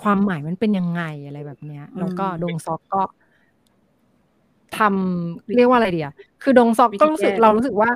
[0.02, 3.02] ความหมายมันเป็นยังไงอะไรแบบเนี้ย แล้วก็ดงซอกก็
[4.78, 6.08] ทำเรียกว่าอะไรเดีย
[6.42, 7.90] คือดงซอกก็รู้สึกเรารู้สึกว่า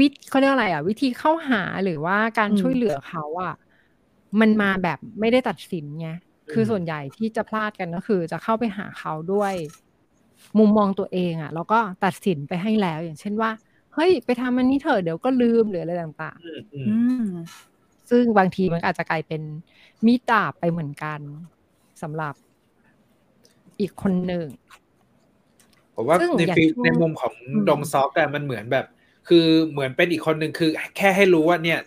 [0.00, 3.54] วิธีเขาเรียกอะไร อะ วิธีเข้าหาหรือว่าการช่วยเหลือเขาอะ
[4.40, 6.08] มันมาแบบไม่ได้ตัดสินไง
[6.52, 9.54] คือส่วนใหญ่ที่จะพลาดกันก็คือ จะเข้าไปหาเขาด้วย
[10.58, 13.50] มุมมองตัวเองอะ แล้วก็ตัดสินไปให้แล้ว อย่างเช่นว่า
[13.94, 19.42] เฮ้ย ไปทำอันนี้เถอะเดี๋ยวก็ลืมหรืออะไรต่างอืมอือืมมๆซึ่งบางทีมันอาจจะกลายเป็น
[20.06, 21.20] มีดดาบไปเหมือนกัน
[22.02, 22.34] สำหรับ
[23.80, 24.46] อีกคนหนึ่ง
[26.00, 28.86] ผมว่าซึ่งในอย่างฟีลช่วงในมุมของอืมดงซอกอะมันเหมือนแบบ
[29.28, 31.80] คือเหมือนเป็นอีกคนหนึ่งคือ แค่ให้รู้ว่าเนี่ย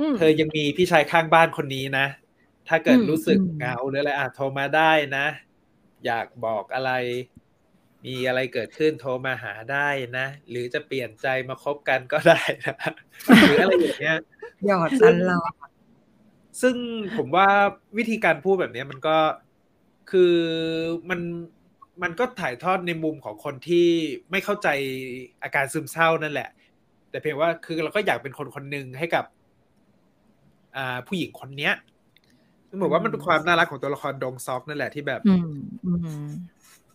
[0.00, 2.06] อืมเธอยังมีพี่ชายข้างบ้านคนนี้นะ
[2.68, 5.26] ถ้าเกิดอืมรู้สึกอืมเหงาหรืออะไรอะโทรมาได้นะ
[6.06, 6.92] อยากบอกอะไร
[8.06, 9.88] มีอะไรเกิดขึ้นโทรมาหาได้
[10.18, 12.76] นะ หรือจะเปลี่ยนใจมาคบกันก็ได้นะ
[13.40, 14.18] หรืออะไรอย่างเงี้ย
[14.66, 15.52] หยอดตลอด
[16.62, 16.76] ซึ่ง
[17.16, 17.48] ผมว่า
[17.98, 19.16] วิธีการพูดแบบเนี้ยมันก็
[20.10, 20.34] คือ
[21.10, 21.20] มัน
[22.02, 23.88] มันก็ถ่ายทอดในมุมของคนที่
[24.30, 24.68] ไม่เข้าใจ
[25.42, 26.48] อาการซึมเศร้านั่นแหละ
[27.10, 29.24] แต่เพียงว่าคือเราก็อยากเป็นคนคนหนึ่งให้กับ
[30.76, 31.74] อ่าผู้หญิงคนเนี้ย
[32.68, 35.52] ซึ่งบอกว่ามันเป็นความน่ารักของตัวละครดงซอกนั่นแหละที่แบบอืม
[35.86, 35.92] อื
[36.24, 36.28] ม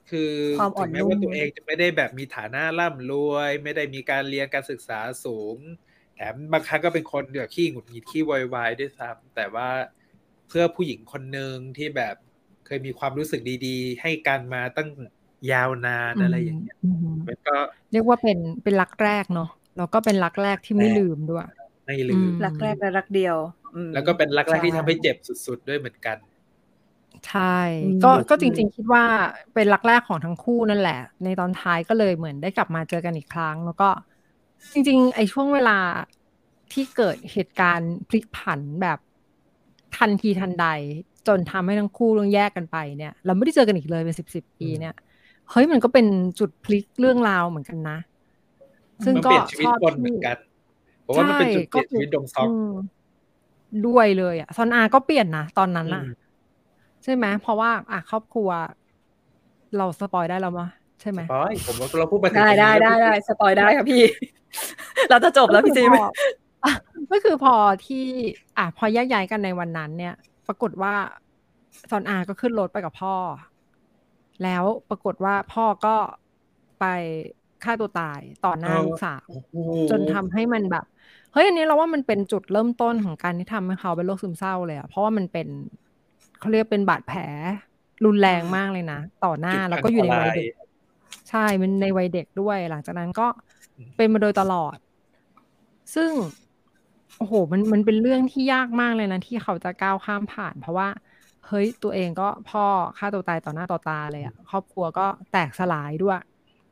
[0.09, 5.57] คือความอ่อนถึงแม้ว่านุ่มตัวเองจะไม่ได้แบบมีฐานะร่ำรวย ไม่ได้มีการเรียนการศึกษาสูง
[6.15, 9.69] แถมบางครั้งก็เป็นคนแบบขี้หงุดหงิดขี้วอยวายด้วยซ้ำแต่ว่า
[10.47, 12.15] เพื่อผู้หญิงคนหนึ่งที่แบบ
[12.65, 14.89] เคยมีความรู้สึกดีๆ ให้กันมาตั้ง
[15.51, 17.55] ยาวนานอะไรอย่างเงี้ยอืมมันก็
[17.91, 21.45] เรียกว่าเป็นเป็นรักแรกเนาะแล้วก็เป็นรักแรกที่ไม่ลืมด้วย
[21.85, 23.35] ไม่ลืมอืมรักแรกและรักเดียว
[23.75, 26.17] อืมแล้วก็เป็นรักแรกที่ใช่ทำให้เจ็บสุด ๆ ด้วยเหมือนกัน
[27.27, 27.41] ใช่
[27.81, 29.03] อืมก็อืมก็จริงๆคิดว่า
[29.53, 33.89] เป็นรักแรกของทั้งคู่นั่นแหละ ในตอนท้ายก็เลยเหมือนได้กลับมาเจอกันอีกครั้ง แล้วก็
[34.73, 35.77] จริง ๆ ไอ้ช่วงเวลา
[36.73, 38.99] ที่เกิดเหตุการณ์พลิกผันแบบ
[39.97, 40.67] ทันทีทันใด
[41.27, 44.93] จนทำให้ทั้งคู่ต้องแยกกันไปเนี่ย เราไม่ได้เจอกันอีกเลยเป็นสิบสิบปีเนี่ย
[45.51, 46.05] เฮ้ยมันก็เป็น
[46.39, 47.97] จุดพลิกเรื่องราวเหมือนกันนะ
[49.05, 50.37] ซึ่งมันก็เปลี่ยนชีวิตสองคนเหมือนกัน
[51.05, 52.73] ผมว่ามันเป็นจุดเปลี่ยนชีวิตดงซอก
[53.87, 56.13] ด้วยเลยอะซอนอาก็เปลี่ยนนะตอนนั้นอะอืม
[57.03, 58.49] ใช่ไหมเพราะว่า อะครอบครัว
[59.77, 60.69] เรา spoil ได้แล้วมั้ย
[61.01, 64.01] ใช่ไหมปอยผมว่าเราพูดมาถึงได้ตรงได้นี้ได้แล้วได้ spoil ได้ค่ะพี่
[65.09, 66.09] เราจะจบแล้วพี่ซีก็ไหมคือพอ
[66.65, 66.73] อะ
[67.11, 68.05] ก็คือพอที่
[68.57, 70.15] อะพอแยกย้ายกันในวันนั้นเนี่ย
[70.47, 70.95] ปรากฏว่า
[71.89, 73.15] ซอนอาก็ขึ้นรถไปกับพ่อ
[74.43, 75.95] แล้วปรากฏว่าพ่อก็
[76.79, 76.85] ไป
[77.63, 79.53] ฆ่าตัวตายต่อหน้าเออลูกสาวโอ้โห
[79.89, 80.85] จนทำให้มันแบบ
[81.33, 85.47] เฮ้ยอันนี้เราว่ามันเป็นจุดเริ่มต้นของการที่ทำให้เขาเป็นโรคซึมเศร้าเลยอะเพราะว่ามันเป็น
[86.39, 87.21] เขาเรียกเป็นบาดแผล
[88.05, 90.51] รุนแรงมากเลยนะต่อหน้าจุดแล้วก็อยู่ในวัยอันตรายเด็ก
[91.29, 93.27] ใช่มันในวัยเด็กด้วย หลังจากนั้นก็
[93.77, 94.77] อืมเป็นมาโดยตลอด
[95.95, 96.11] ซึ่ง
[97.17, 100.87] โอ้โห มันมันเป็นเรื่องที่ยากมากเลยนะที่เขาจะก้าวข้ามผ่าน เพราะว่า
[101.47, 102.61] เฮ้ยตัวเองก็พ่อ
[102.97, 105.01] ฆ่าตัวตายต่อหน้าต่อตาเลยอะครอบครัวก็
[105.31, 106.15] แตกสลายด้วย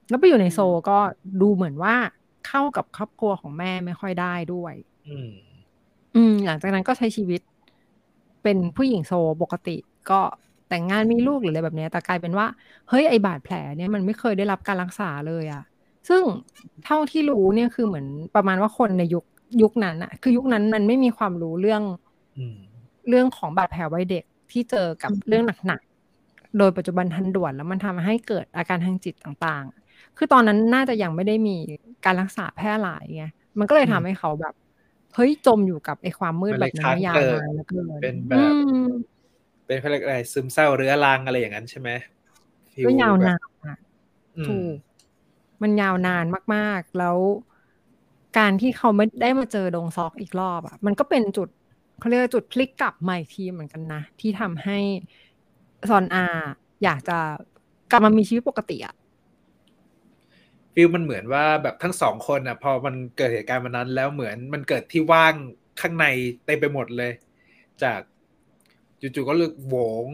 [0.10, 0.94] แล้วไปอยู่ในโซลก็
[1.42, 1.96] ดูเหมือนว่า
[2.44, 4.74] เข้ากับครอบครัวของแม่ไม่ค่อยได้ด้วย
[5.08, 5.32] อืม
[6.14, 7.42] อืม หลังจากนั้นก็ใช้ชีวิต
[8.42, 9.72] เป็นผู้หญิงโซลปกติ
[10.10, 10.22] ก็
[10.68, 12.48] แต่งงานมีลูกหรืออะไรแบบเนี้ยแต่กลายเป็นว่า
[12.88, 15.62] เฮ้ยไอบาดแผลเนี่ยมันไม่เคยได้รับการรักษาเลยอะ
[16.08, 16.24] ซึ่ง
[16.82, 19.24] เท่าที่รู้เนี่ยคือเหมือนประมาณว่าคนในยุค
[19.62, 21.82] ยุคนั้นอะคือยุคนั้นมันไม่มีความรู้เรื่อง
[22.38, 22.58] อืม
[23.08, 31.58] เรื่องของบาดแผลวัยเด็กที่เจอกับเรื่องหนักๆโดยปัจจุบันทันด่วนแล้วมันทำให้เกิดอาการทางจิตต่างๆ คือตอนนั้นน่าจะยังไม่ได้มี
[32.06, 33.24] การรักษาแพร่หลายไง
[33.60, 34.54] มันก็เลยทำให้เขาแบบ
[35.16, 38.88] เฮ้ยจมอยู่กับไอ้ความมืดมันแบเลยบนั้นยาค้างวเกิดนานแล้วเกินเป็นแบบอืม
[39.66, 41.90] เป็นเขาเรียกอะไรซึมเศร้าเรื้อรังอะไรอย่างนั้นใช่ไหม
[42.74, 43.76] ฟีลก็ยาวแบบนานอะ
[44.38, 44.78] อืมถูก
[45.64, 46.26] มันยาวนาน
[46.56, 47.20] มากๆ แล้ว
[48.38, 51.50] การที่เขาไม่ได้มาเจอดงซอกอีกรอบอะ มันก็เป็นจุด
[52.00, 54.80] เขาเรียกว่าจุดพลิกกลับใหม่ทีเหมือนกันนะ ที่ทำให้
[55.90, 56.26] ซอนอา
[56.84, 57.18] อยากจะ
[57.92, 58.96] กลับมามีชีวิตปกติอะ
[60.74, 65.34] ฟีลมันเหมือนว่าแบบทั้งสองคนอะ พอมันเกิดเหตุการณ์วันนั้น แล้วเหมือนมันเกิดที่ว่าง
[65.82, 66.06] ข้างใน
[66.46, 67.12] เต็มไปหมดเลย
[67.84, 68.00] จาก
[69.02, 70.06] จู่ๆก็เลือกโหวง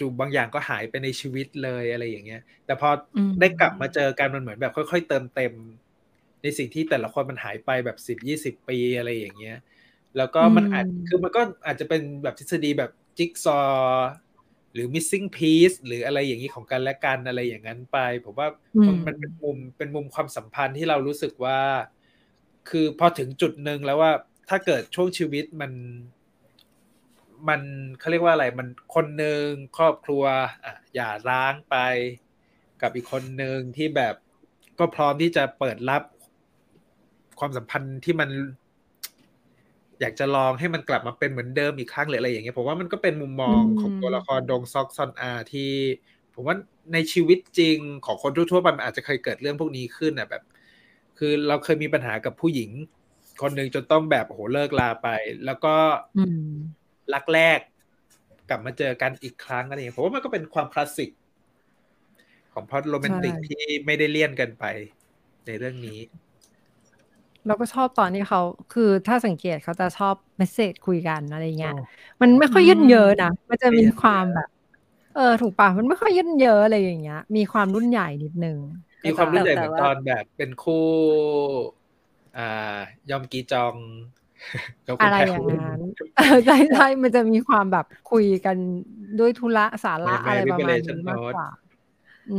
[0.00, 5.52] จู่ๆบางอย่างก็หายไปในชีวิตเลยอะไรอย่างเงี้ย แต่พออมได้กลับมาเจอกันมันเหมือนแบบค่อย ๆ เติมเต็ม
[6.42, 9.58] ในสิ่งที่แต่ละคนมันหายไปแบบสิบยี่สิบปีอะไรอย่างเงี้ย
[10.16, 14.10] แล้วก็มันอาจอืมคือมันก็อาจจะเป็นแบบทฤษฎีแบบจิ๊กซอว์
[14.72, 21.60] หรือ missing piece หรืออะไรอย่างนี้ของกันและกันอะไรอย่างนั้นไป ผมว่าอืมมันเป็นมุมเป็นมุมความสัมพันธ์ที่เรารู้สึกว่า
[22.70, 24.12] คือพอถึงจุดหนึ่งแล้วว่า
[24.48, 25.72] ถ้าเกิดช่วงชีวิตมัน
[27.48, 27.60] มัน
[27.98, 29.46] เขาเรียกว่าอะไรมันคนหนึ่ง
[29.76, 30.24] ครอบครัว
[30.64, 31.76] อะอย่าร้างไป
[32.82, 34.14] กับอีกคนหนึ่งที่แบบ
[34.78, 36.02] ก็พร้อมที่จะเปิดรับ
[37.40, 38.28] ความสัมพันธ์ที่มัน
[40.00, 45.70] อยากจะลองให้มันกลับมาเป็นเหมือนเดิมอีกครั้งหรืออะไรอย่างเงี้ยผมว่ามันก็เป็นมุมมองของตัวละครดงซอกซอนอาที่
[46.34, 46.56] ผมว่า
[46.92, 50.42] ในชีวิตจริงของคนทั่วๆไปมันอาจจะเคยเกิดเรื่องพวกนี้ขึ้นอะแบบ
[51.18, 52.70] คือเราเคยมีปัญหากับผู้หญิง
[53.42, 55.08] คนหนึ่งจนต้องแบบโหเลิกลาไป
[55.46, 55.74] แล้วก็
[56.16, 56.50] อืม
[57.14, 57.58] รักแรก
[58.48, 61.10] กลับมาเจอกันอีกครั้งอะไรอย่างเงี้ยผมว่ามันก็เป็นความคลาสสิก
[62.52, 64.64] ของพล็อตโรแมนติกใช่ที่ไม่ได้เลี่ยนเกันไป
[65.46, 65.98] ในเรื่องนี้
[67.48, 71.72] เราก็ชอบตอนที่เขาคือถ้าสังเกตเขาจะชอบเมสเซจคุยกันอะไรเงี้ยอ๋อ
[72.22, 74.48] มันไม่ค่อยยืดเยอะนะมันจะมีไม่ยืดเยอะความแบบ
[75.12, 78.58] เออถูกป่ะมันไม่ค่อยยืดเยอะอะไรอย่างเงี้ย มีความรุ่นใหญ่นิดนึง
[79.04, 80.86] มีความรู้ใหญ่แต่เหมือนว่าตอนแบบเป็นคู่
[82.36, 82.78] อ่า
[83.10, 83.76] ยอมกีจอง
[84.86, 85.80] กับคุณอะไรแพรอย่างวนั้น
[86.14, 88.56] เออใช่ใช่มันจะมีความแบบคุยกัน
[89.18, 91.67] ด้วยธุระสาระไม่ไม่อะไรประมาณ revelation นี้มากกว่าอืม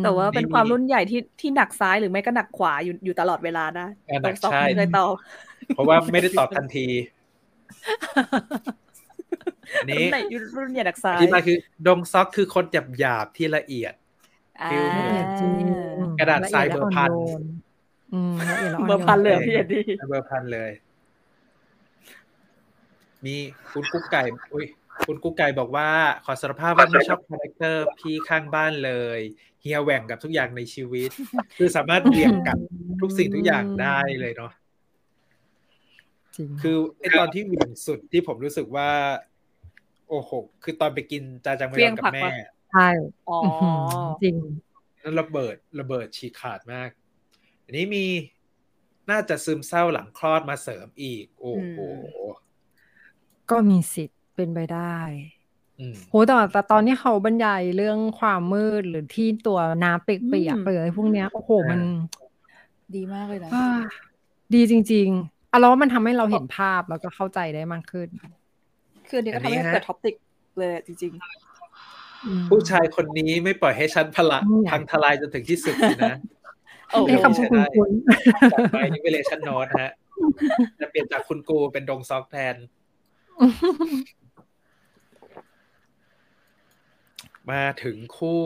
[0.03, 5.13] แต่ว่าเป็นนี่ความมีรุ่นใหญ่ที่ที่หนักซ้ายหรือไม่ก็หนักขวาอยู่อยู่ตลอดเวลานะอ่าหนักตรงใช่ไม่เคยตอบ
[5.75, 6.87] เพราะว่าไม่ได้ตอบทันที
[9.75, 10.19] อันนี้รุ่นไหน
[10.57, 11.57] รุ่นใหญ่หนักซ้าอยธิบายคือ
[11.87, 13.93] ดงซอกคือคนหยาบหยาบๆที่ละเอียด
[14.71, 15.67] feel เหมือนละเอียดจริง
[16.19, 17.43] กระดาษทรายเบอร์พันละเอียดและอ่อนโยน
[18.13, 20.71] อืมละเอียดและอ่อนเบอร์พันเลยเหรอพี่เอ็ดดี้เบอร์พันเลย
[23.25, 23.35] มี
[23.71, 24.65] คุณกุ๊กไก่ อุ้ย
[25.05, 25.89] คุณกุ๊กไก่บอกว่า
[26.25, 29.19] ขอสารภาพว่าไม่ชอบ character พี่ข้างบ้านเลย
[29.61, 31.09] เฮียเหวี่ยงกับทุกอย่างในชีวิต
[31.57, 32.57] คือสามารถเรียงกับ
[33.01, 34.51] ทุกสิ่งทุกอย่างได้เลยเนาะ
[36.35, 38.89] จริงคือไอตอนที่เหวี่ยงสุดที่ผมรู้สึกว่า
[40.09, 40.31] โอ้โห
[40.63, 42.31] คือตอนไปกินจาจังมเฟี้ยยองงกับผักแม่วะ
[42.71, 42.87] ใช่
[43.29, 43.75] อ๋ออื้อหือ
[44.23, 44.35] จริง
[45.03, 46.89] นั่นระเบิดระเบิดฉีกขาดมาก
[47.65, 48.05] อันนี้มี
[49.11, 51.79] น่าจะซึมเศร้าหลังคลอดมาเสริมอีก โอ้โห
[53.51, 54.97] ก็มีสิทธิ์ เป็นไปได้
[55.79, 61.79] อืมโหแต่แต่ตอนที่เขาบรรยายเรื่องความมืดหรือที่ตัวน้ำเปียกๆอืมไปอะไรพวกเนี้ยโอ้โหมัน
[62.95, 63.67] ดีมากเลยนะอ่า
[64.55, 68.07] ดีจริง ๆอะแล้วว่ามันทำให้เราเห็นภาพแล้วก็เข้าใจได้มากขึ้น
[69.07, 70.15] คืออันนี้ก็อันนี้ทำให้ฮะเกิด topic
[70.57, 71.13] เลยอะจริง
[72.25, 76.15] อืมผู้ชายคนนี้ไม่ปล่อยให้ฉันพละเนี่ยพังทลายจนถึงที่สุดสินะ
[76.91, 77.89] โอ้โหไอ้คำพูดคุณกู
[78.53, 79.91] จาก My Liberation Notes ฮะ
[80.79, 82.55] จะเปลี่ยนจากคุณกูเป็นดงซอกแทน
[87.51, 88.43] มาถึงคู่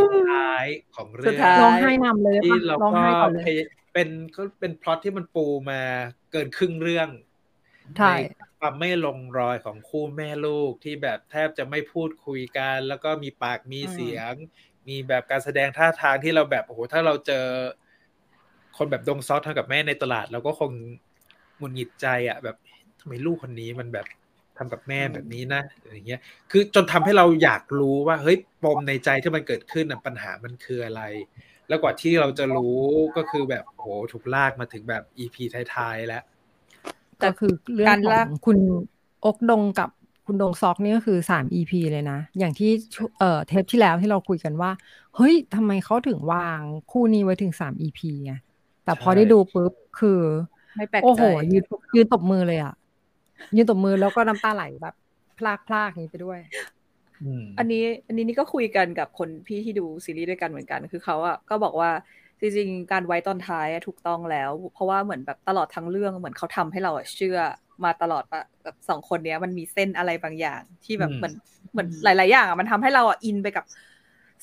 [0.00, 0.64] สุดท้าย
[0.96, 3.58] ของเรื่สุอดงท้ายร้องไห้นำเลยที่ปะเราร้องก็ไห้ก่อนเลยพย
[3.92, 5.80] เป็นก็เป็นพล็อตที่มันปูมา
[6.32, 7.08] เกินครึ่งเรื่อง
[7.98, 8.14] ใช่
[8.60, 14.32] ความไม่ลงรอยของคู่แม่ลูกที่แบบแทบจะไม่พูดคุยกัน แล้วก็มีปากมีเสียง
[14.88, 17.46] มีแบบการแสดงท่าทางที่เราแบบโอ้โหถ้าเราเจอ
[18.76, 20.70] คนแบบดงซอสทำกับแม่ในตลาดเราก็คง
[21.56, 22.56] หงุดหงิดใจอะ แบบ
[23.00, 24.06] ทำไมลูกคนนี้มันแบบ
[24.58, 26.20] ทำกับแม่แบบนี้นะอย่างเงี้ย
[26.50, 31.02] คือจนทำให้เราอยากรู้ว่าเฮ้ยปมในใจที่มันเกิดขึ้นน่ะปัญหามันคืออะไร
[31.68, 32.78] แล้วกว่าที่เราจะรู้
[33.16, 36.22] ก็คือแบบโหถูกลากมาถึงแบบอีพีท้ายๆแล้ว
[37.18, 38.58] แต่ก็คือเรื่องการขอลากงคุณ
[39.24, 39.90] อกดงกับ
[40.26, 44.70] คุณดงซอกนี่ก็คือสาม EP เลยนะ อย่างที่ชุเอ่อเทปที่แล้วที่เราคุยกันว่า
[45.16, 46.60] เฮ้ยทำไมเขาถึงวาง
[46.90, 48.32] คู่นี้ไว้ถึงสาม EP ไง
[48.84, 50.20] แต่พอใช่ได้ดูปุ๊บคือ
[50.76, 51.22] ไม่แปลกโอ้โหใจ
[51.52, 51.64] ยืน
[51.94, 52.74] ยืนตบมือเลยอะ
[53.56, 54.94] ยืนตบมือแล้วก็น้ำตาไหลแบบ
[55.38, 56.38] พลากพลากนี้ไปด้วย
[57.22, 61.90] อืมอันนี้ อันนี้นี่ก็คุยกันกับคนพี่ที่ดูซีรีส์ด้วยกันเหมือนกัน คือเขาอะก็บอกว่า
[62.40, 67.38] จริงๆการไว้ตอนท้ายอะถูกต้องแล้ว เพราะว่าเหมือนแบบตลอดทั้งเรื่องเหมือนเขาทำให้เราอะเชื่อ
[67.84, 71.34] มาตลอดว่าแบบสองคนเนี้ย มันมีเส้นอะไรบางอย่าง ที่แบบอืมเหมือน
[71.72, 73.64] เหมือนหลาย ๆ อย่างอะมันทำให้เราอะอินไปกับ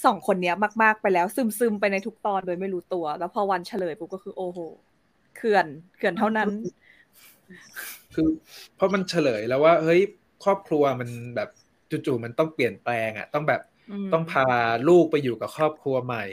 [0.06, 4.60] สองคนเนี้ยมาก ๆ ไปแล้วซึมซึมๆไปในทุกตอนโดยไม่รู้ตัว แล้วพอวันเฉลยปุ๊บก็คือโอ้โห
[5.36, 5.66] เขื่อน
[5.98, 6.50] เขื่อนเท่านั้น
[8.16, 8.30] คือ
[8.76, 10.02] เพราะมันเฉลยแล้วว่า เฮ้ย
[10.44, 11.50] ครอบครัวมันแบบ
[11.90, 14.48] จู่ๆมันต้องเปลี่ยนแปลงอะ ต้องแบบอืมต้องพา
[14.88, 16.26] ลูกไปอยู่กับครอบครัวใหม่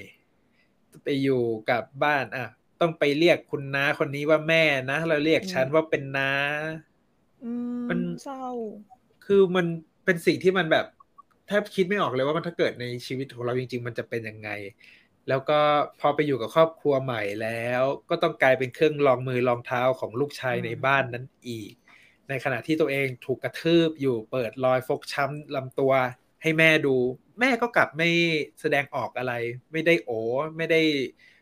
[1.05, 2.47] ไปอยู่กับบ้านอะ
[2.81, 6.33] ต้องไปเรียกคุณน้าคนนี้ว่าแม่นะ เราเรียกฉันว่าเป็นน้า
[7.45, 7.53] อื
[7.89, 8.47] มันเศร้า
[9.27, 9.67] คือมัน
[10.05, 10.87] เป็นสิ่งที่มันแบบ
[11.47, 14.51] แทบคิดไม่ออกเลยว่ามันถ้าเกิดในชีวิตของเราจริง ๆ มันจะเป็นยังไง
[15.31, 15.61] แล้วก็
[16.01, 21.73] พอไปอยู่กับครอบครัวใหม่แล้ว ก็ต้องกลายเป็นเครื่องรองมือรองเท้าของลูกชายอืมในบ้านนั้นอีก
[22.29, 25.93] ในขณะที่ตัวเองถูกกระทืบอยู่เปิดรอยฟกช้ำลำตัว
[26.43, 26.97] ให้แม่ดู
[27.41, 28.11] แม่ก็กลับไม่
[28.61, 29.35] แสดงออกอะไร
[29.73, 30.11] ไม่ได้โอ
[30.57, 30.81] ไม่ได้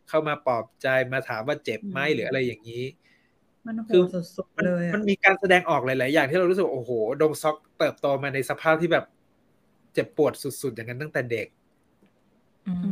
[0.09, 2.85] เข้ามาปลอบใจมาถามว่าเจ็บไหมหรืออะไรอย่างนี้
[3.67, 6.91] มันโหคือดสุดมันๆเลยอะมันมีการแสดงออกหลาย ๆ อย่างที่เรารู้สึกว่าโอ้โห
[7.23, 9.05] ดงซอกเติบโตมาในสภาพที่แบบ
[9.95, 11.58] เจ็บปวดสุด ๆ อย่างนั้นตั้งแต่เด็กอืม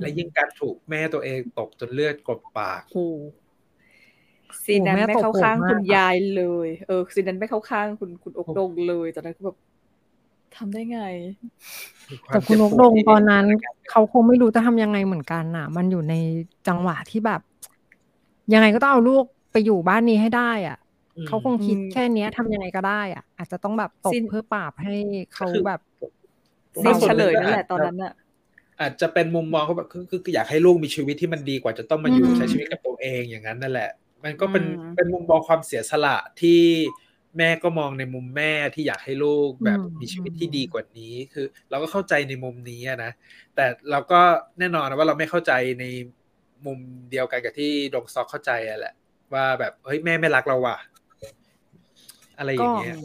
[0.00, 2.98] และยิ่งการถูกแม่ตัวเองตกจนเลือดกลบปากโห
[4.64, 9.56] ซีนนั้นโอ้แม่ไม่เข้าข้างตบโหดมากคุณยายเลย เออซีนนั้นไม่เข้าข้างคุณคุณอกดงเลยตอนนั้นก็แบบ
[10.56, 11.00] ทำได้ไง
[12.28, 13.44] แต่คุณนกดงตอนนั้น
[13.90, 16.14] เขาคงไม่รู้จะทำยังไงเหมือนกันน่ะ มันอยู่ใน
[16.68, 17.40] จังหวะที่แบบ
[18.52, 20.78] ยังไงก็ต้องเอาลูกไปอยู่บ้านนี้ให้ได้ อะ
[21.16, 24.94] อืมเขาคงคิดแค่เนี้ยทำยังไงก็ได้ อะ อาจจะต้องแบบตบสิ้นเพื่อปราบให้
[25.34, 25.80] เขาคือแบบ
[26.82, 28.12] ซีนบางคนเฉลยก็นั่นแหละอาจจะตอนนั้นอะ
[28.80, 33.90] อาจจะเป็นมุมมองเขาแบบคือคือคืออยากให้ลูกมีชีวิตที่มันดีกว่าจะต้องมาอยู่อืมใช้ชีวิตกับตัวเองอย่างนั้นนั่นแหละ
[34.24, 36.60] มันก็เป็นอืมเป็นมุมมองความเสียสละที่
[37.38, 43.12] แม่ก็มองในมุมแม่ที่อยากให้ลูกแบบมีชีวิตที่ดีกว่านี้ คือ เราก็เข้าใจในมุมนี้อะนะ
[43.54, 44.20] แต่เราก็
[44.58, 45.84] แน่นอนนะว่าเราไม่เข้าใจใน
[46.66, 46.78] มุม
[47.10, 48.94] เดียวกันกับที่ดงซอกเข้าใจอะแหละ
[49.34, 50.76] ว่าแบบเฮ้ยแม่ไม่รักเราว่ะ
[52.38, 53.00] อะไรอย่างเงี้ยอะ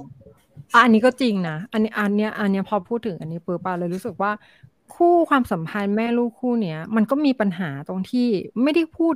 [0.76, 4.32] อันนี้ก็จริงนะอันนี้อันเนี้ยอันเนี้ยพอพูดถึงอันนี้ปุ๊บอะเลยรู้สึกว่า
[4.96, 8.28] คู่ความสัมพันธ์แม่ลูกคู่เนี้ยมันก็มีปัญหาตรงที่
[8.64, 9.16] ไม่ได้พูด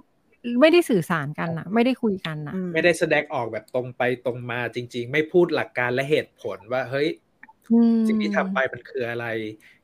[0.62, 7.08] ไม่ได้สื่อสารกันนะไม่ได้คุยกันนะอืมไม่ได้แสดงออกแบบตรงไปตรงมาจริง ๆ ไม่พูดหลักการและเหตุผลว่าเฮ้ย
[7.72, 9.26] อืมสิ่งที่ทำไปมันคืออะไร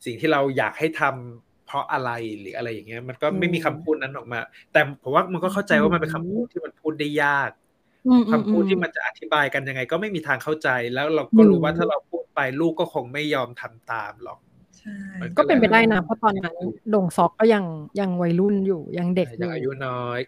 [0.05, 4.39] สิ่งที่เราอยากให้ทำเพราะอะไรหรืออะไรอย่างเงี้ย มันก็ไม่มีคำพูดนั้นออกมา
[4.71, 7.51] แต่ผมว่ามันก็เข้าใจว่ามันเป็นคำพูดที่มันพูดได้ยาก
[8.07, 14.39] อืมคำพูดที่มันจะอธิบายกันยังไง ก็ไม่มีทางเข้าใจแล้วเราก็รู้ว่าถ้าเราพูดไปลูกก็คงไม่ยอมทำตามหรอก
[14.81, 16.55] ใช่มันก็เป็นไปได้นะเพราะตอนนั้น
[16.93, 17.63] ดงซอกก็ยัง
[17.99, 20.19] ยังวัยรุ่นอยู่ยังเด็กอยังยู่อายุน้อย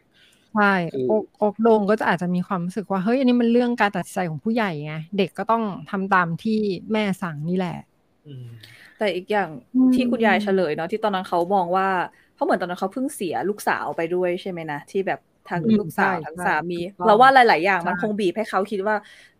[0.56, 6.60] ใช่คืออกอกโดงก็จะอาจจะมีความรู้สึกว่าเฮ้ยอันนี้มันเรื่องการตัดสินใจของผู้ใหญ่ไงเด็กก็ต้องทำตามที่
[6.92, 7.78] แม่สั่งนี่แหละ
[8.26, 8.48] อืม
[8.98, 11.90] แต่อีกอย่างอืมที่คุณยายเฉลยเนาะที่ตอนนั้นเขามองว่า
[12.36, 18.95] เพราะเหมือนตอนนั้นเขาเพิ่งเสียลูกสาวไปด้วยใช่ไหมนะที่แบบ ทั้งอืมลูกสาวใช่ทั้งใช่สามีถูกต้องเราว่าหลาย ๆ อย่างมันใช่คงบีบให้เขาคิดว่า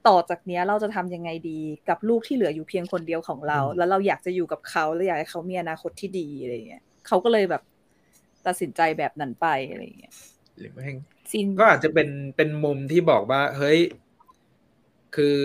[0.08, 1.60] ต่อจากเนี้ยเราจะทำยังไงดี
[1.90, 7.64] กับลูกที่เหลืออยู่เพียงคนเดียวของเราอืมแล้วเราอยากจะอยู่กับเขาแล้วอยากให้เขามีอนาคตที่ดีอะไรเงี้ยเขาก็เลยแบบ
[8.46, 10.14] ตัดสินใจแบบนั้นไปอะไรเงี้ย
[10.60, 10.90] หรือไม่
[11.32, 13.80] ซินก็อาจจะเป็นเป็นมุมที่บอกว่า เฮ้ย
[15.16, 15.38] คือ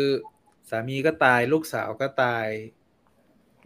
[0.71, 2.47] สามีก็ตายลูกสาวก็ตาย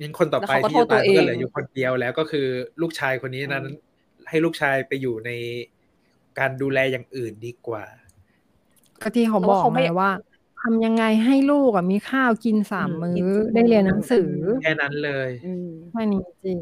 [0.02, 2.46] ยังคนต่อไปที่จะตายมันก็เหลืออยู่คนเดียวแล้วก็คือ
[2.80, 3.64] ลูกชายคนนี้นั้น
[4.28, 5.30] ให้ลูกชายไปอยู่ใน
[6.38, 7.84] การดูแลอย่างอื่นดีกว่า
[9.00, 10.08] ก็ที่เขาบอกไงว่า
[10.56, 13.14] ทำยังไงให้ลูกอะมีข้าวกินสามอืมมื้อ
[13.52, 14.18] ได้เรียนหนังสือ
[14.58, 16.60] แค่นั้นเลยอืมแค่นี้จริง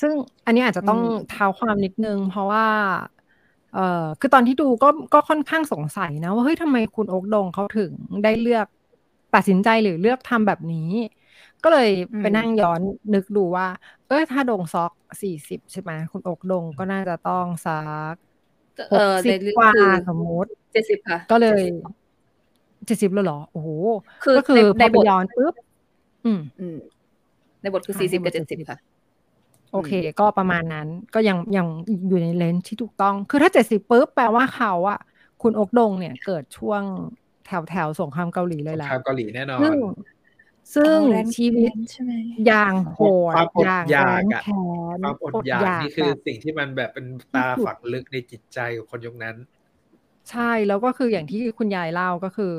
[0.00, 0.12] ซึ่ง
[0.44, 2.64] อันนี้อาจจะต้องอืมเท้าความนิดนึง เพราะว่า
[3.70, 3.80] เอ่อ
[4.20, 7.92] คือตอนที่ดูก็ก็ค่อนข้างสงสัยนะว่าเฮ้ยทำไมคุณโอ๊กดงเขาถึง
[8.22, 8.66] ได้เลือก
[9.34, 10.78] ตัดสินใจหรือเลือกทำแบบนี้
[11.62, 11.88] ก็เลย
[12.20, 12.80] ไปนั่งย้อน
[13.14, 13.66] นึกดูว่า
[14.06, 14.92] เอ้ยถ้าดงซอก
[15.22, 17.72] สี่สิบใช่ไหมคุณโอ๊กดงก็น่าจะต้องสั
[18.12, 18.27] กเอ
[18.78, 21.62] หกอสิในบเรื่องกว่าคือสมมติเจ็ดสิบค่ะ ก็เลย
[22.24, 23.68] 70เจ็ดสิบแล้วเหรอ โอ้โห
[24.24, 25.54] คือก็คือในพอในไปบทย้อนปุ๊บ
[26.26, 26.76] อืมอืม
[27.62, 28.78] ในบทคือค่ะสี่สิบในบทกับเจ็ดสิบ40ค่ะ
[29.72, 31.66] โอเค ก็ประมาณนั้น ก็ยังยัง
[32.08, 34.98] อยู่ในเลนส์ที่ถูกต้อง คือถ้าเจ็ดสิบปุ๊บแปลว่าเขาอะ
[35.42, 36.82] คุณอกดงเนี่ยเกิดช่วง
[37.46, 39.60] แถวแถวสงครามเกาหลีเลยแหละชาวเกาหลีแน่นอน
[40.74, 42.12] ซึ่งซึ่งอ๋อแรงชีวิตใช่ไหม
[42.46, 43.00] อย่างโห
[43.32, 44.62] ดความอดอย่างอยากแร้นอะแค้
[44.96, 49.36] นความอดอยากนี่คือแบบสิ่งที่มันแบบเป็นตาฝังลึกในจิตใจของคนยุคนั้น
[50.30, 52.54] ใช่แล้วก็คืออย่างที่คุณยายเล่าก็คือ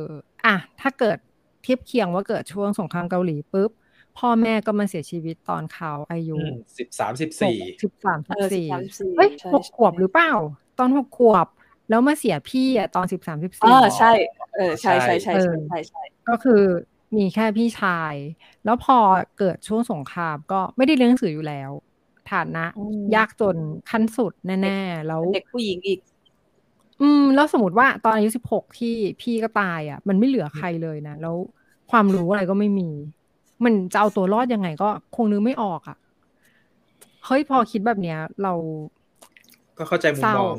[0.45, 1.18] อะถ้าเกิด
[1.64, 3.72] เทียบเคียงว่าเกิดช่วงสงครามเกาหลีปุ๊บ
[4.18, 6.38] พ่อแม่ก็มาเสียชีวิตตอนเขาอายุ
[6.77, 10.34] สิบสามสิบสี่สิบสามสิเอบอสี่13 14เฮ้ยใช่หกใช่ขวบหรือเปล่า
[10.80, 11.48] ตอนหกขวบ
[11.90, 14.11] แล้วมาเสียพี่อะตอนสิบสามสิบเอสี่อใช่
[14.56, 16.61] เออใช่ใช่ใช่เอใช่อใช่ใช่ก็คือ
[17.18, 18.15] มีแค่พี่ชาย
[18.64, 18.98] แล้วพอ
[19.36, 21.72] เกิดช่วงสงครามก็ไม่ได้เรียนหนังสืออยู่แล้ว
[22.31, 23.57] ฐานะอืมยากจน
[23.90, 25.99] ขั้นสุดแน่ๆแล้วเด็กผู้หญิงอีก
[27.02, 31.36] อืม แล้วสมมติว่าตอนอายุสิบหกที่พี่ก็ตายอะ มันไม่เหลือใครเลยนะ แล้ว
[31.91, 32.90] ความรู้อะไรก็ไม่มี
[33.65, 35.98] มันจะเอาตัวรอดยังไงก็คงนึกไม่ออกอะ
[37.26, 38.53] เฮ้ยพอคิดแบบเนี้ย เรา
[39.77, 40.56] ก็เข้าใจมุเศมร้ามอง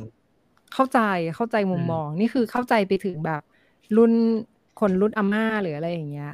[0.74, 1.01] เข้าใจ
[1.35, 3.43] เข้าใจมุมอืมมอง นี่คือเข้าใจไปถึงแบบ
[3.97, 4.12] รุ่น
[4.81, 6.32] คนรุ่นอาม่าหรืออะไรอย่างเงี้ย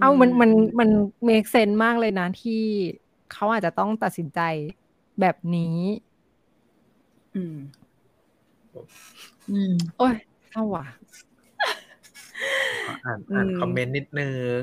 [0.00, 0.88] เอามันมันมัน
[1.24, 2.62] เมคเซนมากเลยนะที่
[3.32, 4.40] เขาอาจจะต้องตัดสินใจ
[5.20, 5.78] แบบนี้
[7.34, 7.56] อืม
[9.50, 10.16] อืม โอ้ย
[10.50, 10.86] เศร้าว่ะ
[13.04, 14.60] อ่านอ่านอืมคอมเมนต์นิดนึง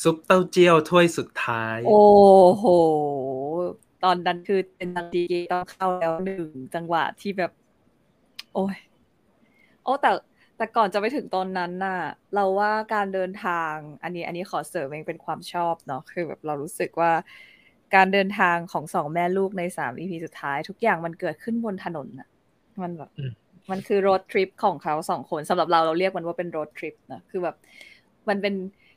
[0.00, 2.04] ซุปเต้าเจี้ยวถ้วยสุดท้าย โอ้
[2.56, 2.66] โห
[4.04, 7.52] ตอนนั้นคือเป็นนังดีเกต้องเข้าแล้วหนึ่งจังหวะที่แบบ
[8.54, 8.76] โอ้ย
[9.84, 10.10] โอ้แต่
[10.56, 11.98] แต่ก่อนจะไปถึงตอนนั้นน่ะ
[12.34, 17.12] เราว่าการเดินทาง อันนี้อันนี้ขอเสริมเองเป็นความชอบเนาะคือแบบเรารู้สึกว่า
[17.94, 22.28] การเดินทางของสองแม่ลูกในสามอีพีสุดท้าย ทุกอย่างมันเกิดขึ้นบนถนนน่ะ
[22.82, 23.32] มันแบบอืม
[23.70, 27.56] มันคือรถทริปของเขาสองคนสำหรับเราเราเรียกมันว่าเป็นรถทริปนะคือแบบ
[28.28, 28.54] มันเป็น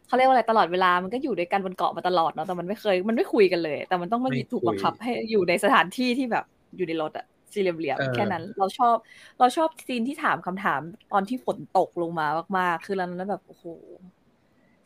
[0.08, 6.46] เขาเรียกว่าอะไรตลอดเวลามันก็อยู่ด้วยกันบนเกาะมาตลอดเนาะแต่มันไม่เคย มันไม่คุยกันเลย แต่มันต้องมาไม่ถูกคุยบังคับให้อยู่ในสถานที่ที่แบบ
[6.78, 8.96] อยู่ในรถอะ สี่เหลี่ยมเออๆแค่นั้น เราชอบ
[9.40, 13.66] เราชอบซีนที่ถามคำถามตอนที่ฝนตกลงมามากๆ คือแล้วนั้นแบบโอ้โห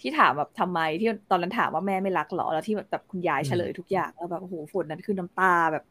[0.02, 5.84] ที่ถามแบบทำไมที่ตอนนั้นถามว่าแม่ไม่รักเหรอแล้วที่แบบแบบคุณยายเฉลยทุกอย่างแล้วแบบโอ้โหฝนนั้นคือน้ำตาแบบ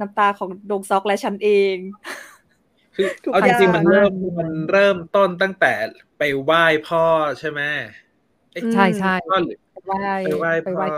[0.00, 1.76] น้ำตาของดงซอกและฉันเอง
[2.94, 5.72] คือทุกเอาอจย่างริงๆมันเริ่มมันเริ่มต้นตั้งแต่
[6.18, 7.04] ไปไหว้พ่อ
[7.38, 7.60] ใช่ไหม
[8.52, 10.88] เอ๊ะใช่ใช่พ่อหรือไปไหว้ไปไหว้ไปพ่ไหว้อ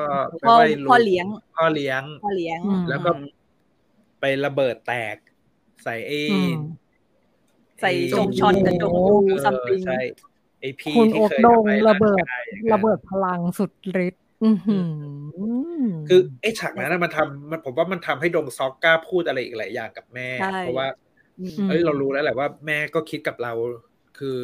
[0.40, 5.16] ไปพ่อไหว้ลุงพ่อเลี้ยงพ่อเลี้ยง พ่อเลี้ยงอืมแล้วก็ไประเบิดแตก
[5.84, 6.52] ใส่ไอ้อืม
[7.80, 10.00] ใส่ไอ้จงชอนกับจงอูเออซัมติงใช่
[10.60, 13.70] ไอพี่คุณที่อกเคยดงทำให้ระเบิดางกายอย่างเงี้ยระเบิดพลังสุด
[14.06, 14.86] ฤทธิ์อื้อหือ
[16.08, 20.86] คือไอ้ฉากนั้นนะมันทำมันผมว่ามันทำให้ดงซอกกล้าพูดอะไรอีกหลายอย่างกับแม่ใช่เพราะว่า
[21.40, 23.52] อืมเอ้ยเรารู้แล้วแหละว่าแม่ก็คิดกับเรา
[24.18, 24.38] คือ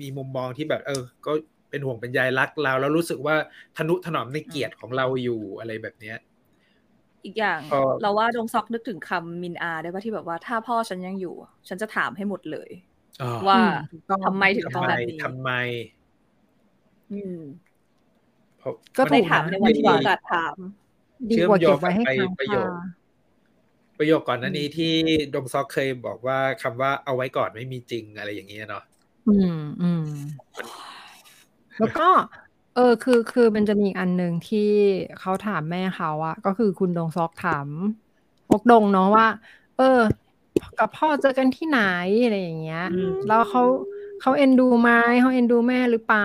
[0.00, 1.32] มีมุมมองที่แบบ เออ ก็
[1.70, 3.34] เป็นห่วงเป็นใยรักเราแล้วรู้สึกว่า
[3.76, 6.16] ทนุถนอมในเกียรติของเราอยู่อะไรแบบเนี้ย
[7.24, 11.34] อีกอย่างพอเราว่าดงซอกนึกถึงคำมินอาได้ป่ะที่แบบว่าถ้าพ่อฉันยังอยู่
[11.68, 12.70] ฉันจะถามให้หมดเลย
[13.22, 13.60] อ๋อว่า
[13.92, 15.50] ถูกต้องทำไมถึงทำทำไมแบบนี้ทำไม
[17.12, 17.38] อืม
[18.58, 20.56] เพราะก็มันได้ถามในวันที่มีดีโอกาสถาม
[21.30, 22.98] ดีกว่าเก็บไว้ให้เชื่อมโยงค้างไปประโยคาค
[23.98, 24.94] ประโยคก่อนหนั้นนี้ที่
[25.34, 28.84] ดงซอกเคยบอกว่าคำว่าเอาไว้ก่อนไม่มีจริงอะไรอย่างเงี้ยเนาะ
[29.28, 30.04] อืมอืม
[31.78, 32.08] แล้วก็
[32.78, 34.58] เออคือคือมันจะมีอีกอันหนึ่งที่
[35.16, 37.70] เขาถามแม่เขาอะก็คือคุณดงซอกถาม
[38.48, 39.26] พกดงเนาะว่า
[39.74, 39.84] เออ
[40.76, 41.76] กับพ่อเจอกันที่ไหน
[42.22, 43.60] อะไรอย่างเงี้ยอืมแล้วเขา
[44.18, 44.90] เขาเอ็นดูไหม
[45.20, 46.22] เขาเอ็นดูแม่หรือเปล่า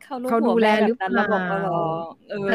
[0.00, 1.72] เขารู้เขาดูหัวแลแม่หรืแบอบนั้นแล้วบอกเปว่าล่าหรอ
[2.28, 2.54] เอเออ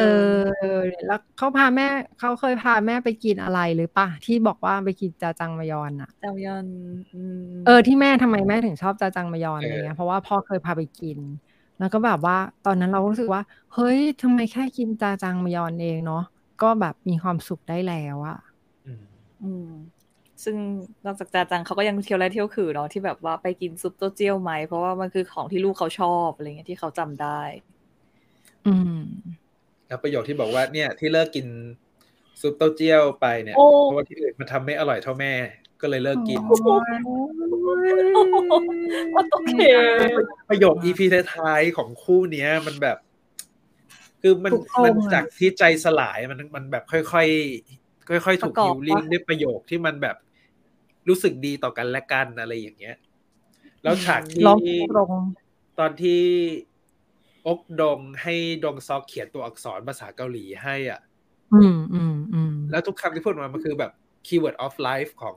[1.04, 1.84] แล้วเขาพาแม่
[2.18, 6.66] เขาเคยพาแม่ไปกินอะไรหรือปะที่บอกว่าไปกินจาจังมายอนอะเจ้ายอน
[7.14, 11.18] อืมเออที่แม่ทำไมแม่ถึงชอบจาจังมายอนเออออะไรเงี้ยเพราะว่าพ่อเคยพาไปกิน
[11.78, 12.36] แล้วก็แบบว่า
[12.66, 13.42] ตอนนั้นเราก็รู้สึกว่า
[13.74, 16.22] เฮ้ยทำไมแค่กินจาจังมายอนเองเนาะ
[16.62, 18.38] ก็แบบมีความสุขได้แล้วอะ
[18.86, 19.04] อืม
[19.42, 19.70] อืม
[20.44, 20.56] ซึ่ง
[21.06, 27.40] นอกจากจาจังเขาก็ยังเที่ยวและเที่ยวคือเนาะที่แบบว่าไปกินซุปโตเจียวไหม เพราะว่ามันคือของที่ลูกเขาชอบอะไรเงี้ยที่เขาจำได้
[28.66, 29.00] อืม
[29.86, 31.46] แล้วประโยคที่บอกว่าเนี่ยที่เลิกกิน
[32.40, 35.32] ซุปเต้าเจี้ยวไปเนี่ยโอ้เพราะว่าที่อื่นมันทำไม่อร่อยเท่าแม่
[35.80, 36.40] ก็เลยเลิกกิน
[39.32, 39.56] โอเค
[40.48, 41.00] ประโยค EP
[41.34, 42.98] ท้ายๆของคู่เนี้ย มันแบบ
[44.22, 50.16] คือมันถูกต้องมันอะจากที่ใจสลายมันมันแบบค่อยๆค่อยๆถูกประกอบฮิวลิ่งปะด้วยประโยคที่มันแบบ
[51.08, 52.96] รู้สึกดีต่อกันและกันอะไรอย่างเงี้ย
[53.82, 54.58] แล้วฉากที่ร้อง
[54.92, 55.10] ตรง
[55.78, 56.22] ตอนที่
[57.46, 58.34] อกดงให้
[58.64, 61.00] ดงซอกเขียนตัวอักษรภาษาเกาหลีให้อะ
[61.54, 63.92] อืมอืมอืมแล้วทุกคำที่พูดมามันคือแบบ
[64.26, 65.36] keyword of life ของ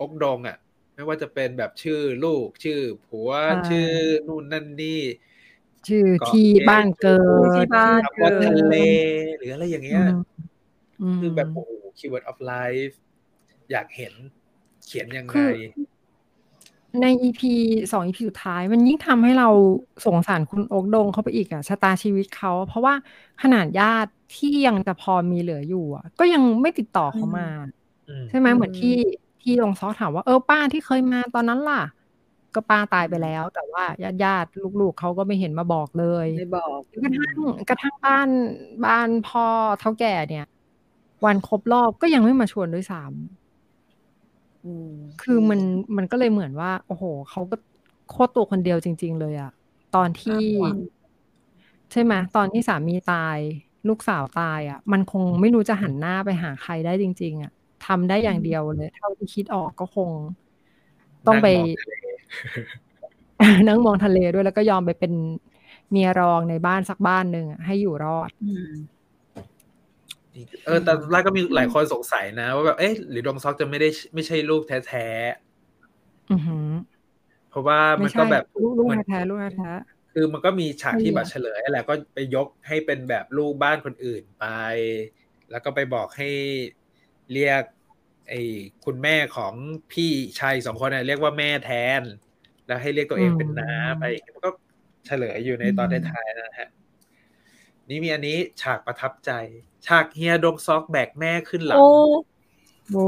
[0.00, 0.56] อกดงอะ
[0.94, 3.30] ไม่ว่าจะเป็นแบบชื่อลูก ชื่อผัว
[3.68, 3.90] ชื่อ
[4.26, 5.02] นู่นนั่นนี่
[5.88, 8.76] ชื่อเกาะที่เกตบ้านเกิดที่บ้านขับรถทะเล
[9.38, 10.04] หรืออะไรอย่างเงี้ย
[11.00, 12.94] มคือแบบโอ้โห keyword of life
[13.70, 14.12] อยากเห็น
[14.86, 15.50] เขียนยังคืไงอ
[17.02, 17.52] ในอีพี
[17.92, 19.48] สองอีพีสุดท้าย มันยิ่งทำให้เรา
[20.06, 22.94] สงสารคุณโอ๊กดงเข้าไปอีกอะชะตาชีวิตเขา เพราะว่า
[23.42, 27.48] ขนาดญาติที่ยังจะพอมีเหลืออยู่อะก็ยังไม่ติดต่อเขามา
[28.08, 28.94] อืมใช่ไหมอืมเหมือนที่
[29.42, 31.82] ที่ลงซอถามว่าเออป้าที่เคยมาตอนนั้นล่ะ
[32.54, 37.36] ก็ป้าตายไปแล้ว แต่ว่าญาติญาติๆลูกๆเขาก็ไม่เห็นมาบอกเลยไม่บอกกระทั่ง
[37.68, 38.28] กระทั่งบ้าน
[38.86, 39.46] บ้านพ่อ
[39.80, 40.46] เท่าแก่เนี่ย
[41.24, 44.90] วันครบรอบก็ยังไม่มาชวนด้วยซ้ำอืม
[45.22, 45.60] คือมัน
[45.96, 47.56] มันก็เลยเหมือนว่า โอ้โหเขาก็
[48.10, 49.52] โคตรตัวคนเดียวจริง ๆ เลยอะ
[49.96, 50.42] ตอนที่
[51.92, 53.38] ใช่ไหมตอนที่สามีตาย
[53.88, 57.52] ลูกสาวตายอะมันคงไม่รู้จะหันหน้าไปหาใครได้จริง ๆอะ
[57.86, 60.10] ทำได้อย่างเดียวเลย เท่าที่คิดออกก็คง
[61.26, 61.92] ต้องไปนั่งมองทะเล
[63.68, 65.12] นั่งมองทะเลด้วยแล้วก็ยอมไปเป็น
[65.90, 68.72] เมียรองในบ้านสักบ้านหนึ่งอะให้อยู่รอดอืม
[70.64, 75.06] เออแต่แรกก็มีหลายคนสงสัยนะ ว่าแบบเอ๊ะหรือดงซอกจะไม่ได้ไม่ใช่ลูกแท้
[76.30, 79.70] อือหือๆเพราะว่าไม่มันใช่ก็แบบลูกลูกเหมือนแท้ๆลูกแท้
[80.12, 84.46] คือมันก็มีฉากที่ไม่แบอะบเฉลยแหละก็ไปยกให้เป็นแบบลูกบ้านคนอื่นไป
[85.50, 86.28] แล้วก็ไปบอกให้
[87.32, 87.62] เรียก
[88.28, 88.40] ไอ้
[88.84, 89.54] คุณแม่ของ
[89.92, 91.70] พี่ชายสองคนน่ะเรียกว่าแม่แท
[92.00, 92.02] น
[92.66, 94.04] แล้วให้เรียกตัวเองเป็นน้าไป
[94.34, 94.50] มันก็
[95.06, 96.68] เฉลยอยู่ในตอนท้ายๆนะฮะ
[97.88, 99.30] นี่มีอันนี้ฉากประทับใจ
[99.86, 103.06] ฉากเฮียดงซอกแบกแม่ขึ้นหลังโอ้ๆโอ้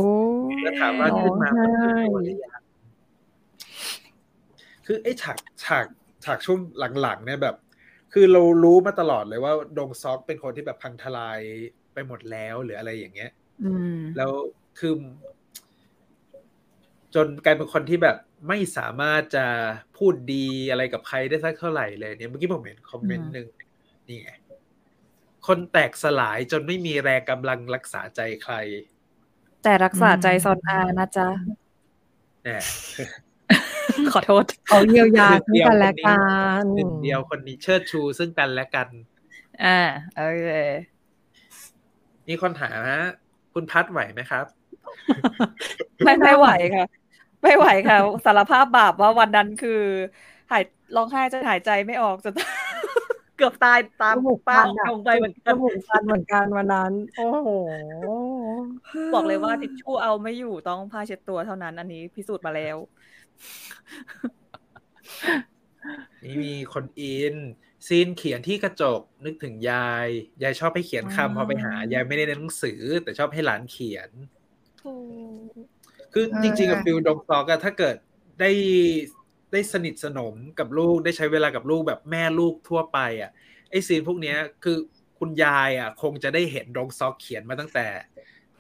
[0.63, 2.63] แล้วถามว่าขึ้นมาร้องมันไห้คือตัวหรือยัง
[4.87, 5.87] คือไอ้ฉากฉาก
[6.25, 6.59] ฉากช่วง
[7.01, 7.57] หลังๆเนี่ยแบบ
[8.13, 11.39] คือเรารู้มาตลอดเลยว่าดงซอกเป็นคนที่แบบพังทลาย
[11.93, 13.44] ไปหมดแล้วหรืออะไรอย่างเงี้ยอืม
[14.17, 14.33] แล้ว
[14.79, 14.95] คือ
[17.15, 18.17] จนกลายเป็นคนที่แบบ
[18.49, 19.47] ไม่สามารถจะ
[19.97, 23.49] พูดดีอะไรกับใครได้สักเท่าไหร่เลยเนี่ยเมื่อกี้ผมเห็นคอมเมนต์หนึ่ง
[24.09, 24.31] นี่ไง
[25.47, 28.55] คนแตกสลายจนไม่มีแรงกำลังรักษาใจใคร
[29.63, 31.29] แต่รักษาใจซอนอานะจ๊ะ
[32.45, 32.63] เนี่ย
[34.13, 36.19] ขอโทษเขาเยียวยาหนึ่งซึ่งเดียวกันและคนนี้กั
[36.63, 38.89] นหนึ่งเดียวคนนี้เชิดชูซึ่งกันและกัน
[39.65, 39.79] อ่า
[40.15, 40.49] โอเค
[42.29, 43.05] มีคนถามฮะ
[43.55, 44.47] คุณพัดไหวไหมครับ
[46.05, 46.87] ไม่ไม่ไหวค่ะ
[47.43, 49.83] ไม่ไหวค่ะ สารภาพบาปว่าวันนั้นคือ
[50.51, 50.65] หาย
[50.97, 52.31] ร้องไห้จะหายใจไม่ออกจะ
[53.37, 57.49] เกือบตายตามจมูกป้าพันอะลงไปเหมือนจกันมูกฟันเหมือนกันวันนั้น โอ้โห
[59.15, 62.77] บอกเลยว่าทิชชู่เอาไม่อยู่ต้องผ้าเช็ดตัวเท่านั้น อันนี้พิสูจน์มาแล้ว
[66.25, 67.35] นี่มีคนอิน
[67.87, 70.09] scene เขียนที่กระจกนึกถึงยาย
[70.43, 74.11] ยายชอบให้เขียนคำพอไปหายายไม่ได้ในหนังสือ แต่ชอบให้หลานเขียน
[76.13, 77.97] คือจริงๆกับ feel ดงซอกอะถ้าเกิด
[78.41, 78.51] ได้
[79.53, 83.31] ได้สนิทสนมกับลูกได้ใช้เวลากับลูกแบบแม่ลูกทั่วไปอะ
[83.71, 84.77] ไอ scene พวกเนี้ยคือ
[85.19, 87.87] คุณยายอะคงจะได้เห็นดงซอกเขียนมาตั้งแต่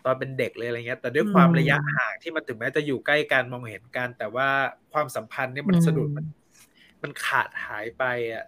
[0.05, 4.48] ตอนเป็นเด็กเลยอะไรเงี้ย แต่ด้วยความอืมระยะห่างที่มันถึงแม้จะอยู่ใกล้กันมองเห็นกัน แต่ว่า
[4.92, 6.26] ความสัมพันธ์เนี่ยมันอืมสะดุดมัน
[7.02, 8.44] มันขาดหายไปอะ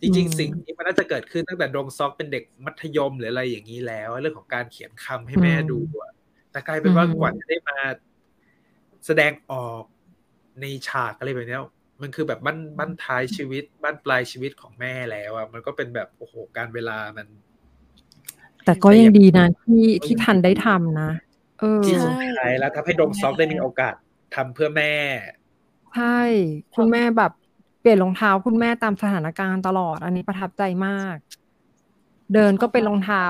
[0.00, 6.12] จอืริงมๆสิ่งนี้มันน่าจะเกิดขึ้นตั้งแต่ดงซอกเป็นเด็กมัธยมหรืออะไรอย่างนี้แล้ว เรื่องของการเขียนคำให้แม่ดูอะ
[6.50, 7.78] แต่กลายเป็นว่าอืมกว่าจะได้มา
[9.06, 9.82] แสดงออก
[10.60, 11.62] ในฉากอะไรแบบเนี้ย
[12.02, 17.26] มันคือแบบบั้นบั้นท้ายชีวิตบั้นปลายชีวิตของแม่แล้วอะมันก็เป็นแบบโอ้โหการเวลามัน
[18.64, 21.10] แต่ก็ยังดีนะที่ที่ทันได้ทำนะ
[21.60, 23.94] เออที่สุดท้ายแล้วทำให้ดงซอกได้มีโอกาส
[24.34, 24.92] ทำเพื่อแม่
[25.94, 26.20] ใช่
[26.74, 31.16] คุณแม่แบบเปลี่ยนรองเท้าคุณแม่ตามสถานการณ์ตลอด อันนี้ประทับใจมาก
[32.34, 33.24] เดินก็เป็นรองเท้า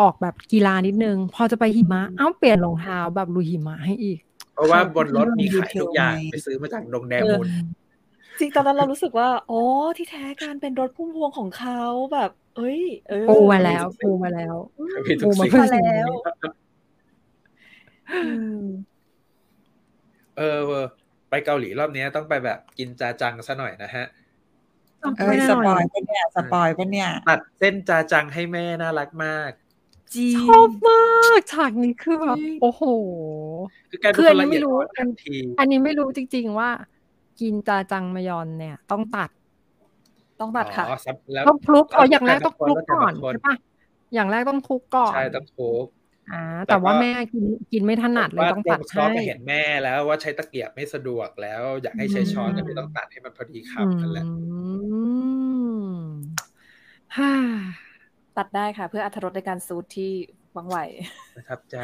[0.00, 4.18] ออกแบบกีฬานิดนึง พอจะไปหิมะเอ้าเปลี่ยนรองเท้าแบบลุยหิมะให้อีก
[4.54, 7.48] เพราะว่าครับบนรถมีขายทุกอย่าง detailไงไปซื้อมาจากดงแดมุน
[8.38, 9.60] จริงตอนนั้นเรารู้สึกว่าอ๋อ
[9.96, 11.80] ที่แท้การเป็นรถพุ่มพวงของเขา
[12.12, 14.54] แบบ เอ้ย เออปูมาแล้วปูมาแล้ว
[15.06, 16.08] มีทุกโอ้มาสิ่งเพื่อมาแล้ว
[18.12, 18.20] อื
[18.62, 18.64] ม
[20.38, 20.86] เออเออ
[21.30, 24.06] ไปเกาหลีรอบเนี้ยต้องไปแบบกินจาจังซะหน่อยนะฮะ
[25.18, 29.50] เอ้ย spoil ปะเนี่ย spoil ปะเนี่ยตัดเส้นจาจังให้แม่น่ารักมาก
[30.14, 32.82] จริชงอบมากฉากนี้คือแบบโอ้โห
[33.90, 36.70] คือกลายเป็นคือคอันนนี้ละเอียดไม่รู้อ่อนทันทีอันนี้ไม่รู้จริง ๆ ว่า
[37.40, 39.30] กินจาจังมยอนเนี่ย ต้องตัด
[40.40, 43.54] ต้องตัดค่ะอ๋อซับแล้วต้องคลุกอ๋ออย่างแรกแล้วแต่ต้องคลุกแล้วแต่ก่อนบางคนใช่ปะ
[44.14, 45.86] อย่างแรกต้องคลุกก่อนใช่ต้องโคก
[46.32, 54.40] อ่าแต่แต่ว่าก็แม่กินกินไม่ถนัดเลยว่าต้องดตัดงซอให้สไปเห็นแม่แล้วว่าใช้ตะเกียบไม่สะดวกแล้ว อยากให้ใช้ช้อนก็เลยต้องตัดให้มันพอดีคำนั่นแหละอื
[55.92, 56.00] ม
[57.16, 57.32] ฮ่า
[58.36, 60.12] ตัดได้ค่ะ เพื่ออรรถรสในการซูทที่
[60.56, 60.78] วังไหว
[61.36, 61.76] ประทับใจ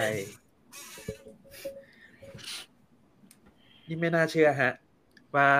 [3.88, 4.72] นี่ไม่น่าเชื่อฮะ
[5.36, 5.50] ว่า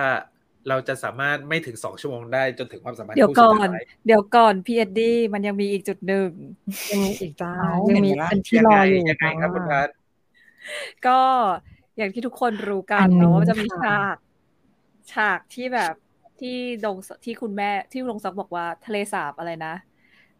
[0.69, 6.29] เราจะสามารถไม่ถึงสองชั่วโมงได้จนถึงความสัมพันธ์เดี๋ยวคู่สุก่ดอนท้ายเดี๋ยวก่อนพี่เอ็ดดี้มันยังมีอีกจุดหนึ่ง
[6.91, 9.89] ยังมีอีกจ้าเอายังมีเห็นไหมล่ะอันที่ยังรไงออยู่ยังไงครับคุณจ้าพัท
[11.07, 11.19] ก็
[11.97, 14.17] อย่างที่ทุกคนรู้กัอันนหนึ่งเนาะว่ามันจะมีค่ะฉาก
[15.13, 15.93] ฉากที่แบบ
[16.39, 19.73] ที่ดงที่คุณแม่ที่ลงซักบอกว่าทะเลสาบอะไรนะ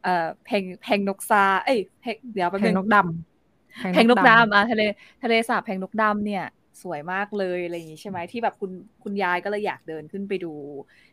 [0.04, 4.84] เอ่อเพลงเพลงนกซาเอ้ยเพลงเดี๋ยวแป๊บแพนึงงนกดำเพลงนกดำอะทะเล
[5.24, 6.46] ทะเลสาบเพลงนกดำเนี่ย
[6.82, 8.72] สวยมากเลยอะไรอย่างงี้ใช่ไหมที่แบบคุณ
[9.04, 10.54] คุณยายก็เลยอยากเดินขึ้นไปดู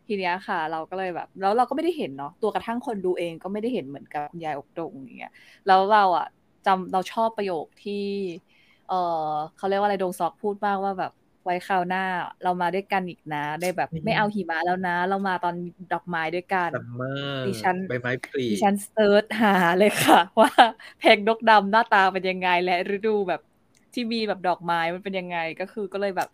[0.06, 5.32] ทีเนี้ยค่ะ เราก็เลยแบบ แล้วเราก็ไม่ได้เห็นเนาะตัวกระทั่งคนดูเองก็ไม่ได้เห็นเหมือนกับคุณยายอกดงอย่างเงี้ย
[5.66, 6.26] แล้วเราอะ
[6.66, 8.04] จำเราชอบประโยคที่
[8.88, 8.94] เออ
[9.56, 11.12] เขาเรียกว่าอะไรดงซอกพูดมากว่าแบบ
[11.44, 12.04] ไว้คราวหน้า
[12.42, 15.54] เรามาด้วยกันอีกนะ ได้แบบอืมไม่เอาหิมะแล้วนะ เรามาตอน
[15.92, 20.50] ดอกไม้ด้วยกัน sum mer ดิฉันใบไม้ผลิดิฉัน search หาเลยค่ะ ว่า
[20.98, 23.40] แพงนกดัมหน้าตาเป็นยังไงและฤดูแบบ
[23.94, 26.28] ที่มีแบบดอกไม้มันเป็นยังไงก็คือก็เลยแบบ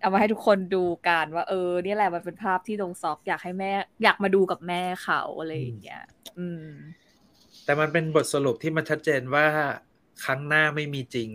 [0.00, 3.72] เอามาให้ทุกคนดูกันว่า เออเนี่ยแหละมันเป็นภาพที่ดงซอกอยากให้แม่
[4.02, 6.02] อยากมาดูกับแม่เขาอะไรอย่างเงี้ย
[6.38, 6.66] อืม
[7.64, 9.46] แต่มันเป็นบทสรุปที่มันชัดเจนว่า
[10.24, 11.30] ครั้งหน้าไม่มีจริง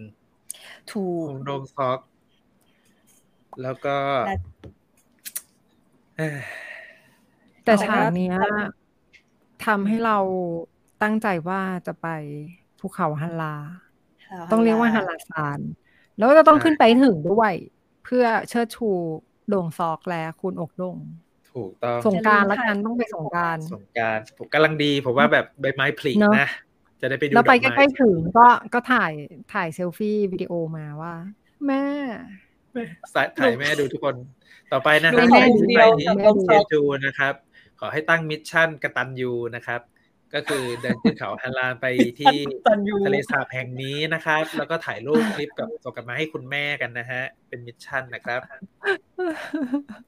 [0.92, 2.00] ถูขกองโดงซอก
[3.64, 3.98] แล้วก็
[4.28, 4.38] และ
[6.18, 6.40] เอ้ย
[7.66, 8.38] แต่แต่ฉากก็เนี้ย
[9.66, 10.18] ทำให้เรา
[11.04, 12.08] ตั้งใจว่าจะไป
[12.80, 13.56] ภูเขาฮันลา
[14.52, 15.60] ต้องเรียกว่าฮันลาซาน
[16.18, 17.54] แล้วก็จะต้องขึ้นไปถึงด้วย
[18.06, 18.90] เพื่อเชิดชู
[19.50, 20.98] โด่งซอกและคุณอกดง
[21.54, 26.50] ถูกต้องสงกรารอย่าลืมละกันถ่ายต้องไปสงกรารสงกรารผมกำลังดีผมว่าแบบใบไม้ผลิเนอะนะ
[27.02, 29.12] จะได้ไปดูแล้วไปดอกใกม้ล้ๆถึงก็ก็ถ่าย
[29.54, 31.14] ถ่ายเซลฟี่วิดีโอมาว่า
[31.66, 31.84] แม่
[33.14, 34.16] สายถ่ายแม่ดูทุกคน
[34.72, 37.34] ต่อไปนะดูฮะแม่คนเดียวที่กับไปดงเชซอกจูนะครับ
[37.80, 39.82] ขอให้ตั้งมิชชั่นกตันยูนะครับ
[40.34, 41.86] ก็คือเดินขึ้นเขาฮันลานไป
[42.20, 42.36] ที่
[42.66, 48.42] ตันยูทะเลสาบแห่งนี้นะครับ แล้วก็ถ่ายรูปคลิปกับส่งกันมาให้คุณแม่กันนะฮะ เป็นมิชชั่นนะครับ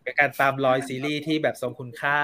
[0.03, 2.19] เป็นการตามรอยซีรีส์ที่แบบทรงคุณค่า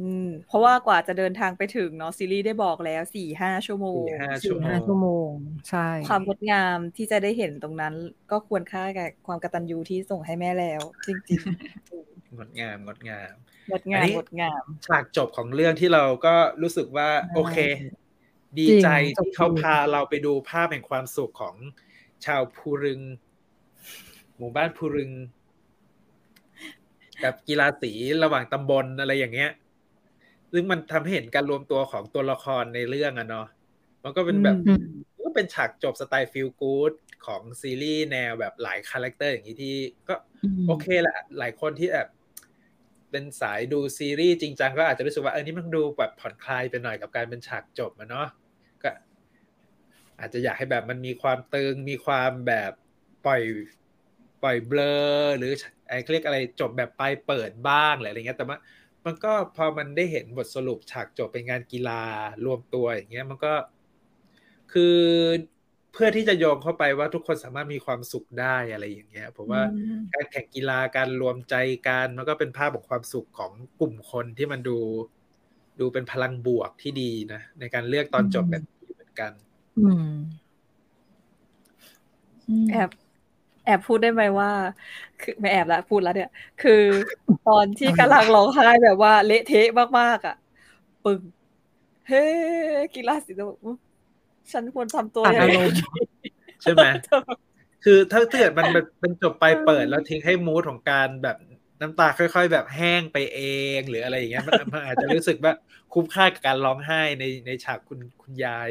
[0.00, 5.28] อืม เพราะว่ากว่าจะเดินทางไปถึงเนาะซีรีส์ได้บอกแล้วสี่ห้าชั่วโมงสี่ห้าชั่สี่วโมงห้าชั่วโมง
[5.68, 7.94] ใช่ ความงดงามที่จะได้เห็นตรงนั้น
[8.30, 11.40] ก็ควรค่าแก่ความกตัญญูที่ส่งให้แม่แล้ว จริง
[12.36, 17.56] งดงามงดงามๆงดอังานมนี้งดงามฉากจบของเรื่องที่เราก็รู้สึกว่า โอเค
[18.58, 21.56] ดีใจจริงจบที่เขาดีพาเราไปดูภาพแห่งความสุขของ
[22.26, 23.00] ชาวพูรึง
[24.36, 25.10] หมู่บ้านพูรึง
[27.24, 27.92] กับกีฬาสี
[28.22, 29.50] ระหว่างตำบลอะไรอย่างเงี้ย
[30.52, 33.46] ซึ่งมันทำให้เห็นการรวมตัวของตัวละครในเรื่องอะเนาะ
[34.02, 34.84] มันก็เป็นแบบอืม
[35.24, 36.92] ก็เป็นฉากจบสไตล์ feel good
[37.26, 39.76] ของซีรีส์แนวแบบหลาย character อย่างนี้ที่
[40.08, 40.14] ก็
[40.68, 42.08] โอเคแหละหลายคนที่แบบ
[43.14, 48.28] เป็นสายดูซีรีส์จริงจังก็อาจจะรู้สึกว่าเออนี่มันดูแบบผ่อนคลายไปหน่อยกับการเป็นฉากจบอะเนาะ
[48.82, 48.90] ก็
[50.20, 52.72] อาจจะอยากให้แบบมันมีความตึงมีความแบบ
[53.26, 53.42] ปล่อย
[54.42, 54.96] ปล่อยเบลอ
[55.38, 55.52] หรือ
[55.88, 58.58] ไอ้เรียกอะไรจบแบบปลายเปิดบ้างหรืออะไรเงี้ยแต่ว่า
[59.04, 62.02] มันก็พอมันได้เห็นบทสรุปฉากจบเป็นงานกีฬา
[62.46, 63.54] รวมตัวอย่างเงี้ยมันก็
[64.72, 64.98] คือ
[65.94, 71.54] เพื่อที่จะโยงเข้าไปว่าทุกคนสามารถมีความสุขได้อะไรอย่างเงี้ยผมว่าอืมการแข่งกีฬาการรวมใจ
[71.88, 74.78] กันมันก็เป็นภาพของความสุขของกลุ่มคนที่มันดู
[75.80, 79.32] ดูเป็นพลังบวกที่ดีนะ ในการเลือกตอนจบแบบนี้เหมือนกัน
[79.78, 80.14] อืม
[82.70, 82.90] แอบ
[83.64, 84.50] แอบพูดได้ไหมว่า
[85.20, 86.30] คือไม่แอบละพูดแล้วเนี่ย
[86.62, 86.82] คือ
[87.48, 89.68] ตอนที่กำลังร้องไห้แบบว่าเละเทะ
[89.98, 90.36] มากๆอะ
[91.04, 91.20] ปึ้ง
[92.08, 92.24] เฮ้
[92.94, 93.76] กีฬาสีแบบอุ๊ย
[94.52, 95.76] ฉันควรทำตัวตัดยังอาไงรมณ์
[96.62, 96.86] ใช่ไหม
[97.84, 101.36] คือถ้าถ้าเกิดมันเป็นเป็นจบไปเปิดแล้วทิ้งให้มูดของการแบบ
[101.80, 103.40] น้ำตาค่อย ๆ แบบแห้งไปเอ
[103.78, 105.52] งหรืออะไรอย่างเงี้ยมันมันอาจจะรู้สึกว่า
[105.94, 108.70] คุ้มค่ากับการร้องไห้ในในฉากคุณคุณยาย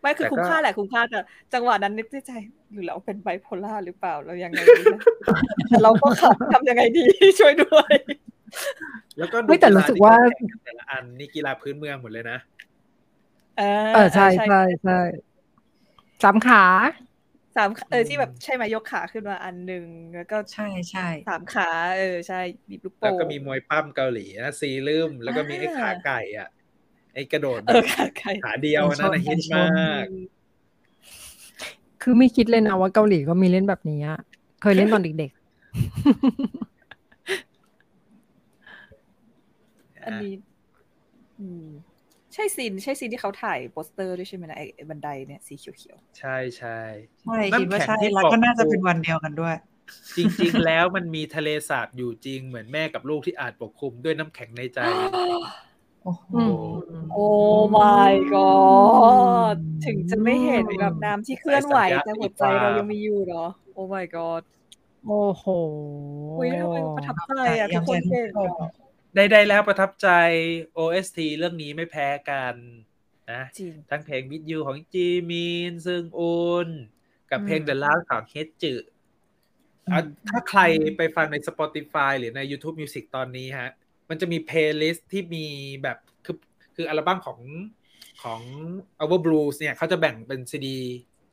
[0.00, 1.18] ไม่คือแต่ก็คุ้มค่าแหละคุ้มค่าแต่
[1.54, 2.32] จังหวะนั้นนึกในใจ
[2.72, 5.00] หรือเราเป็นไบโพล่าหรือเปล่าเรายังไงดีนะ
[5.68, 7.04] แต่เราก็ขับทำยังไงดี
[7.38, 7.92] ช่วยด้วย
[9.18, 12.38] แล้วก็ดูเฮ้ยแต่รู้สึกว่าฬที่แข่งแต่ละอันนี่กีฬาพื้นเมืองหมดเลยนะ
[13.58, 13.64] เออ
[13.94, 15.00] เออใช่ใช่ใช่
[16.22, 16.64] สามขา
[17.56, 21.68] สามเออที่แบบใช่ไหมยกขาขึ้นมาอันหนึ่งแล้วก็ใช่ใช่สามขา
[21.98, 26.48] เออใช่บีบลูกแล้วโป่งก็มีมวยปั้มเกาหลีนะซีลืมแล้วก็มีไอ้อ่าขาไก่อะ
[27.14, 29.66] ไอ้กระโดดแบเอบอขาไก่ขาเดียวนั่นนะฮิตมา
[30.04, 30.06] ก
[32.02, 34.18] คือไม่คิดเลยนะว่าเกาหลีก็มีเล่นแบบนี้อะ
[34.62, 35.30] เคยเล่นตอนเด็ก
[40.04, 40.34] อันนี้
[41.40, 46.78] อืมใช่ซีนใช่ซีนที่เขาถ่ายโปสเตอร์ด้วยใช่ไหมนะไอ้ไอ้บันไดเนี่ยสีเขียวใช่ใช่
[47.20, 49.54] ใช่คิดว่าใช่น้ำแข็งที่แล้วก็น่าจะปกคลุมเป็นวันเดียวกันด้วย
[50.16, 54.80] จริง ๆ แล้วมันมีทะเลสาบอยู่จริงเหมือนแม่กับลูกที่อาจปกคลุมด้วยน้ำแข็งในใจ
[56.02, 56.42] โอ้โหๆอื
[57.02, 57.26] มๆโอ้
[57.76, 59.56] my god
[59.86, 64.42] ถึงจะไม่เห็นแบบน้ำที่เคลื่อนไหว แต่หัวใจเรายังมีอยู่เหรอโอ้ my god
[65.06, 65.44] โอ้โห
[66.38, 68.28] อุ้ยทำไมประทับใจอะทุกคนเก่ง
[69.18, 70.08] อะได้ๆแล้วประทับใจ
[70.78, 72.54] OST เรื่องนี้ไม่แพ้กัน
[73.32, 76.68] นะจริงทั้งเพลง With You ของจีมินฮาซองอุน
[77.30, 80.60] กับเพลงอืม The Last ของเฮจือะถ้าใคร
[80.98, 83.70] ไปฟังใน Spotify หรือใน YouTube Music ตอนนี้ฮะ
[84.08, 85.46] มันจะมี playlist ที่มี
[85.82, 86.36] แบบ คือ
[86.74, 87.38] คืออัลบั้มของ
[88.22, 88.40] ของ
[89.00, 90.78] Our Blues เนี่ยเขาจะแบ่งเป็นซีดี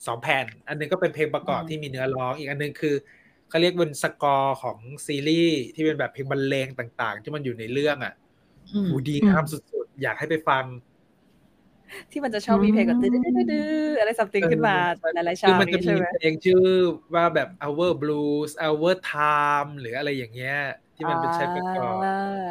[0.07, 2.95] สองแผ่น อันหนึงก็เป็นเพลงประกอบอืมที่มีเนื้อร้อง อีกอันหนึงคือ
[3.49, 8.13] เขาเรียกเป็นสกอร์ของซีรีส์ที่เป็นแบบเพลงบรรเลงต่าง ๆ ที่มันอยู่ในเรื่องอะ
[8.73, 10.63] อืมโหดีงามสุดๆ อยากให้ไปฟัง
[12.11, 14.75] ที่มันจะชอบมีเพลงแบบดื้อๆๆอะไรสัมติงขึ้นมา
[15.13, 16.63] หลายๆคืชาอวมันจะนี้มีใช่ไหมเพลงชื่อ
[17.15, 20.57] ว่าแบบ our blues our time หรืออะไรอย่างเงี้ย
[20.95, 22.49] ที่มันเป็นใช้ประกอบอ่า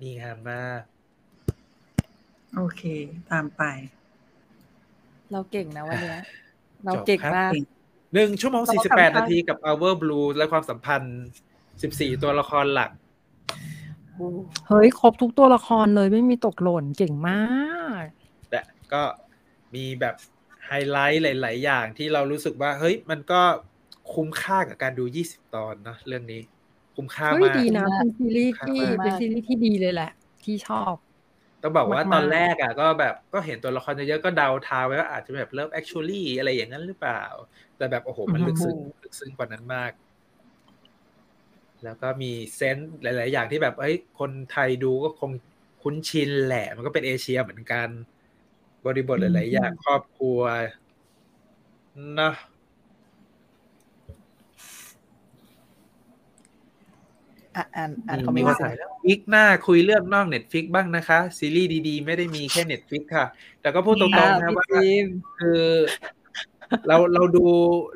[0.00, 0.80] ดีงามมาก
[2.56, 2.82] โอเค
[3.30, 3.62] ตามไป
[5.32, 6.18] เราเก่งนะวันเนี้ย
[6.84, 7.52] เราจบเก่งครับมาก
[8.14, 11.20] หนึ่งชั่วโมงเราสี่ก็สิบแปดทำได้นาทีกับ our blues และความสัมพันธ์
[11.82, 12.90] สิบสี่ตัวละครหลัก
[14.14, 14.26] โอ้
[14.68, 17.42] เฮ้ย ครบทุกตัวละครเลยไม่มีตกหล่นเก่งมา
[18.02, 18.04] ก
[18.50, 18.60] แต่
[18.92, 19.02] ก็
[19.74, 20.14] มีแบบ
[20.66, 23.40] ไฮไลท์หลาย ๆ อย่างที่เรารู้สึกว่า เฮ้ย มันก็
[24.14, 26.40] คุ้มค่ากับการดู20ตอนเนอะเรื่องนี้
[26.96, 30.10] คุ้มค่าเฮ้ยมากดีนะเป็นซีรีส์ที่มากเป็นซีรีส์ที่ดีเลยแหละ
[30.44, 30.94] ที่ชอบ
[31.62, 37.22] ต้องบอกว่ามากๆตอนแรกอะก็แบบก็เห็นตัวละครเยอะๆก็เดาทางไว้ว่าอาจจะแบบเริ่ม actually อะไรอย่างนั้นหรือเปล่า
[37.76, 39.92] แต่แบบโอ้โหมันลึกซึ้งลึกซึ้งกว่านั้นมาก
[41.84, 45.30] แล้วก็มี sense หลาย ๆ อย่างที่แบบเอ้ยคนไทยดูก็คง
[45.82, 47.88] คุ้นชินแหละ มันก็เป็นเอเชียเหมือนกัน
[48.86, 50.40] บริบทหลาย ๆ อย่างครอบครัว
[52.14, 52.34] เนอะ
[57.56, 63.26] อะอ่านอ่านมีคอมเมนต์ มีคนถ่ายแล้ววีคหน้าคุยเรื่องนอก Netflix บ้างนะคะ ซีรีส์ดีๆ ไม่ได้มีแค่ Netflix ค่ะ
[63.60, 65.06] แต่ก็พูดตรงอ่าๆนะพี่ว่าจิม
[65.38, 65.62] คือ
[66.88, 67.44] เราเราดู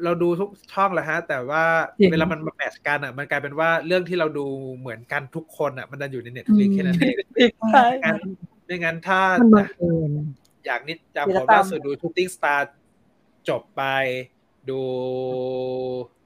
[0.04, 1.64] เราดูทุกช่องแหละฮะ แต่ว่า
[1.98, 4.46] จริงเวลามันมาแมทช์กันอะ มันกลายเป็นว่าเรื่องที่เราดู
[4.78, 7.06] เหมือนกันทุกคนอะ มันจะอยู่ในเน็ตฟลิกอืมแค่นั้นเอ
[7.48, 8.16] งใช่งั้น
[8.66, 10.10] ไม่งั้นถ้ามันบังเอิญ
[10.64, 12.74] อย่างนิดจากวีผรมกรรมล่าสุดดูทูติ้งสตาร์
[13.48, 13.82] จบไป
[14.70, 14.80] ดู
[15.32, 16.25] อ่า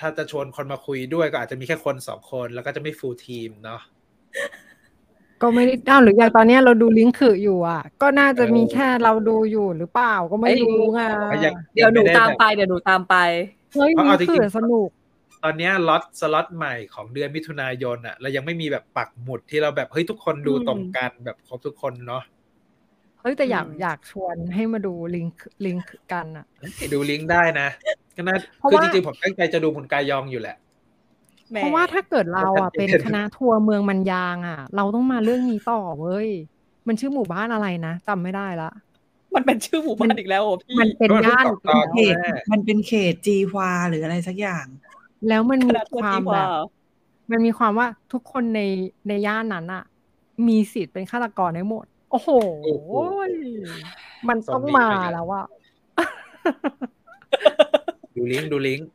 [0.00, 3.80] ถ้าจะชวนคนมาคุยด้วยก็อาจจะมีแค่คนสองคนแล้วก็จะไม่ฟูลทีมเนาะ
[5.42, 11.00] ก็ไม่ได้อ้าวหรืออย่างตอนเนี้ยเราดูลิงก์คืออยู่อะ ก็น่าจะมีเออแค่เราดูอยู่หรือเปล่าก็ไม่รู้ไง
[11.44, 13.16] ยังเดี๋ยวหนูงไม่ตามแบบไปเดี๋ยวหนูตามไป
[13.74, 14.88] เฮ้ยเพราะนี่เอาจริงๆคือสนุก
[15.44, 22.22] ตอนเนี้ยล็อตสล็อตใหม่ของเดือนมิถุนายนอะเรายังไม่มีแบบปักหมุดที่เราแบบเฮ้ยทุกคนดูอืมตรงกันแบบครบทุกคนเนาะ
[23.20, 26.46] เฮ้ยแต่อยากอืมอยากชวนให้มาดูลิงก์ลิงก์กันอะ
[26.92, 27.68] ดูลิงก์ได้นะ
[28.16, 30.56] ก็น่าเพราะคือว่าจริงๆผมตั้งใจจะดูคุณกายองอยู่แหละ
[31.50, 36.28] แหมเพราะว่าถ้าเกิดเราอะมันจะเป็นเป็นคณะทัวร์เมืองมันยางอะ เราต้องมาเรื่องนี้ต่อเว้ย
[36.86, 38.70] มันชื่อหมู่บ้านอะไรนะจำไม่ได้ละ
[39.34, 44.66] มันเป็นชื่อหมู่บ้านอีกแล้วเหรอพี่มันเป็นเพราะมันย่านเพิ่งตอบเขตแม่มันเป็นเขตจีฮวาหรืออะไรสักอย่าง
[45.28, 46.48] แล้วมันคมีณะทัวคร์วามจีแบวาบ
[47.30, 48.60] มันมีความว่าทุกคนใน
[49.08, 49.84] ในย่านนั้นอะ
[50.48, 52.28] มีสิทธิ์เป็นฆาตกรได้หมด โอ้โห
[54.28, 55.46] มันต้องมาแล้วอะ
[58.16, 58.88] ดูลิงก์ดูลิงก์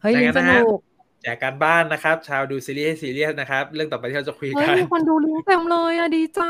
[0.00, 0.80] เฮ้ยดังลินั้งนสนะฮะนุก
[1.22, 6.42] แจกการบ้านนะครับ ชาวดูซีรีส์ให้ซีเรียสนะครับ เรื่องต่อไปที่เราจะคุยเฮ้ยกันมีคนดูลิงเต็มเลยอะดีใจ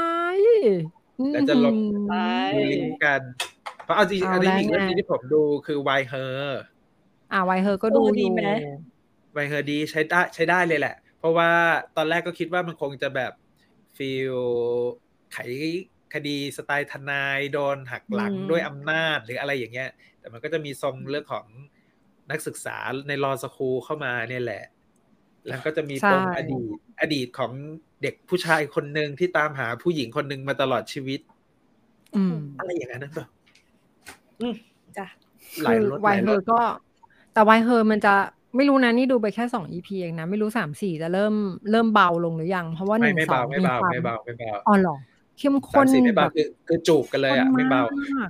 [1.32, 2.14] แล้วจะลงอืมไป
[2.54, 3.20] ดูลิงก์กัน
[3.84, 6.60] เพราะเอาจริงๆเอาอันนี้มีแล้วไงเรื่องที่ผมดูคือไวเฮอร์
[7.32, 8.42] อ่าไวเฮอร์ก็ดูเอออดียู่ไหม
[9.32, 11.50] ไวเฮอร์ดีใช้ได้ใช้ได้เลยแหละ เพราะว่า
[11.96, 13.32] ตอนแรกก็คิดว่ามันคงจะแบบ
[13.96, 14.34] ฟีล
[15.34, 15.38] ไข
[16.14, 19.90] คดีสไตล์ทนายโดนหักหลังอืมด้วยอำนาจหรืออะไรอย่างเงี้ย
[20.20, 21.46] แต่มันก็จะมีทรงเรื่องของ
[22.30, 22.76] นักศึกษา
[23.08, 24.64] ในรอสคูลเข้ามาเนี่ยแหละ
[25.48, 27.52] แล้วก็จะมีปมใช่อดีต อดีตของ
[28.02, 31.20] เด็กผู้ชายคนหนึ่งที่ตามหาผู้หญิงคนหนึ่งมาตลอดชีวิต
[32.16, 33.12] อืมอะไรอย่างนั้นนะ
[34.98, 35.06] จ้ะ
[35.62, 36.60] หลายคือรสไวหลายเฮรอสร์ก็
[37.32, 38.14] แต่ไวเฮอร์มันจะ
[38.56, 41.34] ไม่รู้นะนี่ดูไปแค่สองอีพีเองนะ ไม่รู้สามสี่จะเริ่ม
[41.70, 44.96] เริ่มเบาลงหรือยัง เพราะว่าหไม่นึ่งไม่สอเบางไม่มีเบาความไม่เบาไม่เบาอ๋อเหรอ
[45.38, 48.28] เข้มสาข้มนสี่ไม่แบเบาบคือคือจูบกันเลยอะข้นไม่เบามาก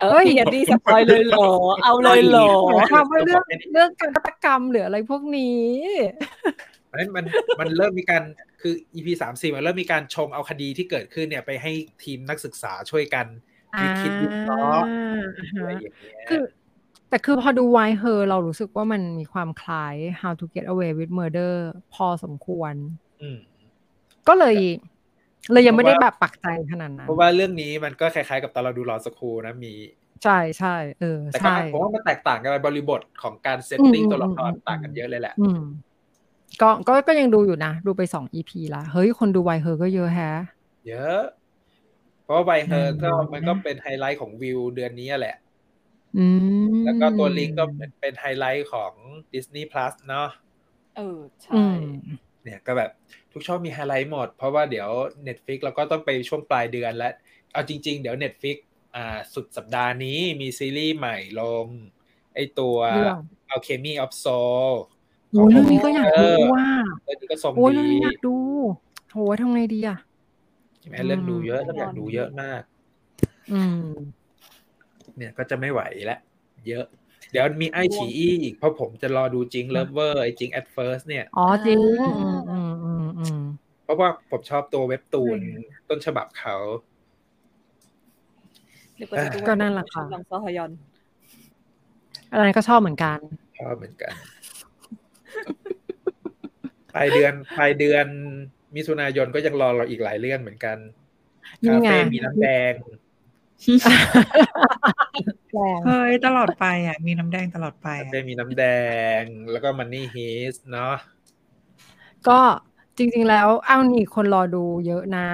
[0.00, 1.48] เออพี่แอนดี้สปอยเลยเหรอ
[1.84, 3.42] เอาเลยเหรอหมายความว่าเรื่อง
[3.72, 5.66] เรื่องการฆาตกรรมหรืออะไรพวกนี้
[6.86, 7.24] เพราะฉะนั้นมัน
[7.60, 8.22] มันเริ่มมีการ
[8.60, 11.72] คือ EP สามสี่มันเริ่มมีการชงเอาคดีที่เกิดขึ้นเนี่ยไปให้
[12.04, 13.26] ทีมนักศึกษาช่วยกัน
[13.80, 14.88] วิคิดวิเคราะห์
[15.56, 15.94] อะไรอย่างเงี้ย
[16.28, 16.42] คือ
[17.08, 21.54] แต่คือพอดูไวเฮอร์เรารู้สึกว่ามันมีความคล้าย How to Get Away with Murder
[21.94, 22.74] พอสมควร
[23.22, 23.38] อืม
[24.28, 24.56] ก็เลย
[25.52, 29.74] เลยยังไม่ได้เพราะว่าแบบปักใจขนาดนั้นเพราะว่าเรื่องนี้มันก็คล้ายๆกับตอนเราดู Law School นะมี
[30.22, 30.68] ใช่ใช่
[30.98, 35.58] เออแต่ก็ใช่ผมว่ามันแตกต่างกันไปบริบทของการเซตติ้งอืมตัวละครอืมต่างกันเยอะเลยแหละอืม
[36.60, 40.32] ก็ก็ก็ยังดูอยู่นะ ดูไปสอง EP ละเฮ้ยคนดู Why Her ก็เยอะแฮะ
[40.86, 41.20] เยอะ
[42.24, 45.36] เพราะว่า Why Her ก็อืมมันก็เป็นไฮไลท์ของวิวเดือนนี้แหละ
[46.16, 46.26] อื
[46.66, 48.92] มแล้วก็ตัวลิงก์ก็เป็นเป็นไฮไลท์ของ
[49.32, 50.28] Disney Plus เนาะ
[50.96, 51.76] เอออืใช่ม
[52.42, 52.90] เนี่ยก็แบบ
[53.36, 54.88] ทุกช่องมีไฮไลท์หมด เพราะว่าเดี๋ยว
[55.26, 57.12] Netflix เราก็ต้องไปช่วงปลายเดือนแล้ว
[57.52, 58.56] เอาจริง ๆ เดี๋ยว Netflix
[58.96, 61.66] อ่าสุดสัปดาห์นี้มีซีรีส์ใหม่ลง
[62.34, 63.18] ไอตัวเรื่อง
[63.52, 64.70] Alchemy of Soul
[65.30, 66.66] โอ้ยเรื่องนี้ก็อยากดูว่า
[67.04, 68.36] เรื่องนี้ก็ทรงโอ้ยเรื่องดีนี้อยากดู
[69.12, 69.98] โหทำไงดีอะ
[70.80, 72.62] ใช่ไหมเรื่องดูเยอะอืมต้องอยากดูเยอะมาก
[73.52, 73.90] อืม
[75.16, 76.20] เนี่ยก็จะไม่ไหวแล้ว
[76.68, 76.86] เยอะ
[77.32, 82.95] เดี๋ยวมีไอฉีอีอีกเพราะผมจะรอดูจริง Lover ไอจริง at first เนี่ย อ๋อจริงอ่าอืมอืมอืมอืม
[83.84, 85.40] เพราะว่าผมชอบตัวเว็บตูน
[85.88, 86.56] ต้นฉบับเขา
[88.96, 90.72] เรียกว่าจะดูก็นั่นแหละค่ะลองซอฮยอน
[92.30, 93.18] อันนั้นก็ชอบเหมือนกัน
[93.60, 94.12] ชอบเหมือนกัน
[96.94, 98.06] ปลายเดือนปลายเดือน
[98.76, 100.76] มิถุนายนก็ยังรอเราอีกหลายเรื่องเหมือนกัน
[101.62, 102.72] นี่คาไงเฟ่มีน้ำแดง
[105.54, 108.64] แรงเฮ้ยตลอดไปอะ มีน้ำแดงตลอดไปคาอะเฟ่มีน้ำแด
[109.20, 110.94] ง แล้วก็มันนี่ฮีสเนาะ
[112.28, 112.40] ก็
[112.98, 115.28] จริง ๆ แล้วอ้าวนี่คนรอดูเยอะนะ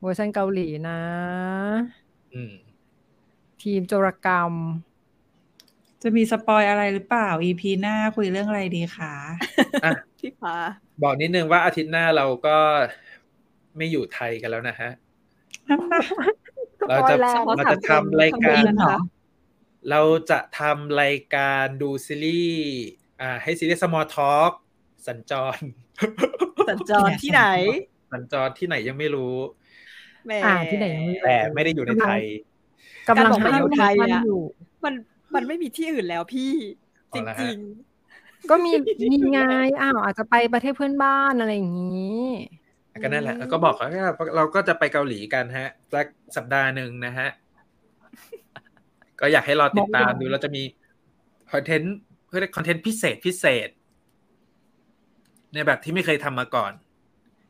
[0.00, 1.00] เวอร์ชันเกาหลีนะ
[2.34, 2.54] อืม
[3.62, 4.52] ทีมโจรกรรม
[6.02, 9.14] จะมีสปอยอะไรหรือเปล่า EP หน้าคุยเรื่องอะไรดีคะ
[9.84, 10.56] อะพี่พา
[11.02, 12.56] บอกนิดนึงว่าอาทิตย์หน้าเราก็
[13.76, 14.90] ไม่อยู่ไทยกันแล้วนะฮะ
[16.88, 18.98] เราจะ spoil แรงเราจะทำรายการทำงนนะคะ
[19.90, 20.00] เรา
[20.30, 22.80] จะทำรายการดูซีรีส์
[23.20, 24.52] อ่าให้ซีรีส์ Small Talk
[25.06, 25.58] สัญจร
[26.68, 27.44] สัญจรที่ไหน
[28.12, 29.34] สัญจรที่ไหนยังไม่รู้
[30.26, 32.22] แหมอ่าที่ไหนยังไม่แต่ไม่ได้อยู่ในไทย
[33.08, 34.42] กำลังการบอกหาว่าอยู่ไทย location อะอยู่
[34.84, 34.94] มัน
[35.34, 36.52] มันไม่มีที่อื่นแล้วพี่
[37.12, 37.58] จเอาละฮะริง
[38.50, 38.72] ก็มี
[39.12, 39.40] มีไง
[39.80, 42.22] อ้าวอาจจะไปประเทศเพื่อนบ้านอะไรอย่างนี้
[43.02, 46.06] ก็นั่นแหละแล้วก็บอกเขาว่าเราก็จะไปเกาหลีกันฮะสัก
[46.36, 47.28] สัปดาห์หนึ่งนะฮะ
[49.20, 50.62] ก็อยากให้รอติดตามบอกดูเราจะมี
[51.52, 53.68] คอนเทนต์เพื่อคอนเทนต์พิเศษพิเศษ
[55.52, 56.72] ในแบบที่ไม่เคยทำมาก่อน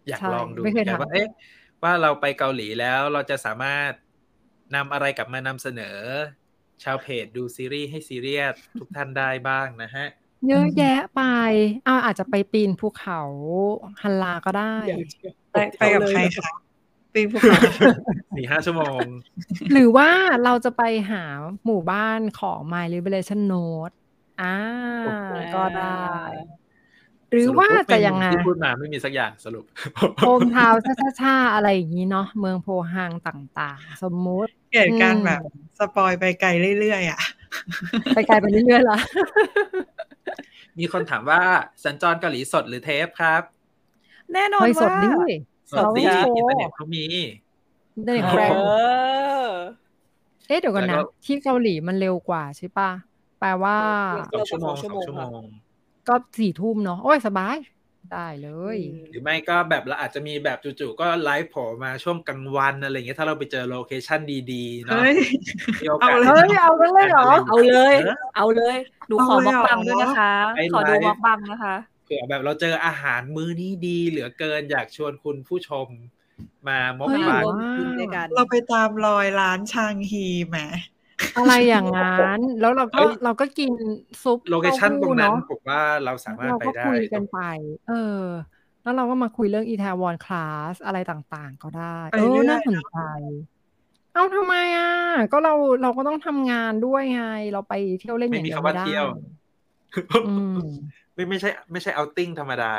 [0.08, 1.28] อยากใช่ลองดูไม่เคยแต่ทำว่าเอ๊ะ
[1.82, 3.90] ว่าเราไปเกาหลีแล้วเราจะสามารถ
[4.74, 5.98] นำอะไรกลับมานำเสนอ
[6.84, 10.06] ชาวเพจดูซีรีส์ให้ซีเรียสทุกท่านได้บ้างนะฮะ
[10.48, 11.22] เยอะแยะไป
[11.86, 13.22] อ้าวอาจจะไปปีนภูเขา
[14.02, 14.74] ฮันลาก็ได้
[15.52, 16.50] ไปไปกับใครคะ
[17.14, 17.60] ปีนภูเขา
[18.36, 19.00] สี่ห้าชั่วโมง
[19.72, 20.10] หรือว่า
[20.44, 21.24] เราจะไปหา
[21.64, 23.94] หมู่บ้านของ My Liberation Note
[24.42, 24.56] ออ่า
[25.04, 26.02] โอ้โหก็ได้
[27.32, 29.64] หรือว่าจะยังไงที่พูดมาไม่มีสักอย่างสรุป
[30.18, 30.80] โฮมทาวน์
[31.20, 35.40] ช่าๆอะไรอย่างนี้เนาะเมืองโพฮางต่างๆ สมมุติเกิดการอืมแบบ
[35.78, 36.48] สปอยไปไกล
[36.80, 37.20] เรื่อยๆอะ
[38.14, 38.98] ไปไกลไปเรื่อยๆละ
[40.78, 41.42] มีคนถามว่า
[41.84, 43.42] สัญจรเกาหลีสดหรือเทปครับ
[44.34, 45.36] แน่นอนเฮ้ยสว่าดดิสดดี
[45.74, 47.04] เราไม่โชว์อินเทอร์เน็ตเขามี
[48.06, 48.72] เด็กโอ้แรโหงเอ
[49.44, 49.48] อ
[50.48, 52.90] เอ๊ะเดี๋ยวกันแล้วนะก็ที่เกาหลีมันเร็วกว่าใช่ปะ
[53.40, 53.76] แปลว่า
[54.32, 55.42] สองชั่วโมงชั่สวอโมงงชั่วโมง
[56.08, 57.56] ก็สี่ทุ่มเนาะโอ้ยสบาย
[58.12, 58.78] ได้เลย
[59.10, 64.20] หรือไม่ก็แบบเราอาจจะมีแบบจู่ๆก็ไลฟ์โผล่มาช่วงกลางวันอะไรเงี้ยถ้าเราไปเจอ location
[64.52, 65.14] ดีๆเนาะเฮ้ย
[65.82, 68.76] มีโอกาสเอาเลยเฮ้ยเอากันเลยเหรอเอาเลย เออเอาเลย
[69.08, 75.88] หนูขอเอาเลยม็อกบังเหรอด้วยนะคะไอ้ขอดูไลฟ์ม็อกบังนะคะเผื่อแบบเราเจออาหารมื้อนี้ดี เหลือเกินอยากชวนคุณผู้ชม
[76.68, 80.56] มามกเฮ้ยบันร่วมกินด้วยกันเราไปตามรอยร้านชางฮีแหม
[81.36, 83.72] อะไรอย่างนั้น แล้วเราก็เอ้ยเราก็กิน
[84.22, 87.38] ซุปโลเคชั่นตรงนั้นเาหู้ผมว่าเราสามารถเราไปก็ได้คุยกันไป
[87.88, 88.22] เออ
[88.82, 92.96] แล้วเราก็มาคุยเรื่องอีทาวอนคลาสอะไรต่างๆ ก็ได้ไปเออเรื่อยน่าสนใจ
[94.14, 94.92] เอาทำไมอะ
[95.32, 99.06] ก็เราเราก็ต้องทำงานด้วยไง เราไปเที่ยวเล่นอไม่ย่างมีเดียวคำว่าไม่ได้เที่ยว
[100.28, 100.66] อืม
[101.14, 102.72] ไม่ไม่ใช่ ไม่ใช่เอาติ้งธรรมดา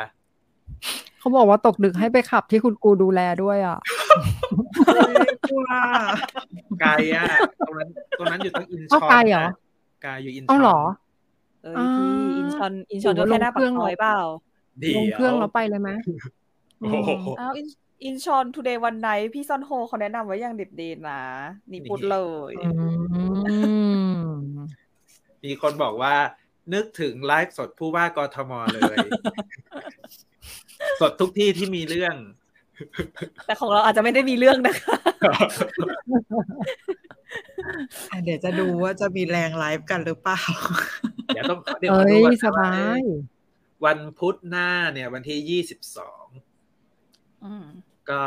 [1.23, 3.79] เขาบอกว่าตกดึกให้ไปขับที่คุณกูดูแลด้วยอะ
[4.85, 5.13] เฮ้ย
[5.49, 5.63] กลัว
[6.81, 7.25] ไกลอะ
[7.67, 7.89] ตรงนั้น
[8.19, 9.53] ตรงนั้นอยู่ตั้งอินชเอาอนไกลเหรอนะ
[10.03, 10.79] ไกลอยู่อินชอนเอาเหรอ
[11.63, 14.17] เอ้ยพี่อ่าอินชอนอินชอนหรืก็อว่าแค่หน้าลงเคปารื่อกงซอยเปล่า
[14.79, 15.89] เดี๋ยวลงเครื่องแล้วไปเลยไหม
[16.79, 17.67] โอ้โหอืมอ้าวอิน
[18.05, 21.23] อินชอนทูเดย์วันไนพี่ซอนโฮเขาแนะนำไว้อย่างเด็ดเดนนะ
[21.71, 22.17] นี่พูดเล
[22.51, 23.55] ยอื
[24.23, 24.29] ม
[25.43, 26.15] มีคนบอกว่า
[26.73, 28.97] นึกถึงไลฟ์สดผู้ว่ากทมเลย
[30.99, 32.15] สดทุกที่ที่มีเรื่อง
[33.45, 34.95] แต่ของเราอาจจะไม่ได้มีเรื่องนะคะ
[38.11, 40.39] อะเดี๋ยวจะดูว่าจะมีแรงไลฟ์กันหรือเปล่า
[41.27, 43.23] เดี๋ยวต้องเดี๋ยวเอ้ขอดูยก่อนนะสบายว่า
[43.85, 46.25] วันพุธหน้าเนี่ย วันที่ยี่สิบสอง
[47.43, 47.65] อืม
[48.09, 48.21] ก็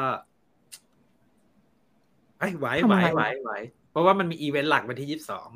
[2.39, 3.51] ไอ้ยไหวทำไหวอะไรไหวไหว
[3.91, 5.49] เพราะว่ามันมีอีเวนต์หลักวันที่ยี่สิบสอง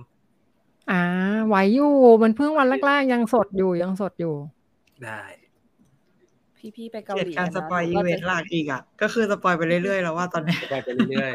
[0.91, 1.03] อ่า
[1.47, 4.35] ไหวอยู่ มันเพิ่งวันแรกๆยังสดอยู่ยังสดอยู่
[5.05, 5.23] ได้
[6.61, 11.31] พี่พี่ไปเกาเกลียหดลีการนะสปอยอีเวนต์หลักอีกอะ ก็คือสปอยไปเรื่อยๆแล้วว่าตอนเนี้ยไปไปเรื่อย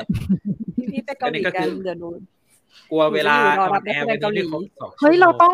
[0.75, 5.53] พี่พี่ไปเกาหลีอันนี้ก็กัคืนอเดี๋ยวหนูๆกลัวเวลาหนูจะอยู่รออรัอบนแอร์นัวักนแสดงเกาหลีนี้ไม่ครบสองชั่วโมเฮ้ยเราต้อง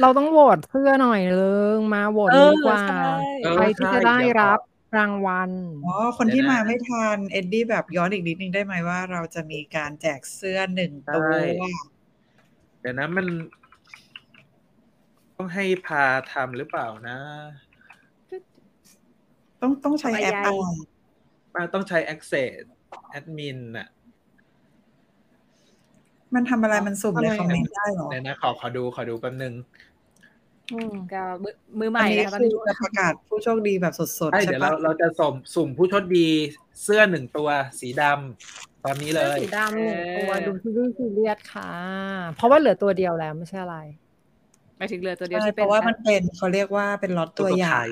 [0.00, 3.06] เราต้องโหวตเสื้อหน่อยเลิงมาโหวตเอเลยอดีกว่าใช่
[3.42, 4.60] เออใครที่จะใช่ได้เดี๋ยวรับ
[4.98, 5.50] รางวัล
[5.86, 11.28] อ๋อคนที่เดี๋ยวนะมาไม่ทันเอ็ดดี้แบบย้อนอีกนิดนึงได้ไหมว่าเราจะมีการแจกเสื้อหนึ่งตัว
[12.80, 13.26] เดี๋ยวนะมัน
[15.36, 17.18] ต้องให้พาทำหรือเปล่านะ
[19.64, 20.48] ต้องต้องใช้แอปอะไร
[21.54, 22.50] ป้าต้องใช้ Access
[23.18, 23.88] Admin น่ะ
[26.34, 29.54] มันทำอะไรมันสุ่มในอะไรคอมเมนต์ได้เหรอเดี๋ยวนะ ขอขอดูขอดูแป๊บนึง
[30.72, 36.28] อืมก็มือมือใหอัม่นนี้นะคะตอนคือนี้จะประกาศผู้โชคดีแบบสดๆใช่ใช่เดี๋ยวปะเราเราจะส่งสุ่มผู้โชคดี
[36.82, 37.48] เสื้อหนึ่งตัว
[37.80, 41.70] สีดำตอนนี้เลยสีดำหนึ่งตัวดูซีรีส์ซีเรียสค่ะ
[42.36, 43.78] เพราะว่าเหลือตัวเดียวแล้วไม่ใช่อะไร
[44.76, 47.86] หมายถึงเรือตัวเดียวใช่ที่เพเป็นราะว่ามันเป็นเขาเรียกว่าเป็นล็อตตัวอย่าง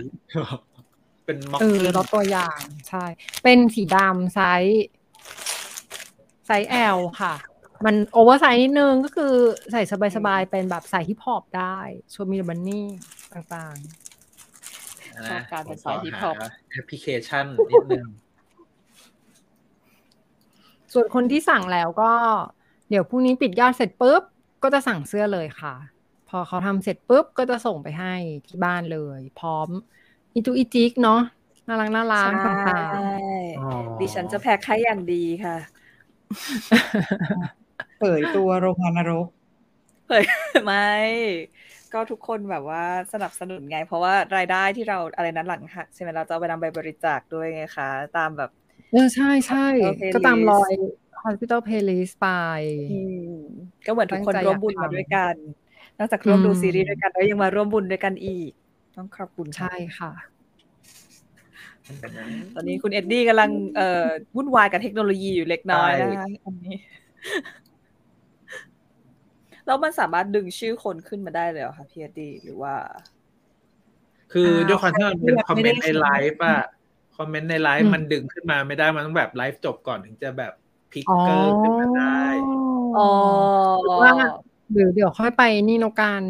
[1.24, 2.58] เป็นม็อกเออขึ้นรถตัวอย่าง
[2.88, 3.04] ใช่
[3.42, 4.84] เป็นสีดำไซส์
[6.46, 7.34] ไซส์ L ค่ะ
[7.84, 9.32] มันโอเวอร์ไซส์นิดนึงก็คือ
[9.72, 9.82] ใส่
[10.16, 11.76] สบายๆ เป็นแบบใส่ฮิปฮอปได้
[12.14, 12.88] ชวมีบันนี่
[13.32, 13.76] ต่าง
[15.28, 22.12] ชอบการเป็นสายฮิปฮอปหาแอปพลิเคชันนิดนึงๆส่วนคนที่สั่งแล้วก็
[22.90, 24.22] เดี๋ยวพรุ่งนี้ปิดยอดเสร็จปุ๊บ
[24.62, 25.74] ก็จะสั่งเสื้อเลยค่ะ
[26.28, 28.14] พอเขาทำเสร็จปุ๊บ ก็จะส่งไปให้
[28.46, 29.68] ที่บ้านเลย พร้อม
[30.34, 31.20] อีจุกอีจิกเนาะ
[31.68, 32.84] น่ารักน่ารักใช่ต่าง
[33.60, 35.56] อ๋อดิฉันจะแพ็คให้อย่างดีค่ะ
[37.98, 39.26] เผยตัวโรงงานนรก
[40.08, 40.24] เฮ้ย
[40.64, 40.90] ไม่
[41.92, 50.72] ก็ทุกคนแบบว่าสนับสนุนไง เพราะว่ารายได้ที่เราอะไรนั้นหลังหักใช่ไหมเราจะเอาไปนำไปบริจาคด้วยไงคะ ตามแบบๆเออใช่ใช่ Hospital ก็ตาม Playlist รอย
[51.24, 52.28] Hospital Playlist ไป
[52.92, 53.34] อืม
[53.86, 55.34] ก็เหมือนทุกคนตั้งใจร่วมบุญอยากมาทำด้วยกัน
[55.98, 58.50] นอกจากร่วมดูอืมซีรีส์ด้วยกันแล้วยังมาร่วมบุญด้วยกันอีก
[58.94, 60.10] ต้องขอบคุณค่ะใช่ค่ะ
[62.54, 64.06] ตอนนี้คุณเอ็ดดี้กำลังเอ่อ
[64.36, 66.76] วุ่นวายกับเทคโนโลยีอยู่เล็กน้อยนะคะอันนี้
[69.66, 72.74] แล้วมันสามารถดึงชื่อคนขึ้นมาได้เลยเหรอคะพี่เอ็ดดี้หรือว่า
[74.32, 76.60] คือด้วยความที่มันเป็นอ่าคอมเมนต์ในไม่ได้ไลฟ์อะ
[77.16, 80.52] คอมเมนต์ในไลอืฟ์มมันดึงขึ้นมาไม่ได้มันต้องแบบไลฟ์จบก่อนถึงจะแบบ
[80.92, 82.26] พิกอ๋อเกอร์ขึ้นมาได้
[82.96, 83.00] อ๋อ
[84.00, 84.12] ว่า
[84.72, 86.22] หรือเดี๋ยวค่อยไปนี่โนการ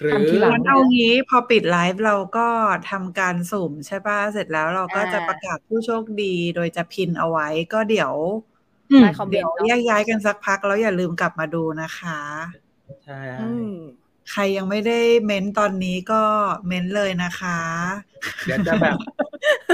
[0.00, 2.48] หรือทำทีหลังงั้นเอางี้พอปิดไลฟ์เราก็
[2.90, 8.12] ทำการสุ่มใช่ป่ะ เสร็จแล้วเราก็จะประกาศผู้โชคดีโดยจะพินเอาไว้ก็เดี๋ยว
[8.90, 12.20] อืมได้คอมเมนเดี๋ยวต์เนาะแยกย้ายกันสักพักแล้วอย่าลืมกลับมาดูนะคะ
[13.04, 13.72] ใช่อืม
[14.32, 16.22] ใครยังไม่ได้เม้นตอนนี้ก็
[16.66, 17.58] เม้นเลยนะคะ
[18.46, 18.96] เดี๋ยวจะแบบ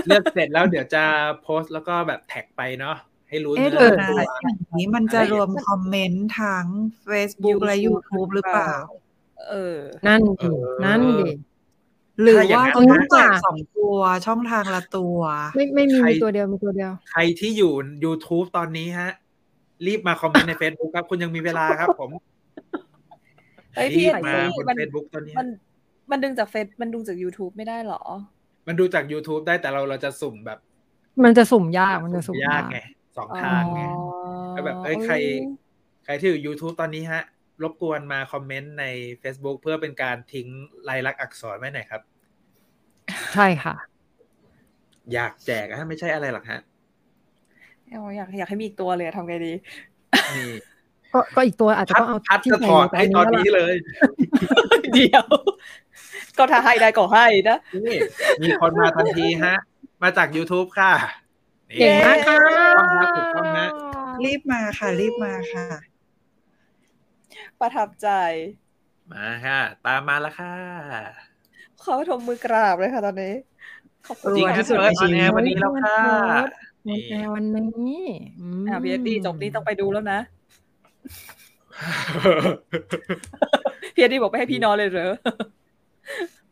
[0.06, 1.04] เลือกเสร็จแล้วเดี๋ยวจะ
[1.42, 2.96] โพสต์แล้วก็แบบแท็กไปเนาะ
[3.28, 6.66] ให้รู้เอ๊ะเนื้เดี๋ยวอนะตัวอย่างนี้มันจะรวมคอมเมนต์ทั้ง
[7.10, 8.74] Facebook และ YouTube หรือเปล่า
[9.50, 9.76] เออ
[10.06, 10.48] นั่นดิ
[10.84, 11.30] นั่นดิ
[12.22, 13.96] หรือถ้าอย่างว่านั้นต้องนะแจกสองตัว
[14.26, 15.18] ช่องทางละตัว
[15.56, 17.72] ไม่ไม่มีใครมีตัวเดียวมีตัวเดียว ใครที่อยู่
[18.04, 19.10] YouTube ตอนนี้ฮะ
[19.86, 22.10] รีบมาคอมเมนต์ใน Facebook ครับ คุณยังมีเวลาครับผม
[23.74, 25.46] เฮ้ยรีพี่บมาพี่บนมัน Facebook ตอนนี้มัน
[26.10, 28.02] มันดึงจากเฟซมันดึงจาก YouTube ไม่ได้เหรอ
[28.66, 30.58] มันดูจาก YouTube ได้แต่เราเราจะสุ่มแบบ
[31.24, 32.78] มันจะสุ่มยากมันจะสุ่มยายากกไง
[33.16, 34.04] สองทางไงอ๋อ
[34.52, 35.14] แล้วแบบเอ้ยใคร
[36.04, 37.22] ใครที่อยู่ YouTube ตอนนี้ฮะ
[37.62, 38.84] รบกวนมาคอมเมนต์ใน
[39.22, 40.48] Facebook เพื่อเป็นการทิ้ง
[40.88, 42.02] ลายลักษณ์อักษรไว้หน่อยครับ
[43.34, 43.74] ใช่ค่ะ
[45.12, 46.60] อยากแจกอะฮะไม่ใช่อะไรหรอกฮะ
[47.88, 49.52] เอาอยากอยากให้มีอีกตัวเลยอะทำไงดี
[50.36, 50.50] นี่
[51.12, 53.76] ก็ก็อีกตัวอาจจะพัดต้องเอาพัดที่จะถอดใส่ให้ตอนนี้แล้วล่ะเลย
[54.94, 55.24] เดียว
[56.38, 57.98] ก็ถ้าให้ได้ก็ให้นะนี่
[58.42, 59.56] มีคนมาทันทีฮะ
[60.02, 60.92] มาจาก YouTube ค่ะ
[61.70, 63.68] นี่เก่งมากค่ะถูกต้องฮะถูกต้องฮะ
[64.24, 65.66] รีบมาค่ะ รีบมาค่ะ
[67.60, 68.08] ประทับใจ
[69.12, 70.54] มาค่ะ ตามมาแล้วค่ะ
[71.82, 73.34] ขอทมมือกราบเลยค่ะตอนนี้
[74.06, 75.98] ขอบคุณจริงรวยฮะที่สุดเปิดในชีออนวิตแอร์วันนี้แล้วค่ะ
[76.86, 78.02] ในแอร์วันนี้
[78.64, 80.20] มอะพีเอดีจบนี้ต้องไปดูแล้วนะ
[83.94, 85.12] พีเอดีบอกไม่ให้พี่นอนเลยเหรอ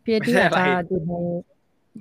[0.05, 1.13] พีเอดีไม่ใช่อาจจะอะไรอยู่ใน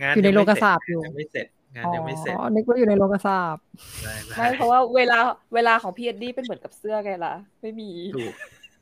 [0.01, 3.63] งานอยู่ในงโลไม่กเสร็จศาสตร์อยู่ยังไม่เสร็จงานยังไม่เสร็จอ๋อนึกว่าอยู่ในโลกศาสตร์
[4.03, 5.17] ได้ด้ไม่เพราะว่าเวลา
[5.53, 8.33] เวลาของพีเอดีเป็นเหมือนกับเสื้อไงล่ะ ไม่มีถูก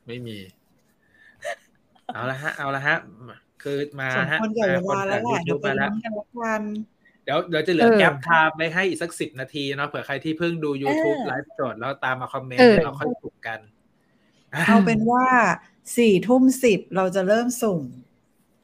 [0.09, 0.37] ไม่มี
[2.13, 2.97] เอาละฮะ เอาละฮะ
[3.63, 6.61] คือมาสมฮะควรแก่เวลาแล้วแหละยูเดี๋ทูยวบไปมาแล้วลุ้นกันละกัน
[7.23, 13.59] เดี๋ยวเดี๋ยวจะเหลือแกปไทม์ไว้ให้อีกสักสิบนาทีเนาะเผื่อใครที่เพิ่งดู YouTube เออไลฟ์สดแล้วตามมาคอมเมนต์แล้วเราค่อยถูกกัน
[14.67, 15.25] เอาเป็นว่า
[15.97, 17.81] สี่ทุ่มสิบเราจะเริ่มสุ่ม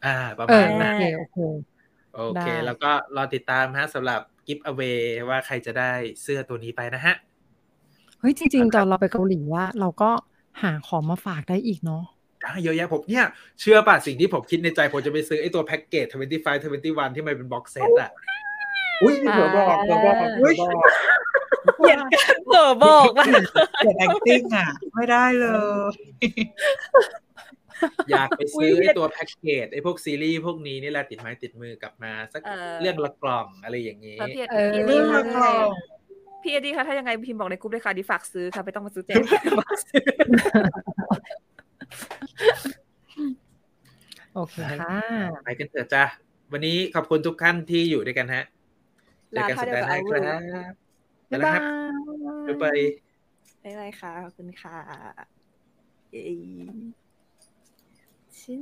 [0.06, 1.38] อ่า ประเอมาอณโอนั้นเคโอเค
[2.16, 4.82] โอเคได้แล้วก็รอติดตามฮะสำหรับกิฟต์อเว
[5.30, 5.92] ว่าใครจะได้
[6.22, 7.16] เสื้อตัวนี้ไปนะฮะ
[8.20, 10.12] เฮ้ย จริง ๆ ตอนเราไปเกาหลีอะเราก็
[10.62, 12.04] หาของมาฝากได้อีกเนาะ
[12.42, 13.26] ได้เยอะแยะผมเนี่ย
[13.60, 16.14] เชื่อป่ะ สิ่งที่ผมคิดในใจ ผมจะไปซื้อไอ้ตัวแพ็กเกจ 25
[16.62, 18.12] 21 ที่มันเป็นบ็อกเซตอะ
[19.02, 20.86] อุ้ยเผื่อบอกเผื่อบอกเผื่อบอก
[21.78, 23.26] เกลียดกันเผลอบอกว่า
[23.82, 25.46] เกิด acting อะ ไม่ได้เล
[25.90, 25.94] ย
[28.10, 35.70] อยากไปซื้ออุ๊ยไอ้ตัวแพ็กเกจไอ้พวกซีรีส์พวกนี้นี่แหละติดไม้ติดมือกลับมา สักเออเรื่องละกล่องอะไรอย่างนี้พี่เออเอเรื่ดีองค่ะละกล่อง
[36.46, 39.24] พี่เอดีค่ะถ้ายังไงพิมพ์บอกในกลุ่มเลยค่ะดีฝากซื้อค่ะไม่ต้องมาซื้อแจก
[39.60, 40.06] ฝากซื้อ
[44.34, 44.98] โอเคค่ะ
[45.44, 46.04] ไปกันเถอะจ้ะ
[46.52, 48.44] วันนี้ขอบคุณทุกท่านที่อยู่ด้วยกันฮะ
[49.32, 50.36] เจอลากันท่าสัปเดียวดาห์กับหน้าอาควุรั
[50.72, 50.76] บ
[51.32, 52.80] บ๊ายแล้วบาครับยบ๊ายบาย
[53.64, 54.78] บ๊ายบายค่ะขอบคุณค่ะ
[56.12, 56.40] เอ้ย
[58.40, 58.62] ชิ้น